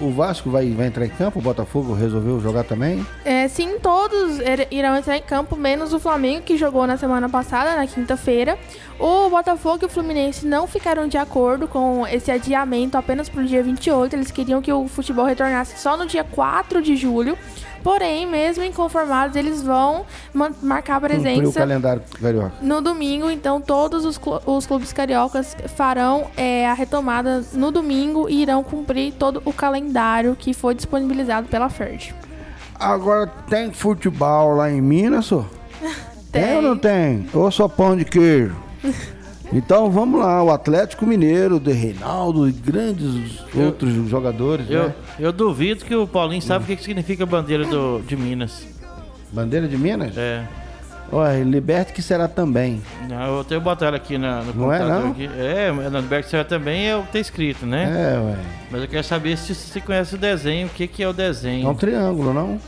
O, 0.08 0.12
Vasco 0.12 0.50
vai, 0.50 0.70
vai 0.72 0.88
entrar 0.88 1.06
em 1.06 1.10
campo? 1.10 1.40
O 1.40 1.42
Botafogo 1.42 1.94
resolveu 1.94 2.40
jogar 2.40 2.64
também? 2.64 3.06
É, 3.24 3.48
sim, 3.48 3.78
todos 3.82 4.40
ir- 4.40 4.68
irão 4.72 4.96
entrar 4.98 5.18
em 5.18 5.22
campo, 5.22 5.56
menos 5.56 5.94
o 5.94 6.00
Flamengo, 6.00 6.42
que 6.44 6.58
jogou 6.58 6.86
na 6.86 6.98
semana 6.98 7.30
passada, 7.30 7.76
na 7.76 7.88
quinta-feira. 7.88 8.58
O 9.00 9.30
Botafogo 9.30 9.80
e 9.84 9.86
o 9.86 9.90
Fluminense 9.90 10.46
não 10.46 10.68
ficaram 10.68 11.08
de 11.08 11.18
acordo 11.18 11.68
com 11.68 12.06
esse 12.08 12.30
adiamento 12.30 12.98
apenas 12.98 13.30
para 13.30 13.42
o 13.42 13.46
dia 13.46 13.64
28. 13.64 14.14
Eles 14.16 14.32
queriam 14.32 14.62
que 14.62 14.72
o 14.74 14.88
futebol 14.88 15.24
retornasse 15.26 15.80
só 15.80 15.96
no 15.96 16.06
dia 16.06 16.24
4 16.26 16.82
de 16.82 16.96
julho. 16.98 17.38
Porém, 17.84 18.26
mesmo 18.26 18.64
inconformados, 18.64 19.36
eles 19.36 19.62
vão 19.62 20.06
marcar 20.62 20.98
a 20.98 21.00
Cumpriu 21.00 21.20
o 21.20 21.24
presença 21.24 21.60
no 22.62 22.82
domingo, 22.82 23.30
então 23.30 23.62
todos 23.62 24.06
os, 24.06 24.18
clu- 24.18 24.42
os 24.46 24.66
clubes 24.66 24.92
cariocas 24.94 25.56
farão 25.76 26.28
é, 26.36 26.68
a 26.68 26.74
retomada 26.74 27.44
no 27.54 27.72
domingo 27.72 28.28
e 28.30 28.42
irão 28.42 28.64
cumprir 28.64 29.14
todo 29.14 29.42
o 29.46 29.54
calendário 29.54 30.36
que 30.36 30.54
foi 30.54 30.74
disponibilizado 30.76 31.48
pela 31.48 31.70
FERJ. 31.70 32.14
Agora 32.80 33.28
tem 33.50 33.72
futebol 33.72 34.56
lá 34.56 34.70
em 34.72 34.82
Minas, 34.82 35.26
só? 35.26 35.46
Tem 36.32 36.58
ou 36.58 36.62
não 36.62 36.78
tem? 36.78 37.28
Ou 37.34 37.50
só 37.50 37.68
pão 37.68 37.98
de 37.98 38.06
queijo? 38.06 38.56
Então 39.52 39.90
vamos 39.90 40.20
lá, 40.22 40.44
o 40.44 40.52
Atlético 40.52 41.06
Mineiro, 41.08 41.60
de 41.60 41.72
Reinaldo 41.72 42.48
e 42.48 42.52
grandes 42.52 43.40
Eu- 43.56 43.68
outros 43.68 43.92
jogadores, 44.08 44.70
Eu, 44.70 44.90
né? 44.90 44.94
eu 45.20 45.32
duvido 45.32 45.84
que 45.86 45.96
o 45.96 46.06
Paulinho 46.08 46.42
sabe 46.42 46.64
o 46.66 46.68
que 46.68 46.76
que 46.76 46.84
significa 46.84 47.26
bandeira 47.26 47.66
do, 47.66 48.00
de 48.06 48.16
Minas. 48.16 48.68
Bandeira 49.32 49.68
de 49.68 49.76
Minas? 49.78 50.16
É. 50.16 50.44
Olha, 51.12 51.44
Liberte 51.44 51.92
que 51.92 52.04
será 52.04 52.28
também. 52.28 52.80
Não, 53.10 53.38
eu 53.40 53.44
tenho 53.44 53.60
botado 53.60 53.96
aqui 53.96 54.16
na, 54.20 54.44
no 54.44 54.54
Não 54.54 54.72
é, 54.72 54.80
não? 54.88 55.10
aqui. 55.10 55.28
É, 55.40 55.72
na 55.90 56.00
Liberty 56.00 56.30
Serra 56.30 56.44
também 56.46 56.88
é 56.88 56.96
o 56.96 57.02
que 57.02 57.14
tá 57.14 57.20
escrito, 57.20 57.66
né? 57.66 58.14
É, 58.16 58.20
ué. 58.20 58.36
Mas 58.70 58.82
eu 58.84 58.88
quero 58.88 59.04
saber 59.04 59.36
se 59.36 59.56
você 59.56 59.82
conhece 59.82 60.14
o 60.14 60.18
desenho, 60.20 60.68
o 60.68 60.70
que, 60.70 60.86
que 60.86 61.02
é 61.02 61.08
o 61.08 61.10
É 61.10 61.14
desenho. 61.14 61.68
um 61.68 61.74
triângulo, 61.74 62.32
não? 62.32 62.60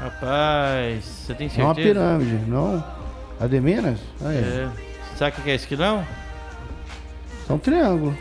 Rapaz, 0.00 1.04
você 1.04 1.34
tem 1.34 1.50
É 1.56 1.60
uma 1.64 1.74
certeza? 1.74 1.94
pirâmide, 2.00 2.38
não? 2.48 2.84
A 3.40 3.46
de 3.48 3.60
Minas? 3.60 3.98
Aí, 4.24 4.36
É. 4.36 4.68
Sabe 5.16 5.32
o 5.32 5.34
que 5.34 5.42
que 5.42 5.50
é 5.50 5.54
isso 5.56 5.64
aqui 5.64 5.76
não? 5.76 6.04
É 7.48 7.52
um 7.52 7.58
triângulo. 7.58 8.16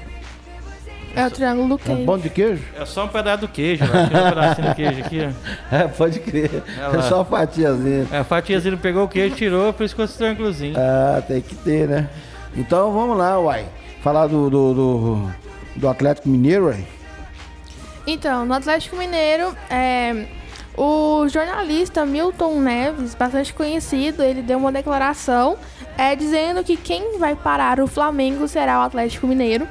É 1.16 1.26
o 1.26 1.32
triângulo 1.32 1.68
do 1.70 1.74
É 1.74 1.76
um 1.76 1.78
queijo. 1.96 2.06
pão 2.06 2.18
de 2.20 2.30
queijo? 2.30 2.64
É 2.80 2.86
só 2.86 3.06
um 3.06 3.08
pedaço 3.08 3.42
do 3.42 3.48
queijo, 3.48 3.84
ó. 3.84 4.08
Tira 4.08 4.24
um 4.26 4.30
pedacinho 4.30 4.68
do 4.70 4.76
queijo 4.76 5.00
aqui, 5.00 5.20
ó. 5.26 5.32
É, 5.76 5.88
pode 5.88 6.20
crer. 6.20 6.64
É. 6.94 6.96
É 6.98 7.02
só 7.02 7.16
uma 7.18 7.26
fatiazinha. 7.26 8.08
É, 8.12 8.18
A 8.20 8.24
fatiazinha 8.24 8.78
pegou 8.78 9.04
o 9.04 9.08
queijo, 9.08 9.36
tirou, 9.36 9.74
por 9.74 9.84
isso 9.84 9.94
ficou 9.94 10.06
esse 10.06 10.16
triângulozinho. 10.18 10.76
Ah, 10.78 11.22
tem 11.28 11.42
que 11.42 11.56
ter, 11.56 11.88
né? 11.88 12.08
Então 12.56 12.92
vamos 12.94 13.18
lá, 13.18 13.40
uai. 13.40 13.66
Falar 14.04 14.28
do, 14.28 14.48
do, 14.50 14.74
do, 14.74 15.32
do 15.76 15.90
Atlético 15.90 16.30
Mineiro, 16.30 16.66
uai. 16.68 16.86
Então, 18.06 18.46
no 18.46 18.54
Atlético 18.54 18.96
Mineiro, 18.96 19.54
é, 19.70 20.28
o 20.78 21.28
jornalista 21.28 22.06
Milton 22.06 22.62
Neves, 22.62 23.16
bastante 23.16 23.54
conhecido, 23.54 24.24
ele 24.24 24.42
deu 24.42 24.58
uma 24.60 24.72
declaração 24.72 25.58
é, 25.98 26.16
dizendo 26.16 26.64
que 26.64 26.78
quem 26.78 27.18
vai 27.18 27.36
parar 27.36 27.80
o 27.80 27.88
Flamengo 27.88 28.48
será 28.48 28.80
o 28.80 28.84
Atlético 28.84 29.26
Mineiro. 29.28 29.68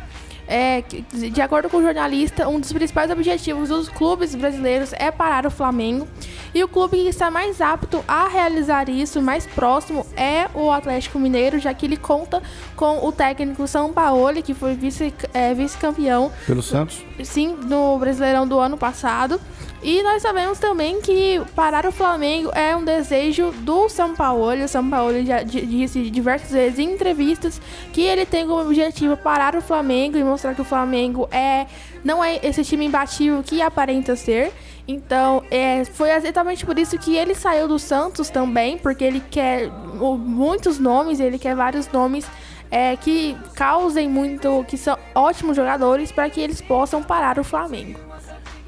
É, 0.48 0.84
de 1.12 1.42
acordo 1.42 1.68
com 1.68 1.78
o 1.78 1.82
jornalista, 1.82 2.48
um 2.48 2.61
dos 2.61 2.72
principais 2.72 3.11
objetivos 3.11 3.68
dos 3.68 3.88
clubes 3.88 4.32
brasileiros 4.32 4.92
é 4.92 5.11
parar 5.11 5.44
o 5.44 5.50
Flamengo. 5.50 6.07
E 6.54 6.62
o 6.62 6.68
clube 6.68 6.98
que 7.02 7.09
está 7.09 7.32
mais 7.32 7.61
apto 7.61 8.02
a 8.07 8.28
realizar 8.28 8.88
isso, 8.88 9.20
mais 9.20 9.44
próximo, 9.44 10.07
é 10.16 10.46
o 10.54 10.70
Atlético 10.70 11.18
Mineiro, 11.18 11.59
já 11.59 11.74
que 11.74 11.86
ele 11.86 11.96
conta 11.96 12.40
com 12.76 13.04
o 13.04 13.11
técnico 13.11 13.66
São 13.66 13.92
Paulo, 13.92 14.40
que 14.40 14.54
foi 14.54 14.74
vice- 14.74 15.12
é, 15.34 15.52
vice-campeão 15.52 16.30
Pelo 16.46 16.62
Santos. 16.62 17.04
sim, 17.24 17.48
no 17.64 17.98
Brasileirão 17.98 18.46
do 18.46 18.57
ano 18.61 18.78
passado. 18.78 19.40
E 19.83 20.03
nós 20.03 20.22
sabemos 20.22 20.59
também 20.59 21.01
que 21.01 21.41
parar 21.55 21.87
o 21.87 21.93
Flamengo 21.93 22.51
é 22.55 22.74
um 22.74 22.85
desejo 22.85 23.53
do 23.53 23.89
São 23.89 24.14
Paulo. 24.14 24.64
O 24.64 24.68
São 24.68 24.89
Paulo 24.89 25.24
já 25.24 25.43
di- 25.43 25.64
disse 25.64 26.11
diversas 26.11 26.51
vezes 26.51 26.79
em 26.79 26.93
entrevistas 26.95 27.61
que 27.93 28.03
ele 28.03 28.27
tem 28.27 28.47
como 28.47 28.62
objetivo 28.62 29.16
parar 29.16 29.55
o 29.55 29.61
Flamengo 29.61 30.16
e 30.16 30.24
mostrar 30.24 30.55
que 30.55 30.61
o 30.61 30.64
Flamengo 30.64 31.29
é 31.31 31.66
não 32.03 32.22
é 32.24 32.41
esse 32.43 32.64
time 32.64 32.87
imbatível 32.87 33.43
que 33.43 33.62
aparenta 33.62 34.16
ser. 34.16 34.53
Então, 34.89 35.43
é, 35.51 35.85
foi 35.85 36.11
exatamente 36.11 36.64
por 36.64 36.79
isso 36.79 36.97
que 36.99 37.16
ele 37.16 37.35
saiu 37.35 37.66
do 37.68 37.79
Santos 37.79 38.31
também, 38.31 38.79
porque 38.79 39.03
ele 39.05 39.20
quer 39.31 39.68
muitos 39.68 40.79
nomes, 40.79 41.18
ele 41.20 41.39
quer 41.39 41.57
vários 41.57 41.91
nomes 41.91 42.24
é, 42.70 42.97
que 42.97 43.37
causem 43.55 44.09
muito, 44.09 44.64
que 44.68 44.77
são 44.79 44.97
ótimos 45.14 45.57
jogadores 45.57 46.12
para 46.12 46.31
que 46.31 46.41
eles 46.41 46.61
possam 46.61 47.03
parar 47.03 47.39
o 47.39 47.45
Flamengo. 47.45 47.99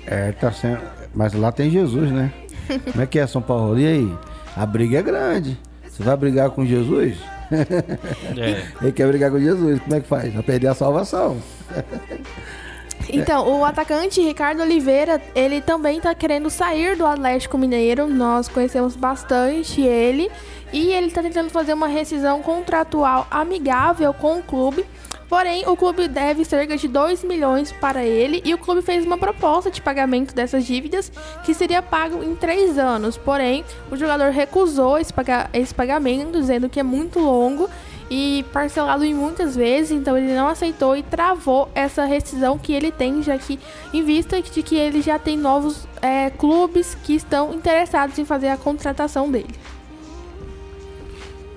É, 0.07 0.33
tá 0.33 0.51
sendo. 0.51 0.98
Mas 1.15 1.33
lá 1.33 1.51
tem 1.51 1.71
Jesus, 1.71 2.11
né? 2.11 2.33
Como 2.93 3.03
é 3.03 3.07
que 3.07 3.19
é, 3.19 3.27
São 3.27 3.43
Paulo? 3.43 3.79
E 3.79 3.87
aí? 3.87 4.13
A 4.57 4.67
briga 4.67 4.99
é 4.99 5.03
grande. 5.03 5.59
Você 5.89 6.03
vai 6.03 6.17
brigar 6.17 6.51
com 6.51 6.65
Jesus? 6.65 7.17
É. 8.37 8.63
Ele 8.83 8.93
quer 8.93 9.09
brigar 9.09 9.31
com 9.31 9.41
Jesus. 9.41 9.81
Como 9.81 9.95
é 9.95 10.01
que 10.01 10.07
faz? 10.07 10.35
Vai 10.35 10.43
perder 10.43 10.69
a 10.69 10.75
salvação. 10.75 11.39
Então, 13.11 13.61
o 13.61 13.65
atacante 13.65 14.21
Ricardo 14.21 14.61
Oliveira, 14.61 15.23
ele 15.35 15.63
também 15.63 15.99
tá 15.99 16.15
querendo 16.15 16.51
sair 16.51 16.95
do 16.97 17.07
Atlético 17.07 17.57
Mineiro. 17.57 18.07
Nós 18.07 18.49
conhecemos 18.49 18.97
bastante 18.97 19.81
ele. 19.81 20.31
E 20.73 20.93
ele 20.93 21.11
tá 21.11 21.23
tentando 21.23 21.49
fazer 21.49 21.73
uma 21.73 21.89
rescisão 21.89 22.43
contratual 22.43 23.27
amigável 23.31 24.13
com 24.13 24.39
o 24.39 24.43
clube. 24.43 24.85
Porém, 25.29 25.69
o 25.69 25.77
clube 25.77 26.09
deve 26.09 26.43
cerca 26.45 26.75
de 26.77 26.89
2 26.89 27.23
milhões 27.23 27.71
para 27.71 28.03
ele 28.03 28.41
e 28.47 28.55
o 28.55 28.59
clube 28.59 28.81
fez 28.81 29.05
uma 29.05 29.19
proposta 29.19 29.71
de 29.71 29.83
pagamento 29.83 30.35
dessas 30.35 30.65
dívidas 30.65 31.13
que 31.45 31.53
seria 31.53 31.83
pago 31.83 32.25
em 32.25 32.35
3 32.35 32.79
anos. 32.79 33.19
Porém, 33.19 33.63
o 33.91 33.97
jogador 33.97 34.31
recusou 34.31 34.97
esse, 34.99 35.13
paga- 35.13 35.51
esse 35.53 35.75
pagamento, 35.75 36.33
dizendo 36.33 36.71
que 36.71 36.81
é 36.81 36.83
muito 36.83 37.19
longo 37.19 37.69
e 38.11 38.43
parcelado 38.55 39.05
em 39.05 39.13
muitas 39.13 39.55
vezes, 39.55 39.91
então 39.91 40.17
ele 40.17 40.33
não 40.35 40.49
aceitou 40.49 40.97
e 40.97 41.03
travou 41.03 41.69
essa 41.75 42.07
rescisão 42.07 42.57
que 42.57 42.73
ele 42.73 42.91
tem, 42.91 43.23
já 43.23 43.37
que 43.37 43.61
em 43.93 44.03
vista 44.03 44.41
de 44.41 44.63
que 44.63 44.77
ele 44.77 45.03
já 45.03 45.19
tem 45.19 45.37
novos 45.37 45.87
é, 46.01 46.31
clubes 46.31 46.95
que 47.05 47.15
estão 47.15 47.53
interessados 47.53 48.19
em 48.19 48.25
fazer 48.25 48.49
a 48.49 48.57
contratação 48.57 49.31
dele. 49.31 49.55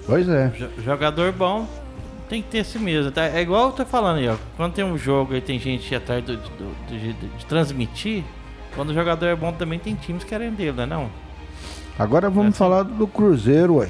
Pois 0.05 0.27
é. 0.27 0.47
Jo- 0.49 0.69
Jogador 0.83 1.31
bom 1.31 1.65
tem 2.31 2.41
que 2.41 2.47
ter 2.47 2.59
esse 2.59 2.79
mesmo. 2.79 3.11
Tá? 3.11 3.25
É 3.25 3.41
igual 3.41 3.65
eu 3.67 3.71
tô 3.73 3.85
falando 3.85 4.19
aí, 4.19 4.29
ó. 4.29 4.37
Quando 4.55 4.71
tem 4.71 4.85
um 4.85 4.97
jogo 4.97 5.35
e 5.35 5.41
tem 5.41 5.59
gente 5.59 5.93
atrás 5.93 6.23
do, 6.23 6.37
do- 6.37 6.43
do- 6.49 6.87
de, 6.87 7.11
de 7.11 7.45
transmitir, 7.45 8.23
quando 8.73 8.91
o 8.91 8.93
jogador 8.93 9.25
é 9.25 9.35
bom 9.35 9.51
também 9.51 9.77
tem 9.77 9.95
times 9.95 10.23
querendo 10.23 10.55
dele, 10.55 10.71
né? 10.71 10.85
Não? 10.85 11.09
Agora 11.99 12.29
vamos 12.29 12.51
assim. 12.51 12.57
falar 12.57 12.83
do 12.83 13.05
Cruzeiro, 13.05 13.75
ué. 13.75 13.89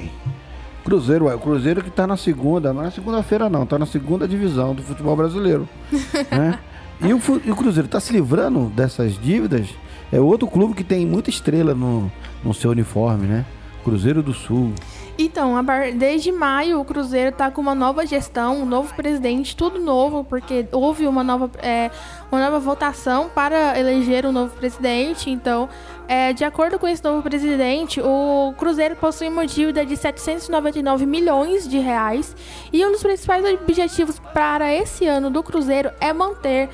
Cruzeiro, 0.84 1.26
ué. 1.26 1.34
O 1.36 1.38
Cruzeiro 1.38 1.84
que 1.84 1.90
tá 1.90 2.04
na 2.04 2.16
segunda, 2.16 2.72
não 2.72 2.80
é 2.82 2.86
na 2.86 2.90
segunda-feira 2.90 3.48
não, 3.48 3.64
tá 3.64 3.78
na 3.78 3.86
segunda 3.86 4.26
divisão 4.26 4.74
do 4.74 4.82
futebol 4.82 5.14
brasileiro. 5.14 5.68
né? 6.28 6.58
E 7.00 7.14
o, 7.14 7.20
e 7.44 7.50
o 7.52 7.54
Cruzeiro 7.54 7.88
tá 7.88 8.00
se 8.00 8.12
livrando 8.12 8.64
dessas 8.70 9.16
dívidas. 9.20 9.68
É 10.10 10.18
outro 10.20 10.48
clube 10.48 10.74
que 10.74 10.82
tem 10.82 11.06
muita 11.06 11.30
estrela 11.30 11.74
no, 11.76 12.10
no 12.42 12.52
seu 12.52 12.72
uniforme, 12.72 13.28
né? 13.28 13.46
Cruzeiro 13.84 14.20
do 14.20 14.34
Sul. 14.34 14.72
Então, 15.18 15.54
desde 15.96 16.32
maio, 16.32 16.80
o 16.80 16.84
Cruzeiro 16.84 17.32
tá 17.32 17.50
com 17.50 17.60
uma 17.60 17.74
nova 17.74 18.06
gestão, 18.06 18.62
um 18.62 18.66
novo 18.66 18.94
presidente, 18.94 19.54
tudo 19.54 19.78
novo, 19.78 20.24
porque 20.24 20.66
houve 20.72 21.06
uma 21.06 21.22
nova, 21.22 21.50
é, 21.58 21.90
uma 22.30 22.40
nova 22.40 22.58
votação 22.58 23.28
para 23.28 23.78
eleger 23.78 24.24
um 24.24 24.32
novo 24.32 24.56
presidente. 24.56 25.30
Então, 25.30 25.68
é, 26.08 26.32
de 26.32 26.44
acordo 26.44 26.78
com 26.78 26.88
esse 26.88 27.04
novo 27.04 27.22
presidente, 27.22 28.00
o 28.00 28.54
Cruzeiro 28.56 28.96
possui 28.96 29.28
uma 29.28 29.46
dívida 29.46 29.84
de 29.84 29.96
799 29.96 31.04
milhões 31.04 31.68
de 31.68 31.78
reais. 31.78 32.34
E 32.72 32.84
um 32.84 32.90
dos 32.90 33.02
principais 33.02 33.44
objetivos 33.44 34.18
para 34.32 34.72
esse 34.72 35.06
ano 35.06 35.30
do 35.30 35.42
Cruzeiro 35.42 35.90
é 36.00 36.12
manter 36.12 36.70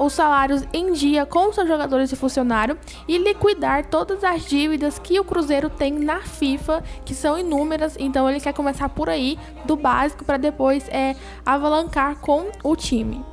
os 0.00 0.12
salários 0.12 0.64
em 0.72 0.92
dia 0.92 1.26
com 1.26 1.52
seus 1.52 1.68
jogadores 1.68 2.10
e 2.10 2.16
funcionários 2.16 2.78
e 3.06 3.18
liquidar 3.18 3.86
todas 3.86 4.24
as 4.24 4.44
dívidas 4.44 4.98
que 4.98 5.18
o 5.20 5.24
Cruzeiro 5.24 5.68
tem 5.68 5.92
na 5.92 6.20
FIFA, 6.20 6.82
que 7.04 7.14
são 7.14 7.38
inúmeras. 7.38 7.67
Então 7.98 8.28
ele 8.28 8.40
quer 8.40 8.52
começar 8.54 8.88
por 8.88 9.08
aí, 9.08 9.38
do 9.64 9.76
básico, 9.76 10.24
para 10.24 10.36
depois 10.36 10.88
é, 10.88 11.14
avalancar 11.44 12.16
com 12.16 12.46
o 12.62 12.74
time. 12.76 13.24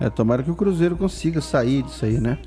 É, 0.00 0.10
tomara 0.10 0.42
que 0.42 0.50
o 0.50 0.56
Cruzeiro 0.56 0.96
consiga 0.96 1.40
sair 1.40 1.82
disso 1.82 2.04
aí, 2.04 2.18
né? 2.20 2.38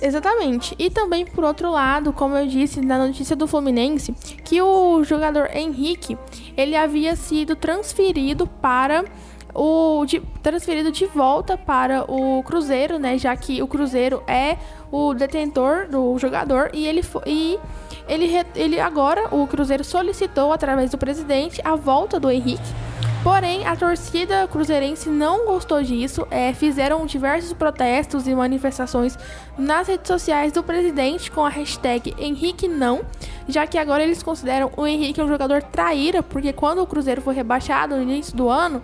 Exatamente. 0.00 0.74
E 0.78 0.90
também, 0.90 1.24
por 1.24 1.42
outro 1.42 1.70
lado, 1.70 2.12
como 2.12 2.36
eu 2.36 2.46
disse 2.46 2.80
na 2.82 2.98
notícia 2.98 3.34
do 3.34 3.46
Fluminense, 3.46 4.12
que 4.44 4.60
o 4.60 5.02
jogador 5.02 5.48
Henrique, 5.54 6.18
ele 6.56 6.76
havia 6.76 7.16
sido 7.16 7.56
transferido 7.56 8.46
para 8.46 9.04
o 9.54 10.04
de- 10.04 10.20
transferido 10.42 10.92
de 10.92 11.06
volta 11.06 11.56
para 11.56 12.04
o 12.12 12.42
Cruzeiro, 12.42 12.98
né, 12.98 13.16
já 13.16 13.34
que 13.34 13.62
o 13.62 13.66
Cruzeiro 13.66 14.22
é 14.26 14.58
o 14.92 15.14
detentor 15.14 15.88
do 15.88 16.18
jogador 16.18 16.68
e 16.74 16.86
ele 16.86 17.02
fo- 17.02 17.22
e 17.26 17.58
ele, 18.08 18.30
ele 18.54 18.80
agora 18.80 19.34
o 19.34 19.46
Cruzeiro 19.46 19.84
solicitou 19.84 20.52
através 20.52 20.90
do 20.90 20.98
presidente 20.98 21.60
a 21.64 21.74
volta 21.74 22.18
do 22.18 22.30
Henrique. 22.30 22.74
Porém, 23.26 23.66
a 23.66 23.74
torcida 23.74 24.46
cruzeirense 24.46 25.08
não 25.08 25.46
gostou 25.46 25.82
disso, 25.82 26.24
é, 26.30 26.52
fizeram 26.52 27.04
diversos 27.04 27.52
protestos 27.52 28.28
e 28.28 28.34
manifestações 28.36 29.18
nas 29.58 29.88
redes 29.88 30.06
sociais 30.06 30.52
do 30.52 30.62
presidente 30.62 31.28
com 31.28 31.44
a 31.44 31.48
hashtag 31.48 32.14
Henrique 32.20 32.68
não, 32.68 33.00
já 33.48 33.66
que 33.66 33.78
agora 33.78 34.04
eles 34.04 34.22
consideram 34.22 34.70
o 34.76 34.86
Henrique 34.86 35.20
um 35.20 35.26
jogador 35.26 35.60
traíra, 35.60 36.22
porque 36.22 36.52
quando 36.52 36.80
o 36.80 36.86
Cruzeiro 36.86 37.20
foi 37.20 37.34
rebaixado 37.34 37.96
no 37.96 38.02
início 38.02 38.36
do 38.36 38.48
ano, 38.48 38.80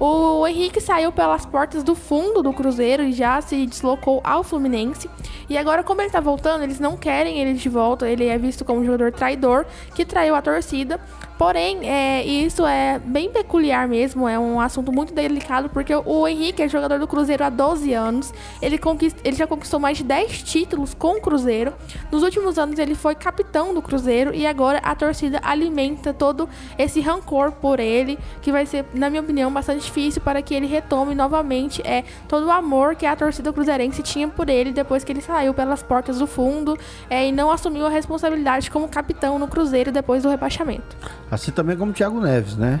o 0.00 0.46
Henrique 0.46 0.80
saiu 0.80 1.12
pelas 1.12 1.46
portas 1.46 1.82
do 1.82 1.94
fundo 1.94 2.42
do 2.42 2.52
Cruzeiro 2.52 3.02
e 3.02 3.12
já 3.12 3.40
se 3.40 3.66
deslocou 3.66 4.20
ao 4.24 4.42
Fluminense. 4.42 5.08
E 5.48 5.58
agora, 5.58 5.82
como 5.82 6.00
ele 6.00 6.10
tá 6.10 6.20
voltando, 6.20 6.62
eles 6.62 6.80
não 6.80 6.96
querem 6.96 7.38
ele 7.38 7.54
de 7.54 7.68
volta. 7.68 8.08
Ele 8.08 8.26
é 8.26 8.38
visto 8.38 8.64
como 8.64 8.80
um 8.80 8.84
jogador 8.84 9.12
traidor 9.12 9.66
que 9.94 10.04
traiu 10.04 10.34
a 10.34 10.42
torcida. 10.42 11.00
Porém, 11.36 11.88
é, 11.88 12.24
isso 12.24 12.64
é 12.64 13.00
bem 13.00 13.28
peculiar 13.28 13.88
mesmo, 13.88 14.28
é 14.28 14.38
um 14.38 14.60
assunto 14.60 14.92
muito 14.92 15.12
delicado, 15.12 15.68
porque 15.68 15.92
o 15.94 16.28
Henrique 16.28 16.62
é 16.62 16.68
jogador 16.68 17.00
do 17.00 17.08
Cruzeiro 17.08 17.42
há 17.42 17.50
12 17.50 17.92
anos, 17.92 18.32
ele, 18.62 18.78
conquist, 18.78 19.18
ele 19.24 19.34
já 19.34 19.46
conquistou 19.46 19.80
mais 19.80 19.98
de 19.98 20.04
10 20.04 20.44
títulos 20.44 20.94
com 20.94 21.16
o 21.16 21.20
Cruzeiro. 21.20 21.72
Nos 22.12 22.22
últimos 22.22 22.56
anos 22.56 22.78
ele 22.78 22.94
foi 22.94 23.16
capitão 23.16 23.74
do 23.74 23.82
Cruzeiro 23.82 24.32
e 24.32 24.46
agora 24.46 24.78
a 24.78 24.94
torcida 24.94 25.40
alimenta 25.42 26.14
todo 26.14 26.48
esse 26.78 27.00
rancor 27.00 27.50
por 27.50 27.80
ele, 27.80 28.16
que 28.40 28.52
vai 28.52 28.64
ser, 28.64 28.84
na 28.94 29.10
minha 29.10 29.22
opinião, 29.22 29.52
bastante 29.52 29.84
difícil 29.84 30.22
para 30.22 30.40
que 30.40 30.54
ele 30.54 30.66
retome 30.66 31.16
novamente 31.16 31.82
é, 31.84 32.04
todo 32.28 32.46
o 32.46 32.50
amor 32.50 32.94
que 32.94 33.06
a 33.06 33.16
torcida 33.16 33.52
cruzeirense 33.52 34.02
tinha 34.02 34.28
por 34.28 34.48
ele 34.48 34.72
depois 34.72 35.02
que 35.02 35.10
ele 35.10 35.20
saiu 35.20 35.52
pelas 35.52 35.82
portas 35.82 36.20
do 36.20 36.28
fundo 36.28 36.78
é, 37.10 37.26
e 37.26 37.32
não 37.32 37.50
assumiu 37.50 37.86
a 37.86 37.90
responsabilidade 37.90 38.70
como 38.70 38.88
capitão 38.88 39.36
no 39.36 39.48
Cruzeiro 39.48 39.90
depois 39.90 40.22
do 40.22 40.28
rebaixamento. 40.28 40.96
Assim 41.34 41.50
também 41.50 41.76
como 41.76 41.90
o 41.90 41.94
Thiago 41.94 42.20
Neves, 42.20 42.56
né? 42.56 42.80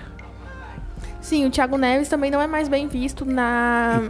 Sim, 1.20 1.44
o 1.44 1.50
Thiago 1.50 1.76
Neves 1.76 2.08
também 2.08 2.30
não 2.30 2.40
é 2.40 2.46
mais 2.46 2.68
bem 2.68 2.86
visto 2.86 3.24
na 3.24 4.02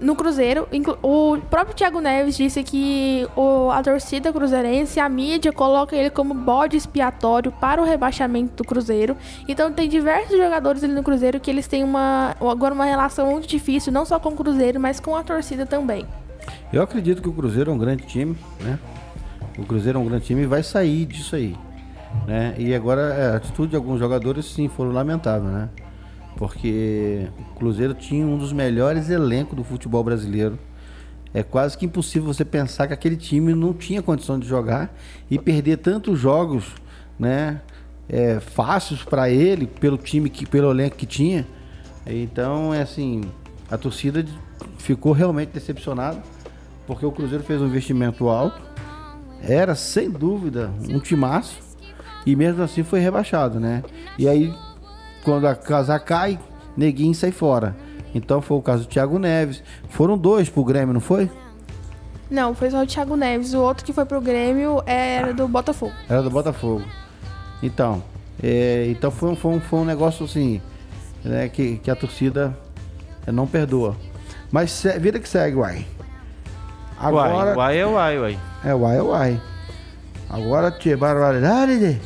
no 0.00 0.16
Cruzeiro. 0.16 0.66
O 1.02 1.36
próprio 1.50 1.74
Thiago 1.76 2.00
Neves 2.00 2.36
disse 2.36 2.62
que 2.62 3.28
o, 3.36 3.70
a 3.70 3.82
torcida 3.82 4.32
cruzeirense, 4.32 4.98
a 4.98 5.08
mídia, 5.10 5.52
coloca 5.52 5.94
ele 5.94 6.08
como 6.08 6.32
bode 6.32 6.76
expiatório 6.76 7.52
para 7.52 7.82
o 7.82 7.84
rebaixamento 7.84 8.62
do 8.62 8.64
Cruzeiro. 8.64 9.14
Então 9.46 9.70
tem 9.70 9.88
diversos 9.88 10.38
jogadores 10.38 10.82
ali 10.82 10.94
no 10.94 11.02
Cruzeiro 11.02 11.38
que 11.38 11.50
eles 11.50 11.66
têm 11.66 11.84
uma, 11.84 12.34
agora 12.40 12.72
uma 12.72 12.86
relação 12.86 13.30
muito 13.30 13.46
difícil, 13.46 13.92
não 13.92 14.06
só 14.06 14.18
com 14.18 14.30
o 14.30 14.36
Cruzeiro, 14.36 14.80
mas 14.80 15.00
com 15.00 15.14
a 15.14 15.22
torcida 15.22 15.66
também. 15.66 16.06
Eu 16.72 16.80
acredito 16.80 17.20
que 17.20 17.28
o 17.28 17.32
Cruzeiro 17.32 17.70
é 17.70 17.74
um 17.74 17.78
grande 17.78 18.04
time, 18.04 18.38
né? 18.60 18.78
O 19.58 19.66
Cruzeiro 19.66 19.98
é 19.98 20.02
um 20.02 20.06
grande 20.06 20.24
time 20.24 20.42
e 20.42 20.46
vai 20.46 20.62
sair 20.62 21.04
disso 21.04 21.36
aí. 21.36 21.54
Né? 22.26 22.54
E 22.58 22.74
agora 22.74 23.02
é, 23.02 23.32
a 23.32 23.36
atitude 23.36 23.70
de 23.70 23.76
alguns 23.76 23.98
jogadores 23.98 24.46
sim 24.46 24.68
foram 24.68 24.92
lamentáveis, 24.92 25.52
né? 25.52 25.68
Porque 26.36 27.28
o 27.38 27.54
Cruzeiro 27.56 27.94
tinha 27.94 28.26
um 28.26 28.36
dos 28.36 28.52
melhores 28.52 29.08
elencos 29.08 29.56
do 29.56 29.64
futebol 29.64 30.04
brasileiro. 30.04 30.58
É 31.32 31.42
quase 31.42 31.76
que 31.76 31.86
impossível 31.86 32.32
você 32.32 32.44
pensar 32.44 32.86
que 32.86 32.92
aquele 32.92 33.16
time 33.16 33.54
não 33.54 33.72
tinha 33.72 34.02
condição 34.02 34.38
de 34.38 34.46
jogar 34.46 34.94
e 35.30 35.38
perder 35.38 35.78
tantos 35.78 36.18
jogos, 36.18 36.74
né? 37.18 37.60
É, 38.08 38.38
fáceis 38.38 39.02
para 39.02 39.28
ele 39.28 39.66
pelo 39.66 39.98
time 39.98 40.30
que 40.30 40.46
pelo 40.46 40.70
elenco 40.70 40.96
que 40.96 41.06
tinha. 41.06 41.46
Então 42.06 42.72
é 42.72 42.82
assim, 42.82 43.22
a 43.68 43.76
torcida 43.76 44.24
ficou 44.78 45.12
realmente 45.12 45.50
decepcionada 45.50 46.22
porque 46.86 47.04
o 47.04 47.10
Cruzeiro 47.10 47.42
fez 47.42 47.60
um 47.60 47.66
investimento 47.66 48.28
alto. 48.28 48.62
Era 49.42 49.74
sem 49.74 50.10
dúvida 50.10 50.72
um 50.88 50.98
timaço 50.98 51.65
e 52.26 52.34
mesmo 52.34 52.62
assim 52.62 52.82
foi 52.82 52.98
rebaixado, 52.98 53.60
né? 53.60 53.84
E 54.18 54.28
aí, 54.28 54.52
quando 55.24 55.46
a 55.46 55.54
casa 55.54 55.96
cai, 56.00 56.38
neguinho 56.76 57.14
sai 57.14 57.30
fora. 57.30 57.76
Então 58.12 58.42
foi 58.42 58.56
o 58.56 58.62
caso 58.62 58.82
do 58.82 58.88
Thiago 58.88 59.18
Neves. 59.18 59.62
Foram 59.90 60.18
dois 60.18 60.48
pro 60.48 60.64
Grêmio, 60.64 60.92
não 60.92 61.00
foi? 61.00 61.30
Não, 62.28 62.54
foi 62.54 62.70
só 62.70 62.82
o 62.82 62.86
Thiago 62.86 63.16
Neves. 63.16 63.54
O 63.54 63.60
outro 63.60 63.84
que 63.84 63.92
foi 63.92 64.04
pro 64.04 64.20
Grêmio 64.20 64.82
era 64.84 65.32
do 65.32 65.46
Botafogo. 65.46 65.92
Era 66.08 66.22
do 66.22 66.30
Botafogo. 66.30 66.82
Então, 67.62 68.02
é, 68.42 68.86
então 68.88 69.10
foi, 69.10 69.30
um, 69.30 69.36
foi, 69.36 69.52
um, 69.52 69.60
foi 69.60 69.78
um 69.78 69.84
negócio 69.84 70.24
assim, 70.24 70.60
né, 71.24 71.48
que, 71.48 71.76
que 71.78 71.90
a 71.90 71.94
torcida 71.94 72.56
não 73.26 73.46
perdoa. 73.46 73.96
Mas 74.50 74.84
vida 74.98 75.20
que 75.20 75.28
segue, 75.28 75.56
uai. 75.56 75.86
Agora, 76.98 77.56
uai, 77.56 77.56
uai 77.56 77.78
é 77.78 77.86
uai, 77.86 78.18
uai. 78.18 78.38
É 78.64 78.74
uai 78.74 78.96
é 78.96 79.02
uai. 79.02 79.42
Agora, 80.28 80.70
tia, 80.70 80.96
barbaridade. 80.96 82.00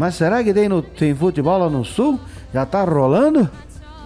Mas 0.00 0.14
será 0.14 0.42
que 0.42 0.54
tem, 0.54 0.66
no, 0.66 0.80
tem 0.80 1.14
futebol 1.14 1.58
lá 1.58 1.68
no 1.68 1.84
sul? 1.84 2.18
Já 2.54 2.64
tá 2.64 2.82
rolando? 2.84 3.50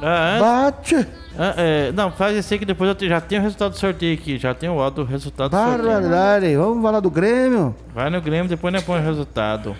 Ah, 0.03 0.39
Bate! 0.41 1.07
Ah, 1.39 1.55
é, 1.57 1.93
não, 1.93 2.11
faz 2.11 2.37
esse 2.37 2.59
que 2.59 2.65
depois 2.65 2.91
eu 3.01 3.09
já 3.09 3.21
tenho 3.21 3.41
o 3.41 3.45
resultado 3.45 3.71
do 3.71 3.79
sorteio 3.79 4.15
aqui. 4.15 4.37
Já 4.37 4.53
tenho 4.53 4.77
o 4.77 4.91
do 4.91 5.05
resultado 5.05 5.53
do 5.53 5.57
sorteio. 5.57 5.85
Barbaridade! 5.85 6.57
Vamos 6.57 6.83
falar 6.83 6.99
do 6.99 7.09
Grêmio? 7.09 7.77
Vai 7.95 8.11
no 8.11 8.21
Grêmio, 8.21 8.49
depois 8.49 8.75
nós 8.75 8.83
põe 8.83 8.99
o 8.99 9.05
resultado. 9.05 9.77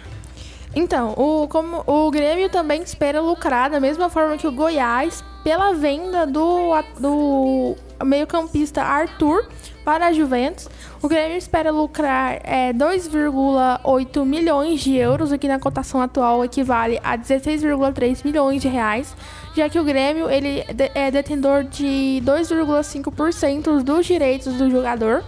Então, 0.73 1.15
o, 1.17 1.49
como, 1.49 1.83
o 1.85 2.09
Grêmio 2.13 2.49
também 2.49 2.81
espera 2.81 3.21
lucrar 3.21 3.69
da 3.69 3.81
mesma 3.81 4.09
forma 4.09 4.37
que 4.37 4.47
o 4.47 4.53
Goiás 4.53 5.25
pela 5.43 5.75
venda 5.75 6.25
do, 6.29 6.81
do 7.01 7.77
meio-campista 8.03 8.83
Arthur 8.83 9.47
para 9.85 10.07
a 10.07 10.13
Juventus. 10.13 10.69
O 11.03 11.09
Grêmio 11.09 11.37
espera 11.37 11.71
lucrar 11.71 12.41
é, 12.43 12.73
2,8 12.73 14.25
milhões 14.25 14.81
de 14.81 14.97
euros, 14.97 15.31
o 15.31 15.39
que 15.39 15.47
na 15.47 15.59
cotação 15.59 16.01
atual 16.01 16.45
equivale 16.45 16.99
a 17.05 17.19
16,3 17.19 18.25
milhões 18.25 18.63
de 18.63 18.69
reais, 18.69 19.15
já 19.55 19.69
que 19.69 19.79
o 19.79 19.85
Grêmio 19.85 20.31
ele 20.31 20.65
é 20.95 21.11
detentor 21.11 21.65
de 21.65 22.23
2,5% 22.25 23.83
dos 23.83 24.07
direitos 24.07 24.55
do 24.55 24.71
jogador. 24.71 25.23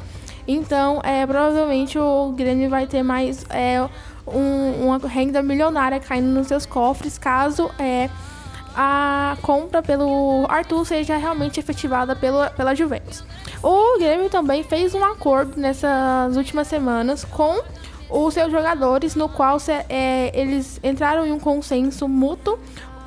Então, 0.49 1.01
é, 1.03 1.27
provavelmente 1.27 1.99
o 1.99 2.33
Grêmio 2.33 2.71
vai 2.71 2.87
ter 2.87 3.03
mais 3.03 3.45
é, 3.51 3.87
um, 4.27 4.87
uma 4.87 4.99
renda 4.99 5.43
milionária 5.43 6.01
caindo 6.01 6.29
nos 6.29 6.47
seus 6.47 6.65
cofres 6.65 7.19
caso 7.19 7.71
é, 7.79 8.09
a 8.77 9.39
compra 9.41 9.83
pelo 9.83 10.45
Arthur 10.51 10.85
seja 10.85 11.17
realmente 11.17 11.59
efetivada 11.59 12.15
pela, 12.15 12.51
pela 12.51 12.75
Juventus. 12.75 13.25
O 13.63 13.99
Grêmio 13.99 14.29
também 14.29 14.63
fez 14.63 14.95
um 14.95 15.03
acordo 15.03 15.59
nessas 15.59 16.37
últimas 16.37 16.69
semanas 16.69 17.25
com 17.25 17.63
os 18.11 18.35
seus 18.35 18.53
jogadores, 18.53 19.15
no 19.15 19.29
qual 19.29 19.57
é, 19.89 20.31
eles 20.39 20.79
entraram 20.85 21.27
em 21.27 21.33
um 21.33 21.41
consenso 21.41 22.07
mútuo 22.07 22.59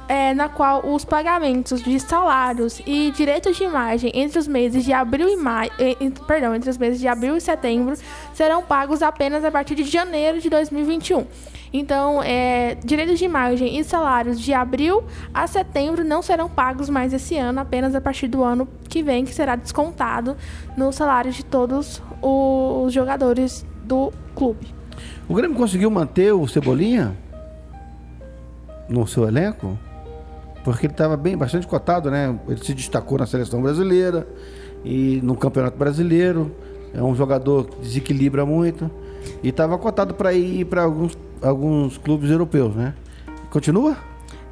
é, 0.09 0.33
na 0.33 0.49
qual 0.49 0.83
os 0.87 1.05
pagamentos 1.05 1.83
de 1.83 1.99
salários 1.99 2.81
e 2.85 3.11
direitos 3.11 3.55
de 3.55 3.63
imagem 3.63 4.11
entre 4.15 4.39
os 4.39 4.47
meses 4.47 4.83
de 4.83 4.91
abril 4.91 5.29
e 5.29 5.35
maio, 5.35 5.71
perdão, 6.25 6.55
entre 6.55 6.67
os 6.67 6.79
meses 6.79 6.99
de 6.99 7.07
abril 7.07 7.37
e 7.37 7.41
setembro 7.41 7.95
serão 8.33 8.63
pagos 8.63 9.03
apenas 9.03 9.45
a 9.45 9.51
partir 9.51 9.75
de 9.75 9.83
janeiro 9.83 10.41
de 10.41 10.49
2021. 10.49 11.27
Então, 11.71 12.21
é, 12.23 12.75
direitos 12.83 13.19
de 13.19 13.25
imagem 13.25 13.77
e 13.77 13.83
salários 13.83 14.39
de 14.39 14.53
abril 14.53 15.03
a 15.33 15.45
setembro 15.47 16.03
não 16.03 16.21
serão 16.21 16.49
pagos 16.49 16.89
mais 16.89 17.13
esse 17.13 17.37
ano, 17.37 17.59
apenas 17.59 17.93
a 17.93 18.01
partir 18.01 18.27
do 18.27 18.43
ano 18.43 18.67
que 18.87 19.03
vem, 19.03 19.23
que 19.23 19.33
será 19.33 19.55
descontado 19.55 20.35
no 20.75 20.91
salário 20.91 21.31
de 21.31 21.45
todos 21.45 22.01
os 22.21 22.91
jogadores 22.91 23.65
do 23.83 24.11
clube. 24.35 24.73
O 25.27 25.33
Grêmio 25.33 25.55
conseguiu 25.55 25.89
manter 25.91 26.33
o 26.33 26.47
Cebolinha 26.47 27.15
no 28.89 29.05
seu 29.07 29.27
elenco? 29.27 29.77
Porque 30.63 30.87
ele 30.87 30.93
estava 30.93 31.15
bem, 31.15 31.37
bastante 31.37 31.67
cotado, 31.67 32.11
né? 32.11 32.37
Ele 32.47 32.63
se 32.63 32.73
destacou 32.73 33.17
na 33.17 33.25
seleção 33.25 33.61
brasileira 33.61 34.27
e 34.83 35.21
no 35.23 35.35
Campeonato 35.35 35.77
Brasileiro. 35.77 36.53
É 36.93 37.01
um 37.01 37.15
jogador 37.15 37.65
que 37.65 37.79
desequilibra 37.79 38.45
muito. 38.45 38.89
E 39.43 39.49
estava 39.49 39.77
cotado 39.77 40.13
para 40.13 40.33
ir 40.33 40.65
para 40.65 40.83
alguns, 40.83 41.17
alguns 41.41 41.97
clubes 41.97 42.29
europeus, 42.29 42.75
né? 42.75 42.93
Continua? 43.49 43.97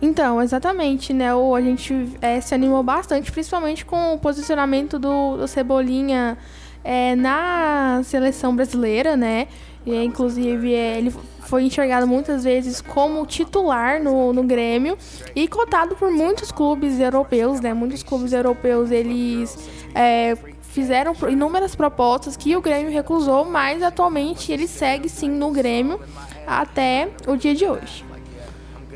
Então, 0.02 0.42
exatamente, 0.42 1.14
né? 1.14 1.34
O, 1.34 1.56
a 1.56 1.62
gente 1.62 1.94
é, 2.22 2.40
se 2.40 2.54
animou 2.54 2.84
bastante, 2.84 3.32
principalmente 3.32 3.86
com 3.86 4.14
o 4.14 4.20
posicionamento 4.20 5.00
do, 5.00 5.38
do 5.38 5.48
Cebolinha 5.48 6.38
é, 6.84 7.16
na 7.16 8.02
seleção 8.04 8.56
brasileira, 8.56 9.18
né? 9.18 9.48
E, 9.86 9.96
inclusive, 10.04 10.74
é, 10.74 10.98
ele 11.00 11.14
foi 11.42 11.64
enxergado 11.64 12.06
muitas 12.06 12.44
vezes 12.44 12.82
como 12.82 13.26
titular 13.26 14.04
no, 14.04 14.34
no 14.34 14.44
Grêmio 14.44 14.98
e 15.36 15.48
cotado 15.48 15.96
por 15.96 16.12
muitos 16.12 16.52
clubes 16.52 17.00
europeus, 17.00 17.60
né? 17.60 17.74
Muitos 17.74 18.04
clubes 18.04 18.34
europeus, 18.34 18.92
eles 18.92 19.58
é, 19.96 20.36
fizeram 20.62 21.16
inúmeras 21.28 21.74
propostas 21.74 22.38
que 22.38 22.56
o 22.56 22.62
Grêmio 22.62 22.92
recusou, 22.92 23.46
mas 23.46 23.82
atualmente 23.82 24.52
ele 24.52 24.68
segue 24.68 25.10
sim 25.10 25.30
no 25.30 25.50
Grêmio 25.52 26.00
até 26.48 27.10
o 27.28 27.36
dia 27.36 27.54
de 27.54 27.66
hoje. 27.66 28.06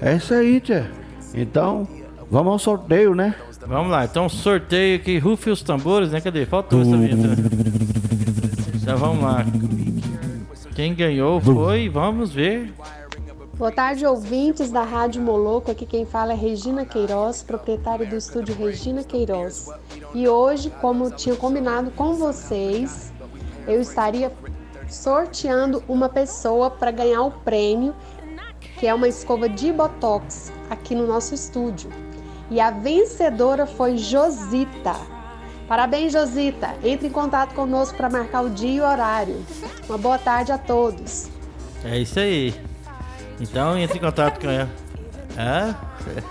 É 0.02 0.16
isso 0.16 0.34
aí, 0.34 0.62
tia. 0.62 0.90
Então, 1.34 1.88
vamos 2.30 2.54
ao 2.54 2.60
sorteio, 2.60 3.14
né? 3.14 3.36
Vamos 3.68 3.92
lá, 3.92 4.06
então 4.06 4.28
sorteio 4.28 4.96
aqui, 4.96 5.20
rufe 5.20 5.50
os 5.50 5.62
tambores, 5.62 6.12
né? 6.12 6.20
Cadê? 6.20 6.46
Faltou 6.46 6.82
essa 6.82 6.98
vinheta. 6.98 7.36
Então 8.76 8.98
vamos 8.98 9.24
lá. 9.24 9.46
Quem 10.74 10.96
ganhou 10.96 11.40
foi, 11.40 11.88
vamos 11.88 12.32
ver. 12.32 12.74
Boa 13.56 13.72
tarde, 13.72 14.04
ouvintes 14.06 14.72
da 14.72 14.82
Rádio 14.82 15.22
Moloco. 15.22 15.70
Aqui 15.70 15.86
quem 15.86 16.04
fala 16.04 16.34
é 16.34 16.36
Regina 16.36 16.84
Queiroz, 16.84 17.44
proprietária 17.44 18.08
do 18.08 18.16
estúdio 18.16 18.56
Regina 18.56 19.04
Queiroz. 19.04 19.70
E 20.16 20.28
hoje, 20.28 20.72
como 20.82 21.12
tinha 21.12 21.36
combinado 21.36 21.92
com 21.92 22.16
vocês, 22.16 23.14
eu 23.68 23.80
estaria 23.80 24.32
sorteando 24.92 25.82
uma 25.88 26.10
pessoa 26.10 26.70
para 26.70 26.92
ganhar 26.92 27.22
o 27.22 27.32
prêmio, 27.32 27.96
que 28.78 28.86
é 28.86 28.94
uma 28.94 29.08
escova 29.08 29.48
de 29.48 29.72
botox 29.72 30.52
aqui 30.70 30.94
no 30.94 31.08
nosso 31.08 31.34
estúdio. 31.34 31.90
E 32.50 32.60
a 32.60 32.70
vencedora 32.70 33.66
foi 33.66 33.98
Josita. 33.98 34.96
Parabéns, 35.68 36.12
Josita. 36.12 36.76
Entre 36.84 37.08
em 37.08 37.12
contato 37.12 37.54
conosco 37.56 37.96
para 37.96 38.10
marcar 38.10 38.42
o 38.42 38.50
dia 38.50 38.70
e 38.70 38.82
o 38.82 38.84
horário. 38.84 39.46
Uma 39.88 39.98
boa 39.98 40.18
tarde 40.18 40.52
a 40.52 40.58
todos. 40.58 41.30
É 41.86 41.98
isso 41.98 42.20
aí. 42.20 42.54
Então 43.40 43.78
entre 43.78 43.98
em 43.98 44.02
contato 44.02 44.42
com 44.42 44.50
ela. 44.50 44.70
Ah, 45.38 45.74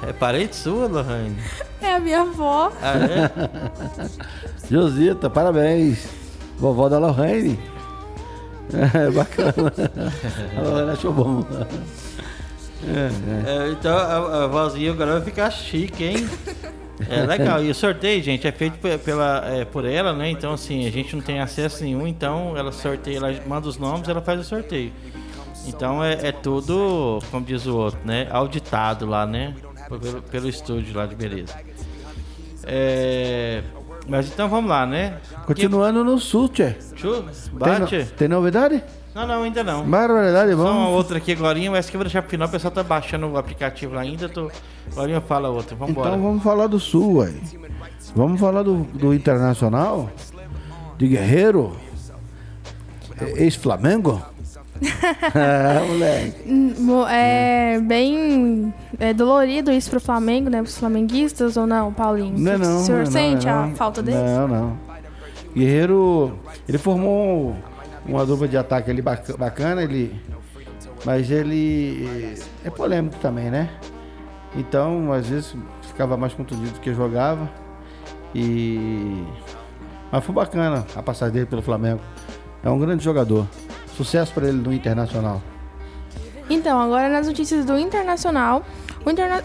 é 0.07 0.13
parente 0.13 0.55
sua, 0.55 0.87
Lohane? 0.87 1.37
É 1.81 1.95
a 1.95 1.99
minha 1.99 2.21
avó. 2.21 2.71
Ah, 2.83 2.93
é? 2.99 3.31
Josita, 4.71 5.31
parabéns. 5.31 6.07
Vovó 6.59 6.91
da 6.91 6.99
Lorraine. 6.99 7.59
É, 8.73 9.11
bacana. 9.11 9.73
A 10.57 10.61
Lorraine 10.63 10.91
achou 10.91 11.13
bom. 11.13 11.45
É, 12.87 13.53
é. 13.53 13.67
É, 13.69 13.71
então 13.73 13.97
a, 13.97 14.45
a 14.45 14.47
vozinha 14.47 14.91
agora 14.93 15.13
vai 15.15 15.23
ficar 15.23 15.51
chique, 15.51 16.05
hein? 16.05 16.29
É 17.09 17.23
legal. 17.27 17.63
E 17.63 17.71
o 17.71 17.75
sorteio, 17.75 18.23
gente, 18.23 18.47
é 18.47 18.53
feito 18.53 18.79
pe- 18.79 18.99
pela, 18.99 19.45
é, 19.47 19.65
por 19.65 19.85
ela, 19.85 20.13
né? 20.13 20.31
Então, 20.31 20.53
assim, 20.55 20.87
a 20.87 20.91
gente 20.91 21.15
não 21.15 21.23
tem 21.23 21.41
acesso 21.41 21.83
nenhum, 21.83 22.07
então 22.07 22.57
ela 22.57 22.73
sorteia, 22.73 23.17
ela 23.19 23.35
manda 23.47 23.69
os 23.69 23.77
nomes, 23.79 24.09
ela 24.09 24.21
faz 24.21 24.41
o 24.41 24.45
sorteio. 24.45 24.93
Então 25.67 26.03
é, 26.03 26.29
é 26.29 26.33
tudo, 26.33 27.19
como 27.31 27.45
diz 27.45 27.67
o 27.67 27.77
outro, 27.77 28.01
né? 28.05 28.27
Auditado 28.31 29.07
lá, 29.07 29.27
né? 29.27 29.55
Pelo, 29.89 30.23
pelo 30.23 30.49
estúdio 30.49 30.97
lá 30.97 31.05
de 31.07 31.15
beleza. 31.15 31.55
É, 32.65 33.63
mas 34.11 34.27
então 34.29 34.49
vamos 34.49 34.69
lá, 34.69 34.85
né? 34.85 35.15
Continuando 35.47 36.05
no 36.05 36.19
sul, 36.19 36.49
tchê. 36.49 36.75
Chu, 36.97 37.23
Tem, 37.23 37.59
bate. 37.59 37.97
no- 37.99 38.05
tem 38.07 38.29
novidade? 38.29 38.83
Não, 39.15 39.27
não, 39.27 39.43
ainda 39.43 39.65
não. 39.65 39.85
Barbaridade, 39.89 40.53
Só 40.53 40.57
uma 40.59 40.65
vamos. 40.65 40.89
outra 40.91 41.19
aqui 41.19 41.33
agora, 41.33 41.59
mas 41.71 41.89
que 41.91 41.97
eu 41.97 41.99
vou 41.99 42.05
deixar 42.05 42.23
pro 42.23 42.31
final, 42.31 42.47
o 42.47 42.51
pessoal 42.51 42.71
tá 42.71 42.83
baixando 42.83 43.27
o 43.27 43.37
aplicativo 43.37 43.95
lá 43.95 44.03
ainda. 44.03 44.29
Tô... 44.29 44.51
Agora 44.93 45.11
eu 45.11 45.21
falo 45.21 45.53
outra, 45.55 45.75
vamos 45.75 45.93
embora. 45.93 46.11
Então 46.11 46.23
vamos 46.23 46.43
falar 46.43 46.67
do 46.69 46.79
sul, 46.79 47.23
aí. 47.23 47.41
Vamos 48.15 48.39
falar 48.41 48.63
do, 48.63 48.85
do 48.85 49.13
Internacional? 49.15 50.11
De 50.97 51.09
Guerreiro? 51.09 51.77
E- 53.21 53.43
Ex-Flamengo? 53.45 54.23
é, 55.35 55.87
moleque. 55.87 56.51
Mo- 56.81 57.07
É 57.09 57.81
bem 57.81 58.73
é 59.01 59.13
dolorido 59.15 59.73
isso 59.73 59.91
pro 59.91 60.01
Flamengo, 60.01 60.49
né? 60.51 60.63
Pros 60.63 60.79
flamenguistas 60.79 61.57
ou 61.57 61.67
não, 61.67 61.93
Paulinho? 61.93 62.39
Não 62.39 62.53
é 62.53 62.59
não. 62.59 62.77
O 62.77 62.81
senhor 62.85 62.99
não 62.99 63.03
é 63.03 63.11
sente 63.11 63.47
não 63.47 63.53
a 63.63 63.67
não. 63.67 63.75
falta 63.75 64.03
deles? 64.03 64.21
Não, 64.21 64.47
não. 64.47 64.79
Guerreiro, 65.55 66.39
ele 66.69 66.79
formou 66.79 67.57
uma 68.07 68.25
dupla 68.25 68.47
de 68.47 68.57
ataque 68.57 68.91
ali 68.91 69.03
bac- 69.03 69.37
bacana, 69.37 69.83
ele, 69.83 70.15
mas 71.05 71.31
ele 71.31 72.37
é 72.65 72.71
polêmico 72.71 73.17
também, 73.17 73.51
né? 73.51 73.69
Então, 74.55 75.13
às 75.13 75.27
vezes 75.27 75.57
ficava 75.83 76.17
mais 76.17 76.33
contundido 76.35 76.73
do 76.75 76.81
que 76.81 76.95
jogava. 76.95 77.49
E 78.35 79.25
mas 80.13 80.25
foi 80.25 80.35
bacana 80.35 80.85
a 80.95 81.03
passagem 81.03 81.35
dele 81.35 81.47
pelo 81.47 81.63
Flamengo. 81.63 82.01
É 82.63 82.71
um 82.71 82.79
grande 82.79 83.03
jogador. 83.03 83.47
Sucesso 83.97 84.33
para 84.33 84.49
ele 84.49 84.59
no 84.59 84.73
Internacional. 84.73 85.41
Então, 86.49 86.81
agora 86.81 87.09
nas 87.09 87.27
notícias 87.29 87.65
do 87.65 87.79
Internacional, 87.79 88.65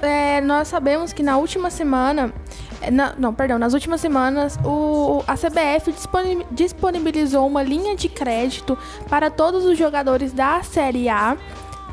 é, 0.01 0.41
nós 0.41 0.67
sabemos 0.67 1.13
que 1.13 1.23
na 1.23 1.37
última 1.37 1.69
semana, 1.69 2.33
é, 2.81 2.91
na- 2.91 3.13
não, 3.17 3.33
perdão, 3.33 3.57
nas 3.57 3.73
últimas 3.73 4.01
semanas, 4.01 4.57
o, 4.63 5.23
a 5.27 5.35
CBF 5.35 5.91
disponi- 5.91 6.45
disponibilizou 6.51 7.47
uma 7.47 7.63
linha 7.63 7.95
de 7.95 8.09
crédito 8.09 8.77
para 9.09 9.29
todos 9.29 9.65
os 9.65 9.77
jogadores 9.77 10.33
da 10.33 10.61
Série 10.63 11.07
A 11.09 11.37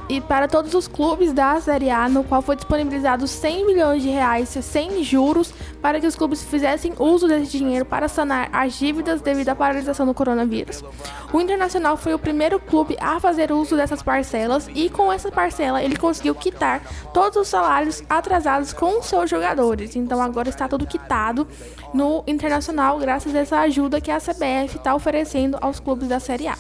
e 0.09 0.21
para 0.21 0.49
todos 0.49 0.75
os 0.75 0.89
clubes 0.89 1.33
da 1.33 1.61
Série 1.61 1.91
A, 1.91 2.09
no 2.09 2.25
qual 2.25 2.43
foi 2.43 2.57
disponibilizado 2.57 3.27
100 3.27 3.67
milhões 3.67 4.03
de 4.03 4.09
reais 4.09 4.49
sem 4.49 5.03
juros 5.03 5.53
para 5.81 6.01
que 6.01 6.07
os 6.07 6.15
clubes 6.15 6.43
fizessem 6.43 6.93
uso 6.99 7.27
desse 7.27 7.57
dinheiro 7.59 7.85
para 7.85 8.09
sanar 8.09 8.49
as 8.53 8.75
dívidas 8.75 9.21
devido 9.21 9.49
à 9.49 9.55
paralisação 9.55 10.07
do 10.07 10.15
coronavírus. 10.15 10.85
O 11.33 11.41
Internacional 11.41 11.97
foi 11.97 12.15
o 12.15 12.19
primeiro 12.19 12.61
clube 12.61 12.97
a 13.01 13.19
fazer 13.19 13.51
uso 13.51 13.77
dessas 13.77 14.03
parcelas 14.03 14.69
e 14.75 14.89
com 14.91 15.13
essa 15.13 15.31
parcela 15.31 15.83
ele 15.83 15.97
conseguiu 15.97 16.35
quitar 16.35 16.83
todos 17.13 17.37
os 17.37 17.49
salários 17.49 18.03
atrasados 18.09 18.73
com 18.73 19.03
seus 19.03 19.31
jogadores. 19.31 19.97
Então 19.97 20.21
agora 20.21 20.49
está 20.49 20.69
tudo 20.69 20.87
quitado 20.87 21.47
no 21.95 22.23
Internacional 22.27 22.99
graças 22.99 23.35
a 23.35 23.41
essa 23.41 23.59
ajuda 23.61 24.01
que 24.01 24.11
a 24.11 24.19
CBF 24.19 24.77
está 24.77 24.95
oferecendo 24.95 25.59
aos 25.61 25.81
clubes 25.81 26.09
da 26.09 26.21
Série 26.21 26.49
A. 26.49 26.57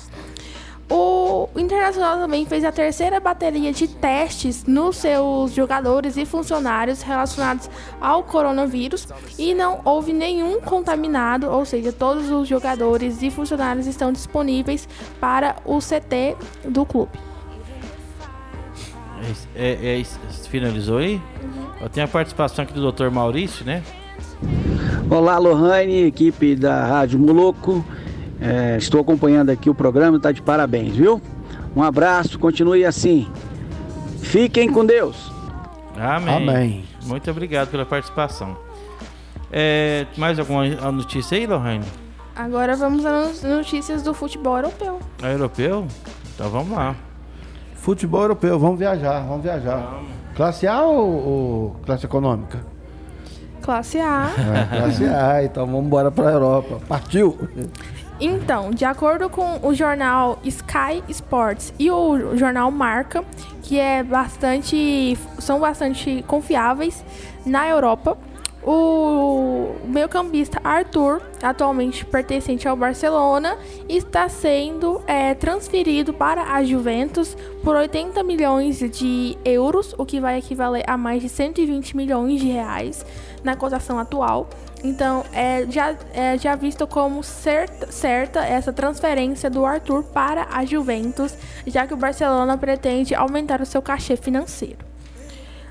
O 0.94 1.48
Internacional 1.56 2.18
também 2.18 2.44
fez 2.44 2.62
a 2.66 2.70
terceira 2.70 3.18
bateria 3.18 3.72
de 3.72 3.88
testes 3.88 4.66
nos 4.66 4.96
seus 4.96 5.54
jogadores 5.54 6.18
e 6.18 6.26
funcionários 6.26 7.00
relacionados 7.00 7.70
ao 7.98 8.22
coronavírus 8.22 9.08
e 9.38 9.54
não 9.54 9.80
houve 9.86 10.12
nenhum 10.12 10.60
contaminado, 10.60 11.50
ou 11.50 11.64
seja, 11.64 11.90
todos 11.94 12.30
os 12.30 12.46
jogadores 12.46 13.22
e 13.22 13.30
funcionários 13.30 13.86
estão 13.86 14.12
disponíveis 14.12 14.86
para 15.18 15.56
o 15.64 15.78
CT 15.78 16.36
do 16.68 16.84
clube. 16.84 17.18
É, 19.56 19.78
é, 19.94 20.00
é, 20.00 20.04
finalizou 20.50 20.98
aí? 20.98 21.18
Eu 21.80 21.88
tenho 21.88 22.04
a 22.04 22.08
participação 22.08 22.64
aqui 22.64 22.74
do 22.74 22.92
Dr. 22.92 23.08
Maurício, 23.08 23.64
né? 23.64 23.82
Olá, 25.08 25.38
Lohane, 25.38 26.04
equipe 26.04 26.54
da 26.54 26.84
Rádio 26.84 27.18
Moloco. 27.18 27.82
É, 28.42 28.76
estou 28.76 29.00
acompanhando 29.00 29.50
aqui 29.50 29.70
o 29.70 29.74
programa, 29.74 30.16
está 30.16 30.32
de 30.32 30.42
parabéns, 30.42 30.96
viu? 30.96 31.20
Um 31.76 31.82
abraço, 31.82 32.38
continue 32.38 32.84
assim. 32.84 33.28
Fiquem 34.20 34.70
com 34.70 34.84
Deus. 34.84 35.32
Amém. 35.96 36.34
Amém. 36.34 36.84
Muito 37.04 37.30
obrigado 37.30 37.70
pela 37.70 37.86
participação. 37.86 38.56
É, 39.50 40.06
mais 40.16 40.38
alguma 40.38 40.66
notícia 40.90 41.36
aí, 41.36 41.46
Lohane? 41.46 41.84
Agora 42.34 42.74
vamos 42.74 43.04
às 43.04 43.42
notícias 43.42 44.02
do 44.02 44.14
futebol 44.14 44.56
europeu. 44.56 44.98
É 45.22 45.32
europeu? 45.32 45.86
Então 46.34 46.48
vamos 46.48 46.76
lá. 46.76 46.96
Futebol 47.74 48.22
europeu, 48.22 48.58
vamos 48.58 48.78
viajar, 48.78 49.20
vamos 49.20 49.42
viajar. 49.42 50.00
Classe 50.34 50.66
A 50.66 50.82
ou, 50.82 51.10
ou 51.10 51.76
classe 51.84 52.06
econômica? 52.06 52.64
Classe 53.60 53.98
A. 53.98 54.30
É, 54.38 54.76
classe 54.76 55.04
A, 55.04 55.44
então 55.44 55.66
vamos 55.66 55.84
embora 55.84 56.10
para 56.10 56.28
a 56.28 56.32
Europa. 56.32 56.80
Partiu! 56.88 57.36
Então, 58.20 58.70
de 58.70 58.84
acordo 58.84 59.28
com 59.28 59.58
o 59.62 59.74
jornal 59.74 60.38
Sky 60.44 61.02
Sports 61.08 61.74
e 61.78 61.90
o 61.90 62.36
jornal 62.36 62.70
Marca, 62.70 63.24
que 63.62 63.78
é 63.78 64.02
bastante, 64.02 65.18
são 65.38 65.58
bastante 65.58 66.22
confiáveis 66.26 67.04
na 67.44 67.68
Europa, 67.68 68.16
o 68.64 69.74
meio-campista 69.84 70.60
Arthur, 70.62 71.20
atualmente 71.42 72.04
pertencente 72.04 72.68
ao 72.68 72.76
Barcelona, 72.76 73.58
está 73.88 74.28
sendo 74.28 75.02
é, 75.06 75.34
transferido 75.34 76.12
para 76.12 76.54
a 76.54 76.62
Juventus 76.62 77.36
por 77.64 77.74
80 77.74 78.22
milhões 78.22 78.78
de 78.78 79.36
euros, 79.44 79.94
o 79.98 80.06
que 80.06 80.20
vai 80.20 80.38
equivaler 80.38 80.84
a 80.86 80.96
mais 80.96 81.22
de 81.22 81.28
120 81.28 81.96
milhões 81.96 82.40
de 82.40 82.46
reais 82.46 83.04
na 83.42 83.56
cotação 83.56 83.98
atual. 83.98 84.48
Então, 84.84 85.24
é 85.32 85.64
já, 85.68 85.94
é 86.12 86.36
já 86.36 86.56
visto 86.56 86.86
como 86.86 87.22
certa, 87.22 87.90
certa 87.90 88.40
essa 88.44 88.72
transferência 88.72 89.48
do 89.48 89.64
Arthur 89.64 90.02
para 90.02 90.48
a 90.52 90.64
Juventus, 90.64 91.36
já 91.66 91.86
que 91.86 91.94
o 91.94 91.96
Barcelona 91.96 92.58
pretende 92.58 93.14
aumentar 93.14 93.60
o 93.60 93.66
seu 93.66 93.80
cachê 93.80 94.16
financeiro. 94.16 94.78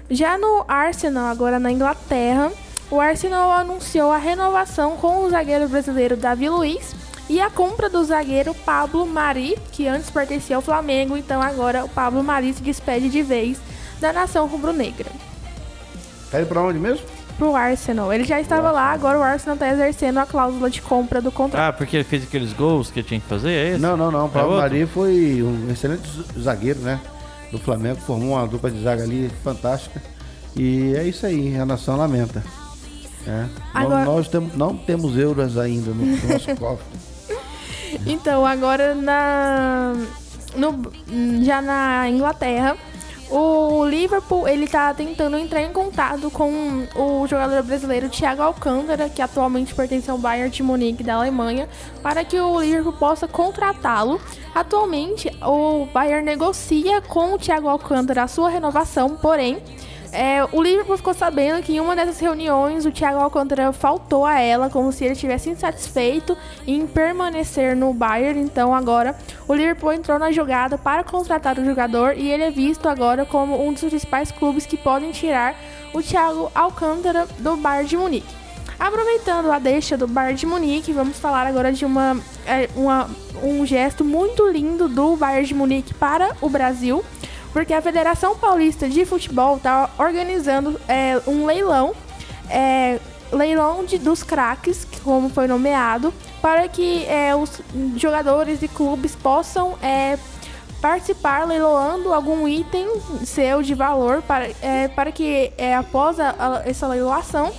Já 0.09 0.38
no 0.38 0.65
Arsenal, 0.67 1.28
agora 1.28 1.59
na 1.59 1.72
Inglaterra, 1.72 2.51
o 2.89 2.99
Arsenal 2.99 3.51
anunciou 3.51 4.11
a 4.11 4.17
renovação 4.17 4.97
com 4.97 5.24
o 5.24 5.30
zagueiro 5.30 5.69
brasileiro 5.69 6.17
Davi 6.17 6.49
Luiz 6.49 6.93
e 7.30 7.39
a 7.39 7.49
compra 7.49 7.89
do 7.89 8.03
zagueiro 8.03 8.53
Pablo 8.53 9.05
Mari, 9.05 9.57
que 9.72 9.88
antes 9.88 10.09
pertencia 10.09 10.57
ao 10.57 10.61
Flamengo, 10.61 11.15
então 11.15 11.41
agora 11.41 11.86
o 11.86 11.89
Pablo 11.89 12.22
Mari 12.22 12.53
se 12.53 12.61
despede 12.61 13.07
de 13.07 13.24
vez 13.24 13.57
da 14.01 14.11
nação 14.11 14.47
rubro-negra. 14.47 15.09
Tá 16.30 16.41
indo 16.41 16.47
pra 16.47 16.61
onde 16.61 16.80
mesmo? 16.80 17.05
Pro 17.42 17.56
Arsenal. 17.56 18.14
Ele 18.14 18.24
já 18.24 18.39
estava 18.39 18.70
lá, 18.70 18.92
agora 18.92 19.18
o 19.18 19.24
Arsenal 19.24 19.56
está 19.56 19.68
exercendo 19.68 20.20
a 20.20 20.28
cláusula 20.28 20.70
de 20.70 20.80
compra 20.80 21.20
do 21.20 21.32
contrato. 21.32 21.70
Ah, 21.70 21.74
porque 21.74 21.98
ele 21.98 22.04
fez 22.04 22.22
aqueles 22.22 22.54
gols 22.54 22.92
que 22.92 23.00
ele 23.00 23.08
tinha 23.08 23.20
que 23.20 23.26
fazer, 23.26 23.50
é 23.50 23.70
esse? 23.72 23.80
Não, 23.82 23.98
não, 23.98 24.12
não. 24.12 24.28
O 24.28 24.30
Paulo 24.30 24.50
outro? 24.54 24.62
Mari 24.70 24.86
foi 24.86 25.42
um 25.42 25.72
excelente 25.72 26.08
zagueiro, 26.39 26.80
né? 26.82 27.00
Do 27.52 27.58
Flamengo, 27.58 28.00
formou 28.02 28.36
uma 28.36 28.46
dupla 28.48 28.70
de 28.70 28.80
zaga 28.84 29.02
ali 29.02 29.32
fantástica. 29.44 30.00
E 30.56 30.94
é 30.96 31.04
isso 31.04 31.26
aí, 31.26 31.58
a 31.58 31.66
nação 31.66 31.98
lamenta. 31.98 32.44
É. 33.26 33.46
Agora- 33.74 34.06
Nós, 34.06 34.16
nós 34.18 34.28
temos, 34.28 34.56
não 34.56 34.78
temos 34.78 35.18
euros 35.18 35.58
ainda 35.58 35.89
no 35.89 36.06
nosso 36.06 36.56
cofre. 36.58 36.86
Então, 38.06 38.46
agora 38.46 38.96
na 38.96 39.94
no, 40.56 40.92
já 41.44 41.62
na 41.62 42.08
Inglaterra, 42.08 42.78
o 43.32 43.86
Liverpool 43.86 44.48
ele 44.48 44.68
tá 44.68 44.94
tentando 44.94 45.38
entrar 45.38 45.62
em 45.62 45.72
contato 45.72 46.30
com 46.30 46.86
o 46.96 47.26
jogador 47.26 47.64
brasileiro 47.64 48.10
Thiago 48.10 48.42
Alcântara, 48.42 49.08
que 49.10 49.22
atualmente 49.22 49.74
pertence 49.74 50.12
ao 50.12 50.18
Bayern 50.18 50.52
de 50.52 50.62
Munique 50.62 51.02
da 51.02 51.16
Alemanha, 51.16 51.70
para 52.04 52.26
que 52.26 52.40
o 52.40 52.60
Liverpool 52.60 52.94
possa 52.94 53.28
contratá-lo. 53.28 54.20
Atualmente, 54.54 55.32
o 55.42 55.86
Bayern 55.94 56.26
negocia 56.26 57.02
com 57.02 57.34
o 57.34 57.40
Thiago 57.40 57.70
Alcântara 57.70 58.24
a 58.24 58.28
sua 58.28 58.50
renovação, 58.50 59.16
porém 59.16 59.64
É, 60.14 60.43
o 60.51 60.62
Liverpool 60.62 60.97
ficou 60.97 61.14
sabendo 61.14 61.64
que 61.64 61.74
em 61.74 61.80
uma 61.80 61.95
dessas 61.95 62.20
reuniões 62.20 62.86
o 62.86 62.91
Thiago 62.91 63.20
Alcântara 63.20 63.72
faltou 63.72 64.26
a 64.26 64.39
ela, 64.39 64.70
como 64.70 64.91
se 64.91 65.05
ele 65.05 65.14
estivesse 65.14 65.49
insatisfeito 65.49 66.38
em 66.68 66.86
permanecer 66.86 67.78
no 67.78 67.93
Bayern. 67.93 68.41
Então 68.41 68.76
agora 68.76 69.16
o 69.47 69.53
Liverpool 69.53 69.93
entrou 69.93 70.20
na 70.20 70.32
jogada 70.32 70.78
para 70.78 71.03
contratar 71.03 71.57
o 71.57 71.64
jogador 71.64 72.18
e 72.18 72.30
ele 72.30 72.43
é 72.43 72.51
visto 72.51 72.89
agora 72.89 73.26
como 73.26 73.66
um 73.66 73.72
dos 73.72 73.84
principais 73.84 74.32
clubes 74.32 74.66
que 74.66 74.76
podem 74.76 75.12
tirar 75.12 75.55
o 75.93 76.01
Thiago 76.01 76.51
Alcântara 76.53 77.26
do 77.39 77.55
Bayern 77.55 77.88
de 77.88 77.95
Munique. 77.95 78.41
Aproveitando 78.78 79.51
a 79.51 79.59
deixa 79.59 79.95
do 79.95 80.07
Bayern 80.07 80.38
de 80.38 80.45
Munique, 80.45 80.91
vamos 80.91 81.20
falar 81.20 81.47
agora 81.47 81.72
de 81.72 81.86
uma, 81.86 82.18
é, 82.45 82.68
uma, 82.76 83.09
um 83.41 83.66
gesto 83.66 84.03
muito 84.03 84.45
lindo 84.49 84.89
do 84.89 85.16
Bayern 85.16 85.47
de 85.47 85.53
Munique 85.53 85.93
para 85.93 86.36
o 86.41 86.49
Brasil 86.49 87.05
porque 87.54 87.74
a 87.74 87.82
Federação 87.82 88.38
Paulista 88.38 88.88
de 88.88 89.06
Futebol 89.06 89.58
está 89.58 89.89
organizando 89.97 90.80
é, 90.88 91.22
um 91.28 91.45
leilão, 91.45 91.93
é, 92.49 92.99
leilão 93.32 93.84
de, 93.84 93.97
dos 93.97 94.24
craques, 94.24 94.88
como 95.04 95.30
foi 95.30 95.47
nomeado, 95.47 96.14
para 96.41 96.68
que 96.68 97.06
é, 97.06 97.36
os 97.36 97.62
jogadores 97.97 98.62
e 98.62 98.68
clubes 98.68 99.16
possam 99.16 99.78
é, 99.82 100.18
participar 100.82 101.47
leiloando 101.47 102.14
algum 102.14 102.47
item 102.47 102.88
seu 103.26 103.62
de 103.62 103.74
valor 103.74 104.22
para, 104.24 104.49
é, 104.62 104.88
para 104.88 105.12
que 105.12 105.52
é, 105.58 105.76
após 105.76 106.20
a, 106.20 106.36
a, 106.39 106.62
essa 106.70 106.88
leiloação 106.88 107.52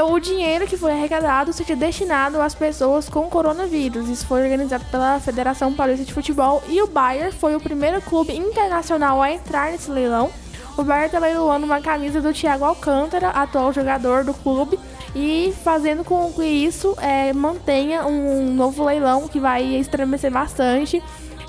o 0.00 0.18
dinheiro 0.18 0.66
que 0.66 0.76
foi 0.76 0.92
arrecadado 0.92 1.52
seja 1.52 1.74
destinado 1.74 2.40
às 2.40 2.54
pessoas 2.54 3.08
com 3.08 3.28
coronavírus. 3.28 4.08
Isso 4.08 4.26
foi 4.26 4.42
organizado 4.42 4.84
pela 4.86 5.18
Federação 5.20 5.74
Paulista 5.74 6.04
de 6.04 6.14
Futebol 6.14 6.62
e 6.68 6.80
o 6.80 6.86
Bayern 6.86 7.32
foi 7.32 7.56
o 7.56 7.60
primeiro 7.60 8.00
clube 8.00 8.34
internacional 8.34 9.20
a 9.20 9.30
entrar 9.30 9.72
nesse 9.72 9.90
leilão. 9.90 10.30
O 10.78 10.82
Bayern 10.82 11.06
está 11.06 11.18
leiloando 11.18 11.66
uma 11.66 11.80
camisa 11.80 12.20
do 12.20 12.32
Thiago 12.32 12.64
Alcântara, 12.64 13.28
atual 13.28 13.72
jogador 13.72 14.24
do 14.24 14.32
clube, 14.32 14.78
e 15.14 15.52
fazendo 15.62 16.02
com 16.02 16.32
que 16.32 16.44
isso 16.44 16.96
é, 16.98 17.32
mantenha 17.32 18.06
um 18.06 18.54
novo 18.54 18.84
leilão 18.84 19.28
que 19.28 19.38
vai 19.38 19.62
estremecer 19.74 20.30
bastante 20.30 21.02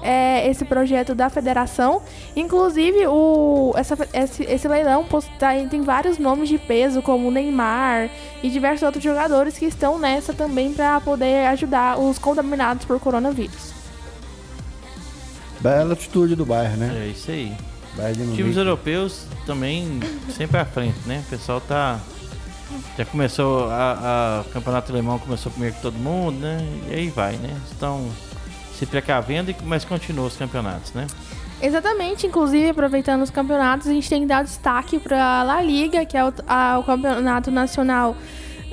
é, 0.03 0.47
esse 0.49 0.65
projeto 0.65 1.15
da 1.15 1.29
federação. 1.29 2.01
Inclusive, 2.35 3.07
o, 3.07 3.73
essa, 3.75 3.97
esse, 4.13 4.43
esse 4.43 4.67
leilão 4.67 5.05
tá, 5.39 5.53
tem 5.69 5.81
vários 5.81 6.17
nomes 6.17 6.49
de 6.49 6.57
peso, 6.57 7.01
como 7.01 7.31
Neymar 7.31 8.09
e 8.43 8.49
diversos 8.49 8.83
outros 8.83 9.03
jogadores 9.03 9.57
que 9.57 9.65
estão 9.65 9.97
nessa 9.97 10.33
também 10.33 10.73
para 10.73 10.99
poder 10.99 11.47
ajudar 11.47 11.97
os 11.97 12.19
contaminados 12.19 12.85
por 12.85 12.99
coronavírus. 12.99 13.73
Bela 15.61 15.93
atitude 15.93 16.35
do 16.35 16.45
Bayern, 16.45 16.77
né? 16.77 17.05
É 17.05 17.07
isso 17.07 17.31
aí. 17.31 17.55
Times 18.35 18.57
europeus 18.57 19.27
também 19.45 19.99
sempre 20.35 20.57
à 20.57 20.65
frente, 20.65 20.97
né? 21.05 21.23
O 21.25 21.29
pessoal 21.29 21.61
tá. 21.61 21.99
Já 22.97 23.05
começou 23.05 23.69
a, 23.69 24.41
a 24.41 24.51
campeonato 24.51 24.91
alemão 24.91 25.19
começou 25.19 25.51
primeiro 25.51 25.75
que 25.75 25.81
todo 25.81 25.93
mundo, 25.93 26.39
né? 26.39 26.57
E 26.89 26.93
aí 26.93 27.09
vai, 27.09 27.35
né? 27.37 27.55
Estão 27.71 28.09
se 28.77 28.85
precavendo, 28.85 29.53
mas 29.63 29.85
continua 29.85 30.27
os 30.27 30.35
campeonatos, 30.35 30.93
né? 30.93 31.07
Exatamente, 31.61 32.27
inclusive 32.27 32.69
aproveitando 32.69 33.21
os 33.21 33.29
campeonatos, 33.29 33.87
a 33.87 33.93
gente 33.93 34.09
tem 34.09 34.21
que 34.21 34.27
dar 34.27 34.43
destaque 34.43 34.99
para 34.99 35.39
a 35.39 35.43
La 35.43 35.61
Liga, 35.61 36.05
que 36.05 36.17
é 36.17 36.25
o, 36.25 36.33
a, 36.47 36.77
o 36.79 36.83
campeonato 36.83 37.49
nacional 37.51 38.17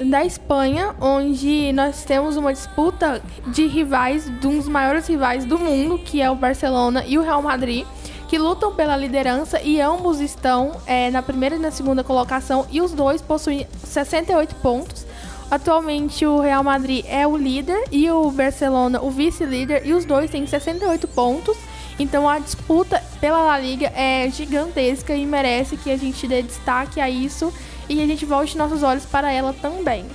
da 0.05 0.25
Espanha, 0.25 0.95
onde 1.01 1.73
nós 1.73 2.05
temos 2.05 2.37
uma 2.37 2.53
disputa 2.53 3.23
de 3.49 3.67
rivais, 3.67 4.25
de 4.41 4.47
um 4.47 4.57
dos 4.57 4.67
maiores 4.67 5.07
rivais 5.07 5.45
do 5.45 5.59
mundo, 5.59 5.99
que 5.99 6.23
é 6.23 6.31
o 6.31 6.35
Barcelona 6.35 7.05
e 7.07 7.19
o 7.19 7.23
Real 7.23 7.43
Madrid, 7.43 7.87
que 8.27 8.39
lutam 8.39 8.75
pela 8.75 8.97
liderança 8.97 9.61
e 9.61 9.81
ambos 9.81 10.21
estão 10.21 10.73
é, 10.87 11.11
na 11.11 11.23
primeira 11.23 11.57
e 11.57 11.59
na 11.59 11.71
segunda 11.71 12.03
colocação 12.03 12.67
e 12.71 12.81
os 12.81 12.93
dois 12.93 13.21
possuem 13.21 13.67
68 13.85 14.55
pontos. 14.57 15.05
Atualmente 15.51 16.25
o 16.25 16.39
Real 16.39 16.63
Madrid 16.63 17.05
é 17.09 17.27
o 17.27 17.37
líder 17.37 17.83
e 17.91 18.09
o 18.09 18.31
Barcelona 18.31 19.03
o 19.03 19.11
vice-líder 19.11 19.85
e 19.85 19.93
os 19.93 20.05
dois 20.05 20.31
têm 20.31 20.47
68 20.47 21.09
pontos. 21.09 21.57
Então 21.99 22.29
a 22.29 22.39
disputa 22.39 23.03
pela 23.21 23.43
La 23.43 23.59
Liga 23.59 23.93
é 23.95 24.31
gigantesca 24.31 25.15
e 25.15 25.27
merece 25.27 25.77
que 25.77 25.91
a 25.91 25.97
gente 25.97 26.27
dê 26.29 26.41
destaque 26.41 27.01
a 27.01 27.11
isso 27.11 27.53
e 27.89 28.01
a 28.01 28.07
gente 28.07 28.25
volte 28.25 28.57
nossos 28.57 28.85
olhos 28.85 29.05
para 29.05 29.33
ela 29.33 29.53
também. 29.53 30.07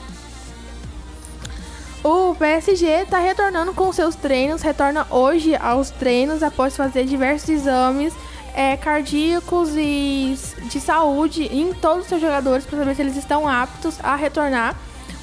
O 2.02 2.34
PSG 2.36 2.86
está 3.02 3.20
retornando 3.20 3.74
com 3.74 3.92
seus 3.92 4.16
treinos, 4.16 4.62
retorna 4.62 5.06
hoje 5.10 5.56
aos 5.56 5.90
treinos 5.90 6.44
após 6.44 6.78
fazer 6.78 7.04
diversos 7.06 7.50
exames 7.50 8.14
é, 8.54 8.78
cardíacos 8.78 9.72
e 9.76 10.38
de 10.70 10.80
saúde 10.80 11.44
em 11.52 11.74
todos 11.74 12.04
os 12.04 12.08
seus 12.08 12.22
jogadores 12.22 12.64
para 12.64 12.80
saber 12.80 12.96
se 12.96 13.02
eles 13.02 13.18
estão 13.18 13.48
aptos 13.48 13.98
a 14.02 14.16
retornar 14.16 14.76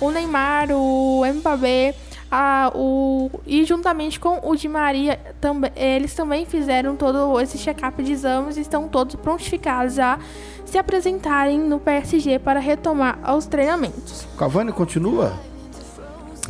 o 0.06 0.10
Neymar, 0.10 0.70
o 0.72 1.22
Mbappé, 1.24 1.94
a, 2.30 2.72
o, 2.74 3.30
e 3.46 3.64
juntamente 3.64 4.18
com 4.18 4.40
o 4.42 4.56
Di 4.56 4.68
Maria, 4.68 5.18
também, 5.40 5.70
eles 5.76 6.14
também 6.14 6.44
fizeram 6.44 6.96
todo 6.96 7.40
esse 7.40 7.58
check-up 7.58 8.02
de 8.02 8.12
exames 8.12 8.56
e 8.56 8.60
estão 8.60 8.88
todos 8.88 9.14
prontificados 9.16 9.98
a 9.98 10.18
se 10.64 10.78
apresentarem 10.78 11.58
no 11.58 11.78
PSG 11.78 12.38
para 12.38 12.58
retomar 12.58 13.18
os 13.36 13.46
treinamentos. 13.46 14.26
Cavani 14.38 14.72
continua? 14.72 15.34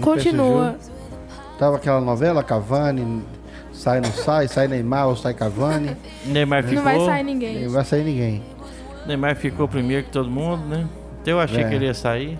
Continua. 0.00 0.76
Tava 1.58 1.76
aquela 1.76 2.00
novela 2.00 2.42
Cavani 2.42 3.22
sai 3.82 4.00
não 4.00 4.12
sai, 4.12 4.46
sai 4.46 4.68
Neymar 4.68 5.08
ou 5.08 5.16
sai 5.16 5.34
Cavani. 5.34 5.96
Neymar 6.24 6.62
ficou. 6.62 6.76
Não 6.76 6.84
vai 6.84 7.00
sair 7.00 7.24
ninguém. 7.24 7.64
Não 7.64 7.70
vai 7.70 7.84
sair 7.84 8.04
ninguém. 8.04 8.42
Neymar 9.06 9.34
ficou 9.34 9.66
primeiro 9.66 10.04
que 10.04 10.10
todo 10.10 10.30
mundo, 10.30 10.64
né? 10.66 10.86
Eu 11.26 11.40
achei 11.40 11.62
é. 11.62 11.68
que 11.68 11.74
ele 11.74 11.86
ia 11.86 11.94
sair. 11.94 12.38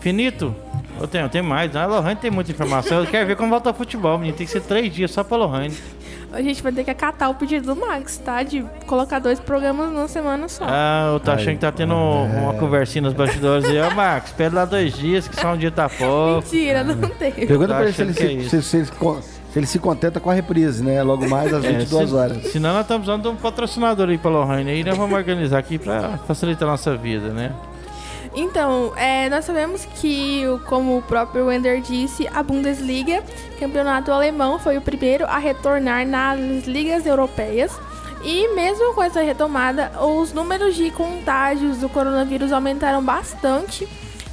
Finito? 0.00 0.54
Eu 1.00 1.06
tenho, 1.06 1.28
tem 1.28 1.42
mais. 1.42 1.74
A 1.76 1.86
Lohane 1.86 2.16
tem 2.16 2.30
muita 2.30 2.50
informação. 2.50 3.00
Eu 3.00 3.06
quero 3.06 3.26
ver 3.26 3.36
como 3.36 3.50
volta 3.50 3.70
o 3.70 3.74
futebol, 3.74 4.18
menino. 4.18 4.36
Tem 4.36 4.46
que 4.46 4.52
ser 4.52 4.62
três 4.62 4.92
dias 4.92 5.10
só 5.10 5.22
pra 5.22 5.36
Lohane. 5.36 5.76
A 6.32 6.42
gente 6.42 6.62
vai 6.62 6.70
ter 6.72 6.84
que 6.84 6.90
acatar 6.90 7.30
o 7.30 7.34
pedido 7.34 7.74
do 7.74 7.80
Max, 7.80 8.18
tá? 8.18 8.42
De 8.42 8.64
colocar 8.86 9.18
dois 9.18 9.40
programas 9.40 9.90
numa 9.90 10.08
semana 10.08 10.46
só. 10.48 10.64
Ah, 10.68 11.12
eu 11.14 11.20
tô 11.20 11.30
achando 11.30 11.54
que 11.54 11.60
tá 11.60 11.72
tendo 11.72 11.94
é. 11.94 12.40
uma 12.40 12.54
conversinha 12.54 13.02
nos 13.02 13.14
bastidores 13.14 13.66
e, 13.68 13.78
ó, 13.78 13.90
Max, 13.94 14.26
espera 14.26 14.54
lá 14.54 14.64
dois 14.66 14.92
dias, 14.92 15.26
que 15.26 15.40
só 15.40 15.54
um 15.54 15.56
dia 15.56 15.70
tá 15.70 15.88
pouco. 15.88 16.42
Mentira, 16.42 16.84
não 16.84 17.08
tem. 17.08 17.32
Pergunta 17.32 17.74
pra 17.74 17.84
ele 17.84 17.92
se 17.92 18.02
ele, 18.02 18.12
se, 18.12 18.24
é 18.24 18.60
se, 18.60 18.62
se, 18.62 18.76
ele, 18.76 18.86
se 18.86 19.58
ele 19.58 19.66
se 19.66 19.78
contenta 19.78 20.20
com 20.20 20.30
a 20.30 20.34
reprise, 20.34 20.84
né? 20.84 21.02
Logo 21.02 21.26
mais 21.28 21.52
às 21.54 21.64
22 21.64 22.02
é, 22.02 22.06
se, 22.06 22.14
horas. 22.14 22.52
Senão 22.52 22.74
nós 22.74 22.82
estamos 22.82 23.08
usando 23.08 23.30
um 23.30 23.36
patrocinador 23.36 24.10
aí 24.10 24.18
pra 24.18 24.30
Lohane. 24.30 24.70
Aí 24.70 24.84
nós 24.84 24.98
vamos 24.98 25.16
organizar 25.16 25.58
aqui 25.58 25.78
pra 25.78 26.18
facilitar 26.26 26.68
a 26.68 26.72
nossa 26.72 26.94
vida, 26.94 27.28
né? 27.30 27.52
Então, 28.34 28.92
é, 28.96 29.28
nós 29.28 29.44
sabemos 29.44 29.84
que, 29.84 30.42
como 30.66 30.98
o 30.98 31.02
próprio 31.02 31.46
Wender 31.46 31.80
disse, 31.80 32.28
a 32.28 32.42
Bundesliga, 32.42 33.22
campeonato 33.58 34.12
alemão, 34.12 34.58
foi 34.58 34.76
o 34.76 34.80
primeiro 34.80 35.24
a 35.26 35.38
retornar 35.38 36.06
nas 36.06 36.66
ligas 36.66 37.06
europeias. 37.06 37.72
E 38.24 38.48
mesmo 38.54 38.94
com 38.94 39.02
essa 39.02 39.22
retomada, 39.22 39.92
os 40.02 40.32
números 40.32 40.74
de 40.74 40.90
contágios 40.90 41.78
do 41.78 41.88
coronavírus 41.88 42.52
aumentaram 42.52 43.02
bastante 43.02 43.88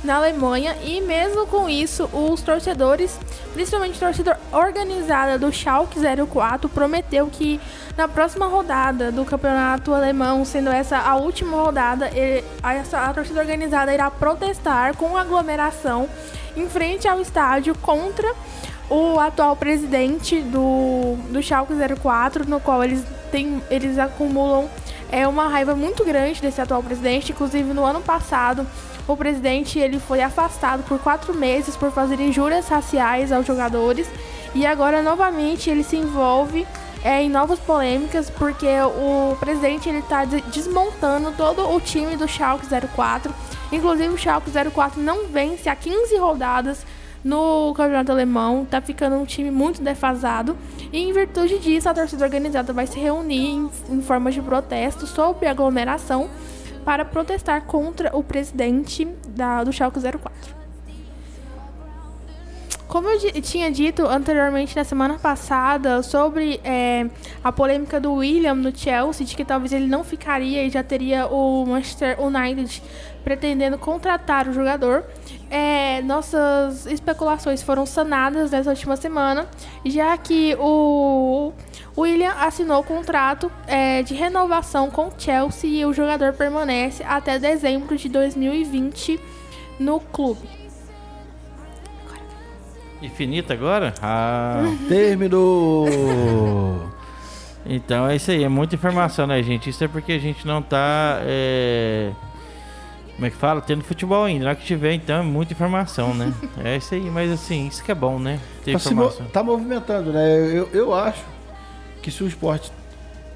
na 0.06 0.18
Alemanha 0.18 0.76
e 0.84 1.02
mesmo 1.02 1.46
com 1.48 1.68
isso, 1.68 2.10
os 2.14 2.42
torcedores, 2.42 3.20
principalmente 3.54 3.98
a 3.98 4.08
torcida 4.08 4.40
organizada 4.52 5.38
do 5.38 5.52
Schalke 5.52 6.00
04, 6.32 6.70
prometeu 6.70 7.28
que 7.28 7.60
na 7.98 8.08
próxima 8.08 8.46
rodada 8.46 9.12
do 9.12 9.26
campeonato 9.26 9.94
alemão, 9.94 10.46
sendo 10.46 10.70
essa 10.70 10.98
a 10.98 11.16
última 11.16 11.58
rodada, 11.58 12.10
a 12.94 13.14
torcida 13.14 13.40
organizada 13.40 13.94
irá 13.94 14.12
protestar 14.12 14.96
com 14.96 15.18
aglomeração 15.18 16.08
em 16.56 16.70
frente 16.70 17.08
ao 17.08 17.20
estádio 17.20 17.76
contra 17.76 18.34
o 18.90 19.20
atual 19.20 19.56
presidente 19.56 20.42
do, 20.42 21.16
do 21.30 21.42
Schalke 21.42 21.74
04, 22.00 22.48
no 22.48 22.60
qual 22.60 22.84
eles, 22.84 23.04
têm, 23.32 23.62
eles 23.70 23.98
acumulam 23.98 24.70
é, 25.12 25.28
uma 25.28 25.48
raiva 25.48 25.76
muito 25.76 26.04
grande 26.06 26.42
desse 26.42 26.62
atual 26.62 26.84
presidente. 26.84 27.32
Inclusive, 27.32 27.74
no 27.74 27.84
ano 27.84 28.02
passado, 28.02 28.66
o 29.08 29.16
presidente 29.16 29.80
ele 29.80 30.00
foi 30.00 30.22
afastado 30.22 30.84
por 30.84 31.00
quatro 31.00 31.34
meses 31.34 31.76
por 31.76 31.92
fazer 31.92 32.20
injúrias 32.20 32.68
raciais 32.68 33.32
aos 33.32 33.46
jogadores 33.46 34.08
e 34.54 34.66
agora 34.66 35.02
novamente 35.02 35.70
ele 35.70 35.84
se 35.84 35.96
envolve 35.96 36.66
é, 37.04 37.22
em 37.22 37.30
novas 37.30 37.60
polêmicas 37.60 38.32
porque 38.32 38.68
o 38.98 39.36
presidente 39.40 39.88
ele 39.88 40.00
está 40.00 40.26
desmontando 40.26 41.32
todo 41.34 41.70
o 41.70 41.80
time 41.80 42.16
do 42.16 42.28
Schalke 42.28 42.66
04. 42.68 43.32
Inclusive 43.72 44.14
o 44.14 44.18
Schalke 44.18 44.50
04 44.50 45.00
não 45.00 45.28
vence 45.28 45.70
há 45.70 45.76
15 45.76 46.18
rodadas 46.18 46.84
no 47.24 47.74
campeonato 47.76 48.12
alemão, 48.12 48.66
tá 48.66 48.80
ficando 48.82 49.16
um 49.18 49.26
time 49.26 49.52
muito 49.52 49.82
defasado. 49.82 50.58
E 50.92 51.00
em 51.00 51.12
virtude 51.12 51.60
disso, 51.60 51.90
a 51.90 51.94
torcida 51.94 52.24
organizada 52.24 52.72
vai 52.72 52.86
se 52.88 53.00
reunir 53.00 53.50
em, 53.50 53.70
em 53.90 54.02
forma 54.02 54.32
de 54.32 54.42
protesto 54.42 55.06
sobre 55.06 55.48
aglomeração 55.48 56.30
para 56.86 57.04
protestar 57.04 57.64
contra 57.64 58.16
o 58.16 58.24
presidente 58.24 59.06
da, 59.28 59.64
do 59.64 59.74
Schalke 59.74 60.00
04. 60.00 60.56
como 62.88 63.10
eu 63.10 63.42
tinha 63.42 63.70
dito 63.70 64.06
anteriormente 64.06 64.76
na 64.76 64.84
semana 64.84 65.16
passada 65.16 66.02
sobre 66.02 66.62
é, 66.64 67.10
a 67.44 67.52
polêmica 67.52 68.00
do 68.00 68.14
William 68.14 68.54
no 68.54 68.74
Chelsea, 68.74 69.26
de 69.26 69.36
que 69.36 69.44
talvez 69.44 69.74
ele 69.74 69.88
não 69.88 70.04
ficaria 70.04 70.64
e 70.64 70.70
já 70.70 70.84
teria 70.84 71.28
o 71.28 71.66
Manchester 71.66 72.22
United 72.22 72.82
pretendendo 73.26 73.76
contratar 73.80 74.48
o 74.48 74.54
jogador, 74.54 75.04
é, 75.50 76.00
nossas 76.04 76.86
especulações 76.86 77.64
foram 77.64 77.84
sanadas 77.84 78.52
nessa 78.52 78.70
última 78.70 78.96
semana, 78.96 79.48
já 79.84 80.16
que 80.16 80.56
o 80.60 81.52
William 81.98 82.34
assinou 82.40 82.82
o 82.82 82.84
contrato 82.84 83.52
é, 83.66 84.04
de 84.04 84.14
renovação 84.14 84.92
com 84.92 85.08
o 85.08 85.14
Chelsea 85.18 85.70
e 85.72 85.86
o 85.86 85.92
jogador 85.92 86.34
permanece 86.34 87.04
até 87.04 87.40
dezembro 87.40 87.98
de 87.98 88.08
2020 88.10 89.20
no 89.80 90.00
clube. 90.00 90.48
Infinito 93.02 93.52
agora? 93.52 93.94
Ah. 94.04 94.62
Terminou! 94.88 95.88
Então 97.66 98.08
é 98.08 98.16
isso 98.18 98.30
aí, 98.30 98.44
é 98.44 98.50
muita 98.50 98.76
informação, 98.76 99.26
né, 99.26 99.42
gente? 99.42 99.72
Isso 99.72 99.84
é 99.84 99.88
porque 99.88 100.12
a 100.12 100.20
gente 100.20 100.46
não 100.46 100.62
tá. 100.62 101.20
é, 101.24 102.12
Como 103.16 103.26
é 103.26 103.30
que 103.30 103.38
fala? 103.38 103.62
Tendo 103.62 103.84
futebol 103.84 104.26
ainda. 104.26 104.44
Na 104.44 104.50
hora 104.52 104.60
que 104.60 104.66
tiver, 104.66 104.94
então, 104.94 105.20
é 105.20 105.24
muita 105.24 105.54
informação, 105.54 106.14
né? 106.14 106.34
é 106.64 106.76
isso 106.78 106.94
aí, 106.94 107.10
mas 107.10 107.32
assim, 107.32 107.68
isso 107.68 107.84
que 107.84 107.92
é 107.92 107.96
bom, 107.96 108.20
né? 108.20 108.40
Ter 108.64 108.74
Tá, 108.74 108.80
se 108.80 108.94
mo- 108.94 109.04
informação. 109.06 109.26
tá 109.28 109.44
movimentando, 109.44 110.12
né? 110.12 110.38
Eu, 110.52 110.70
eu 110.74 110.94
acho 110.94 111.24
que 112.02 112.12
se 112.12 112.24
o 112.24 112.28
esporte 112.28 112.72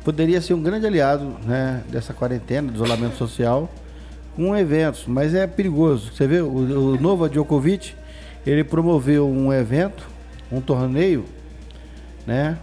poderia 0.04 0.42
ser 0.42 0.54
um 0.54 0.62
grande 0.62 0.86
aliado 0.86 1.26
né, 1.46 1.82
dessa 1.90 2.14
quarentena, 2.14 2.70
do 2.72 2.76
isolamento 2.76 3.16
social, 3.16 3.70
com 4.36 4.56
eventos, 4.56 5.06
mas 5.08 5.34
é 5.34 5.48
perigoso. 5.48 6.12
Você 6.14 6.28
vê, 6.28 6.42
o, 6.42 6.48
o 6.50 7.00
novo 7.02 7.28
Djokovic, 7.30 7.94
ele 8.46 8.64
promoveu 8.66 9.30
um 9.30 9.52
evento, 9.54 10.08
um 10.52 10.60
torneio, 10.60 11.24
né? 12.28 12.58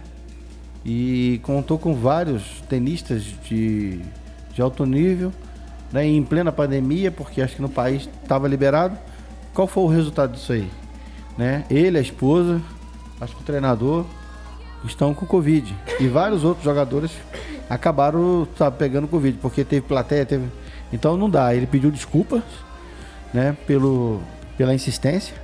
E 0.85 1.39
contou 1.43 1.77
com 1.77 1.93
vários 1.95 2.61
tenistas 2.69 3.23
de, 3.43 3.99
de 4.53 4.61
alto 4.61 4.85
nível, 4.85 5.31
né, 5.91 6.05
em 6.05 6.23
plena 6.23 6.51
pandemia, 6.51 7.11
porque 7.11 7.41
acho 7.41 7.55
que 7.55 7.61
no 7.61 7.69
país 7.69 8.09
estava 8.23 8.47
liberado. 8.47 8.97
Qual 9.53 9.67
foi 9.67 9.83
o 9.83 9.87
resultado 9.87 10.33
disso 10.33 10.53
aí? 10.53 10.69
Né? 11.37 11.65
Ele, 11.69 11.97
a 11.97 12.01
esposa, 12.01 12.61
acho 13.19 13.35
que 13.35 13.41
o 13.41 13.45
treinador 13.45 14.05
estão 14.85 15.13
com 15.13 15.25
Covid. 15.25 15.75
E 15.99 16.07
vários 16.07 16.43
outros 16.43 16.63
jogadores 16.63 17.11
acabaram 17.69 18.47
sabe, 18.57 18.77
pegando 18.77 19.07
Covid, 19.07 19.37
porque 19.41 19.63
teve 19.63 19.81
plateia, 19.81 20.25
teve. 20.25 20.47
Então 20.91 21.17
não 21.17 21.29
dá. 21.29 21.53
Ele 21.53 21.67
pediu 21.67 21.91
desculpas, 21.91 22.43
né, 23.33 23.55
pelo, 23.65 24.21
pela 24.57 24.73
insistência, 24.73 25.35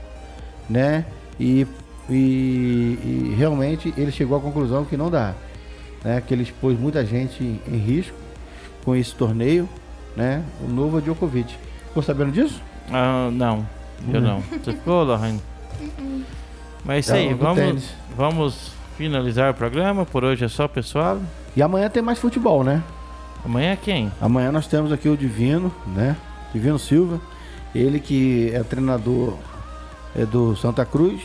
né? 0.70 1.06
E, 1.40 1.68
e, 2.10 2.14
e 2.14 3.36
realmente 3.38 3.94
ele 3.98 4.12
chegou 4.12 4.38
à 4.38 4.42
conclusão 4.42 4.86
que 4.86 4.96
não 4.96 5.10
dá. 5.10 5.34
Né, 6.04 6.22
que 6.26 6.34
ele 6.34 6.44
expôs 6.44 6.80
muita 6.80 7.06
gente 7.06 7.44
em 7.44 7.78
risco 7.78 8.16
com 8.84 8.96
esse 8.96 9.16
torneio, 9.16 9.68
né? 10.16 10.44
O 10.62 10.68
novo 10.68 11.02
Djokovic. 11.02 11.56
Ficou 11.88 12.04
sabendo 12.04 12.32
disso? 12.32 12.62
Ah, 12.92 13.30
não, 13.32 13.68
eu 14.12 14.22
não. 14.22 14.42
Você 14.42 14.74
ficou, 14.74 15.04
Lohane? 15.04 15.40
Mas 16.84 16.96
é 16.96 17.00
isso 17.00 17.14
aí, 17.14 17.34
vamos, 17.34 17.56
tênis. 17.58 17.90
vamos 18.16 18.72
finalizar 18.98 19.52
o 19.52 19.54
programa. 19.54 20.06
Por 20.06 20.24
hoje 20.24 20.44
é 20.44 20.48
só, 20.48 20.68
pessoal. 20.68 21.20
E 21.56 21.62
amanhã 21.62 21.90
tem 21.90 22.04
mais 22.04 22.20
futebol, 22.20 22.64
né? 22.64 22.84
Amanhã 23.46 23.72
é 23.72 23.76
quem? 23.76 24.12
Amanhã 24.22 24.52
nós 24.52 24.68
temos 24.68 24.92
aqui 24.92 25.10
o 25.10 25.18
Divino, 25.18 25.74
né? 25.88 26.16
Divino 26.54 26.78
Silva, 26.78 27.20
ele 27.74 28.00
que 28.00 28.52
é 28.54 28.64
treinador 28.64 29.38
é, 30.16 30.26
do 30.26 30.56
Santa 30.56 30.86
Cruz, 30.86 31.22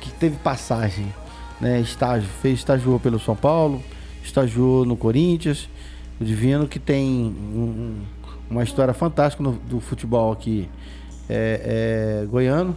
que 0.00 0.10
teve 0.12 0.36
passagem, 0.36 1.12
né? 1.60 1.80
Estágio, 1.80 2.28
fez 2.40 2.58
estagiou 2.58 3.00
pelo 3.00 3.18
São 3.18 3.34
Paulo, 3.34 3.82
estagiou 4.22 4.84
no 4.84 4.96
Corinthians. 4.96 5.68
O 6.20 6.24
Divino 6.24 6.68
que 6.68 6.78
tem 6.78 7.08
um- 7.08 7.58
um- 7.58 8.02
uma 8.50 8.62
história 8.62 8.92
fantástica 8.92 9.42
no- 9.42 9.52
do 9.52 9.80
futebol 9.80 10.32
aqui 10.32 10.68
é, 11.28 12.22
é, 12.22 12.26
goiano. 12.26 12.76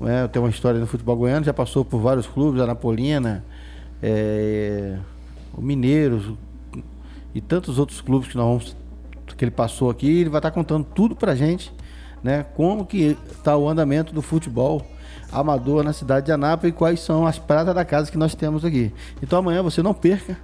Né? 0.00 0.26
Tem 0.28 0.42
uma 0.42 0.50
história 0.50 0.78
no 0.80 0.86
futebol 0.86 1.16
goiano, 1.16 1.44
já 1.44 1.54
passou 1.54 1.84
por 1.84 2.00
vários 2.00 2.26
clubes, 2.26 2.60
a 2.60 2.66
Napolina, 2.66 3.44
é, 4.02 4.98
o 5.56 5.62
Mineiros, 5.62 6.34
e 7.34 7.40
tantos 7.40 7.78
outros 7.78 8.00
clubes 8.00 8.28
que 8.28 8.36
nós 8.36 8.46
vamos 8.46 8.76
que 9.36 9.44
ele 9.44 9.50
passou 9.50 9.88
aqui, 9.88 10.20
ele 10.20 10.28
vai 10.28 10.38
estar 10.40 10.50
contando 10.50 10.84
tudo 10.84 11.16
pra 11.16 11.34
gente, 11.34 11.72
né? 12.22 12.44
Como 12.54 12.84
que 12.84 13.16
tá 13.42 13.56
o 13.56 13.66
andamento 13.68 14.12
do 14.12 14.20
futebol 14.20 14.86
amador 15.32 15.82
na 15.82 15.92
cidade 15.94 16.26
de 16.26 16.32
Anápolis 16.32 16.74
e 16.74 16.76
quais 16.76 17.00
são 17.00 17.26
as 17.26 17.38
pratas 17.38 17.74
da 17.74 17.84
casa 17.84 18.10
que 18.12 18.18
nós 18.18 18.34
temos 18.34 18.64
aqui. 18.64 18.92
Então 19.22 19.38
amanhã 19.38 19.62
você 19.62 19.82
não 19.82 19.94
perca, 19.94 20.36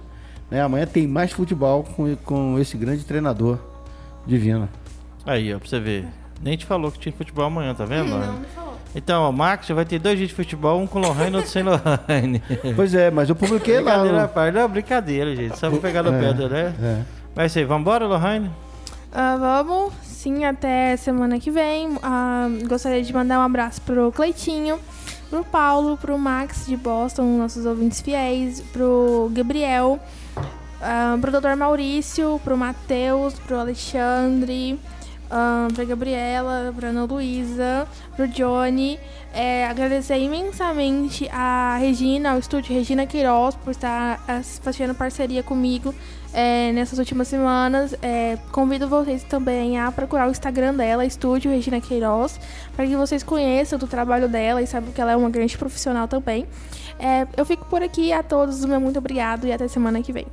né? 0.49 0.61
Amanhã 0.61 0.85
tem 0.85 1.07
mais 1.07 1.31
futebol 1.31 1.83
com, 1.83 2.15
com 2.17 2.57
esse 2.59 2.77
grande 2.77 3.03
treinador 3.03 3.57
divino. 4.25 4.67
Aí, 5.25 5.53
ó, 5.53 5.59
pra 5.59 5.67
você 5.67 5.79
ver. 5.79 6.07
Nem 6.41 6.57
te 6.57 6.65
falou 6.65 6.91
que 6.91 6.97
tinha 6.99 7.11
futebol 7.13 7.45
amanhã, 7.45 7.73
tá 7.75 7.83
vendo? 7.85 8.09
Não, 8.09 8.19
não 8.19 8.43
falou. 8.55 8.73
Então, 8.95 9.23
ó, 9.23 9.29
o 9.29 9.33
Max 9.33 9.67
já 9.67 9.75
vai 9.75 9.85
ter 9.85 9.99
dois 9.99 10.17
dias 10.17 10.29
de 10.29 10.35
futebol, 10.35 10.79
um 10.79 10.87
com 10.87 10.99
Lohane 10.99 11.33
e 11.33 11.35
outro 11.35 11.51
sem 11.51 11.61
Lohane. 11.63 12.41
Pois 12.75 12.93
é, 12.93 13.11
mas 13.11 13.29
eu 13.29 13.35
publiquei 13.35 13.75
lá. 13.75 13.83
brincadeira, 13.91 14.15
no- 14.15 14.21
rapaz. 14.21 14.53
Não, 14.53 14.67
brincadeira, 14.69 15.35
gente. 15.35 15.57
Só 15.59 15.69
pra 15.69 15.79
pegar 15.79 16.01
no 16.03 16.13
É, 16.13 16.19
pé, 16.19 16.33
do- 16.33 16.49
né? 16.49 16.73
é. 16.81 17.01
Vai 17.35 17.49
ser, 17.49 17.65
vambora, 17.65 18.07
Lohane? 18.07 18.49
Ah, 19.11 19.37
vamos, 19.37 19.93
sim, 20.03 20.45
até 20.45 20.95
semana 20.97 21.39
que 21.39 21.51
vem. 21.51 21.97
Ah, 22.01 22.47
gostaria 22.67 23.01
de 23.03 23.13
mandar 23.13 23.39
um 23.39 23.43
abraço 23.43 23.81
pro 23.81 24.11
Cleitinho, 24.11 24.79
pro 25.29 25.43
Paulo, 25.43 25.97
pro 25.97 26.17
Max 26.17 26.65
de 26.65 26.77
Boston, 26.77 27.37
nossos 27.37 27.65
ouvintes 27.65 28.01
fiéis, 28.01 28.61
pro 28.73 29.29
Gabriel, 29.33 29.99
ah, 30.81 31.17
pro 31.19 31.31
Dr. 31.31 31.55
Maurício, 31.55 32.39
pro 32.43 32.57
Matheus, 32.57 33.33
pro 33.35 33.59
Alexandre, 33.59 34.79
ah, 35.29 35.67
pra 35.73 35.83
Gabriela, 35.83 36.73
pra 36.75 36.89
Ana 36.89 37.03
Luísa, 37.03 37.87
pro 38.15 38.27
Johnny. 38.27 38.99
É, 39.33 39.67
agradecer 39.67 40.17
imensamente 40.17 41.29
a 41.31 41.77
Regina, 41.77 42.31
ao 42.31 42.39
estúdio 42.39 42.73
Regina 42.73 43.05
Queiroz, 43.05 43.55
por 43.55 43.71
estar 43.71 44.23
ah, 44.27 44.41
fazendo 44.61 44.95
parceria 44.95 45.43
comigo 45.43 45.93
é, 46.33 46.71
nessas 46.71 46.97
últimas 46.97 47.27
semanas. 47.27 47.95
É, 48.01 48.37
convido 48.51 48.87
vocês 48.87 49.23
também 49.23 49.79
a 49.79 49.91
procurar 49.91 50.27
o 50.27 50.31
Instagram 50.31 50.73
dela, 50.73 51.05
Estúdio 51.05 51.51
Regina 51.51 51.79
Queiroz, 51.79 52.39
para 52.75 52.87
que 52.87 52.95
vocês 52.95 53.21
conheçam 53.21 53.77
do 53.77 53.87
trabalho 53.87 54.27
dela 54.27 54.61
e 54.61 54.67
saibam 54.67 54.91
que 54.91 55.01
ela 55.01 55.11
é 55.11 55.15
uma 55.15 55.29
grande 55.29 55.57
profissional 55.57 56.07
também. 56.07 56.47
É, 56.97 57.27
eu 57.37 57.45
fico 57.45 57.65
por 57.65 57.83
aqui, 57.83 58.11
a 58.11 58.23
todos, 58.23 58.65
meu 58.65 58.79
muito 58.79 58.97
obrigado 58.97 59.45
e 59.45 59.51
até 59.51 59.67
semana 59.67 60.01
que 60.01 60.11
vem. 60.11 60.25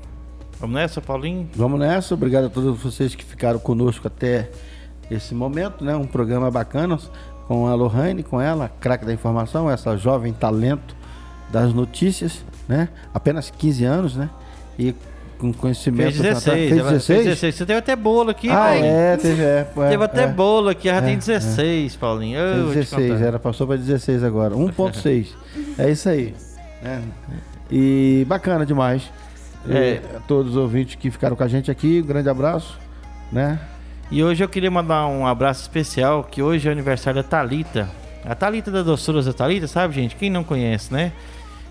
Vamos 0.58 0.74
nessa, 0.76 1.00
Paulinho? 1.00 1.48
Vamos 1.54 1.78
nessa, 1.78 2.14
obrigado 2.14 2.46
a 2.46 2.48
todos 2.48 2.80
vocês 2.82 3.14
que 3.14 3.24
ficaram 3.24 3.58
conosco 3.58 4.06
até 4.06 4.48
esse 5.10 5.34
momento, 5.34 5.84
né? 5.84 5.94
Um 5.94 6.06
programa 6.06 6.50
bacana 6.50 6.98
com 7.46 7.66
a 7.66 7.74
Lohane, 7.74 8.22
com 8.22 8.40
ela, 8.40 8.70
craque 8.80 9.04
da 9.04 9.12
informação, 9.12 9.70
essa 9.70 9.96
jovem 9.96 10.32
talento 10.32 10.96
das 11.52 11.72
notícias, 11.74 12.44
né? 12.66 12.88
Apenas 13.12 13.50
15 13.50 13.84
anos, 13.84 14.16
né? 14.16 14.30
E 14.78 14.94
com 15.38 15.52
conhecimento... 15.52 16.12
Fez 16.16 16.20
16. 16.20 16.68
Fez 16.70 16.80
ela- 16.80 16.90
16? 16.90 17.24
16. 17.26 17.54
Você 17.54 17.66
teve 17.66 17.78
até 17.78 17.94
bolo 17.94 18.30
aqui, 18.30 18.48
Ah, 18.48 18.54
Paulinho. 18.54 18.84
é, 18.86 19.16
teve, 19.18 19.42
é, 19.42 19.66
é, 19.76 19.88
Teve 19.90 20.04
até 20.04 20.22
é. 20.22 20.26
bolo 20.26 20.70
aqui, 20.70 20.88
ela 20.88 20.98
É, 20.98 21.02
tem 21.02 21.18
16, 21.18 21.94
Paulinho. 21.96 22.38
Eu 22.38 22.52
Tem 22.54 22.62
vou 22.62 22.72
te 22.72 22.78
16, 22.78 23.12
contar. 23.12 23.24
era, 23.26 23.38
passou 23.38 23.66
para 23.66 23.76
16 23.76 24.24
agora. 24.24 24.54
1.6. 24.56 25.26
é 25.78 25.90
isso 25.90 26.08
aí. 26.08 26.34
né? 26.82 27.02
E 27.70 28.24
bacana 28.26 28.64
demais. 28.64 29.02
É. 29.70 30.00
E 30.12 30.16
a 30.16 30.20
todos 30.20 30.52
os 30.52 30.56
ouvintes 30.56 30.94
que 30.94 31.10
ficaram 31.10 31.36
com 31.36 31.42
a 31.42 31.48
gente 31.48 31.70
aqui, 31.70 32.00
um 32.02 32.06
grande 32.06 32.28
abraço. 32.28 32.78
Né? 33.30 33.58
E 34.10 34.22
hoje 34.22 34.42
eu 34.42 34.48
queria 34.48 34.70
mandar 34.70 35.06
um 35.06 35.26
abraço 35.26 35.62
especial, 35.62 36.22
que 36.22 36.40
hoje 36.40 36.68
é 36.68 36.72
aniversário 36.72 37.22
da 37.22 37.28
Talita. 37.28 37.88
A 38.24 38.34
Talita 38.34 38.70
da 38.70 38.82
Doçuras 38.82 39.26
da 39.26 39.32
Talita, 39.32 39.66
sabe, 39.66 39.94
gente? 39.94 40.16
Quem 40.16 40.30
não 40.30 40.44
conhece, 40.44 40.92
né? 40.92 41.12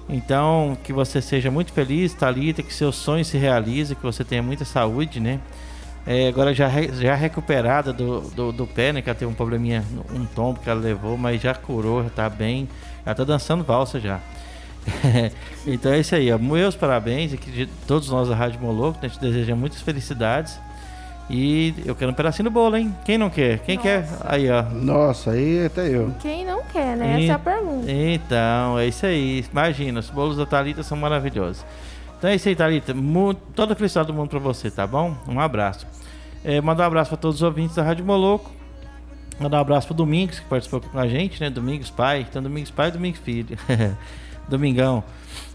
Então, 0.07 0.77
que 0.83 0.93
você 0.93 1.21
seja 1.21 1.49
muito 1.49 1.73
feliz, 1.73 2.13
Talita, 2.13 2.61
que 2.61 2.73
seus 2.73 2.95
sonhos 2.95 3.27
se 3.27 3.37
realizem, 3.37 3.95
que 3.95 4.03
você 4.03 4.23
tenha 4.23 4.43
muita 4.43 4.63
saúde, 4.63 5.19
né? 5.19 5.39
É, 6.05 6.27
agora 6.27 6.53
já, 6.53 6.69
já 6.69 7.15
recuperada 7.15 7.91
do, 7.91 8.21
do, 8.21 8.51
do 8.51 8.67
pé, 8.67 8.93
né? 8.93 9.01
Que 9.01 9.09
ela 9.09 9.17
teve 9.17 9.31
um 9.31 9.33
probleminha, 9.33 9.83
um 10.13 10.25
tombo 10.25 10.59
que 10.59 10.69
ela 10.69 10.79
levou, 10.79 11.17
mas 11.17 11.41
já 11.41 11.53
curou, 11.53 12.03
já 12.03 12.09
tá 12.09 12.29
bem. 12.29 12.69
Já 13.05 13.15
tá 13.15 13.23
dançando 13.23 13.63
valsa 13.63 13.99
já. 13.99 14.19
então 15.65 15.91
é 15.91 15.99
isso 15.99 16.13
aí, 16.15 16.31
ó. 16.31 16.37
Meus 16.37 16.75
parabéns 16.75 17.33
aqui 17.33 17.49
de 17.51 17.65
todos 17.87 18.09
nós 18.09 18.27
da 18.29 18.35
Rádio 18.35 18.59
Moloco. 18.61 18.99
A 19.01 19.07
gente 19.07 19.19
deseja 19.19 19.55
muitas 19.55 19.81
felicidades. 19.81 20.59
E 21.27 21.73
eu 21.85 21.95
quero 21.95 22.11
um 22.11 22.13
pedacinho 22.13 22.43
do 22.43 22.51
bolo, 22.51 22.77
hein? 22.77 22.95
Quem 23.03 23.17
não 23.17 23.31
quer? 23.31 23.57
Quem 23.59 23.79
quer? 23.79 24.07
Aí, 24.25 24.47
ó. 24.51 24.61
Nossa, 24.61 25.31
aí 25.31 25.65
até 25.65 25.87
eu. 25.87 26.13
Quem 26.21 26.45
não 26.45 26.61
quer, 26.71 26.95
né? 26.95 27.23
Essa 27.23 27.31
é 27.31 27.35
a 27.35 27.39
pergunta. 27.39 27.91
Então, 27.91 28.77
é 28.77 28.85
isso 28.87 29.05
aí. 29.07 29.43
Imagina, 29.51 29.99
os 29.99 30.09
bolos 30.11 30.37
da 30.37 30.45
Thalita 30.45 30.83
são 30.83 30.95
maravilhosos. 30.95 31.65
Então 32.17 32.29
é 32.29 32.35
isso 32.35 32.47
aí, 32.47 32.55
Thalita. 32.55 32.93
Mu- 32.93 33.33
Toda 33.33 33.73
a 33.73 33.75
felicidade 33.75 34.05
do 34.07 34.13
mundo 34.13 34.29
pra 34.29 34.37
você, 34.37 34.69
tá 34.69 34.85
bom? 34.85 35.15
Um 35.27 35.39
abraço. 35.39 35.87
É, 36.43 36.61
mandar 36.61 36.83
um 36.83 36.87
abraço 36.87 37.09
pra 37.09 37.17
todos 37.17 37.37
os 37.37 37.41
ouvintes 37.41 37.75
da 37.75 37.81
Rádio 37.81 38.05
Moloco. 38.05 38.51
Mandar 39.39 39.57
um 39.57 39.61
abraço 39.61 39.87
pro 39.87 39.95
Domingos, 39.95 40.39
que 40.39 40.45
participou 40.45 40.77
aqui 40.77 40.89
com 40.89 40.99
a 40.99 41.07
gente, 41.07 41.41
né? 41.41 41.49
Domingos 41.49 41.89
pai. 41.89 42.23
Então, 42.29 42.41
Domingos 42.41 42.69
pai 42.69 42.89
e 42.89 42.91
Domingos 42.91 43.19
filho. 43.21 43.57
Domingão. 44.47 45.03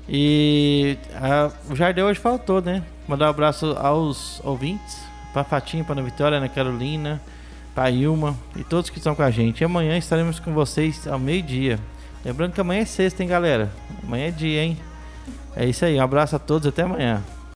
E 0.08 0.98
a, 1.14 1.50
o 1.70 1.76
Jardel 1.76 2.06
hoje 2.06 2.18
faltou, 2.18 2.60
né? 2.60 2.82
Mandar 3.06 3.26
um 3.26 3.30
abraço 3.30 3.76
aos 3.78 4.40
ouvintes. 4.44 4.98
Pra 5.32 5.44
Fatinha, 5.44 5.84
pra 5.84 5.92
Ana 5.92 6.02
Vitória, 6.02 6.38
Ana 6.38 6.48
Carolina, 6.48 7.22
pra 7.74 7.88
Ilma 7.88 8.36
e 8.56 8.64
todos 8.64 8.90
que 8.90 8.98
estão 8.98 9.14
com 9.14 9.22
a 9.22 9.30
gente. 9.30 9.60
E 9.60 9.64
amanhã 9.64 9.96
estaremos 9.96 10.40
com 10.40 10.52
vocês 10.52 11.06
ao 11.06 11.18
meio-dia. 11.18 11.78
Lembrando 12.24 12.52
que 12.52 12.60
amanhã 12.60 12.82
é 12.82 12.84
sexta, 12.84 13.22
hein, 13.22 13.28
galera? 13.28 13.70
Amanhã 14.04 14.26
é 14.26 14.30
dia, 14.30 14.64
hein? 14.64 14.76
É 15.54 15.64
isso 15.64 15.84
aí. 15.84 15.96
Um 15.98 16.02
abraço 16.02 16.34
a 16.34 16.38
todos. 16.38 16.66
Até 16.66 16.82
amanhã. 16.82 17.22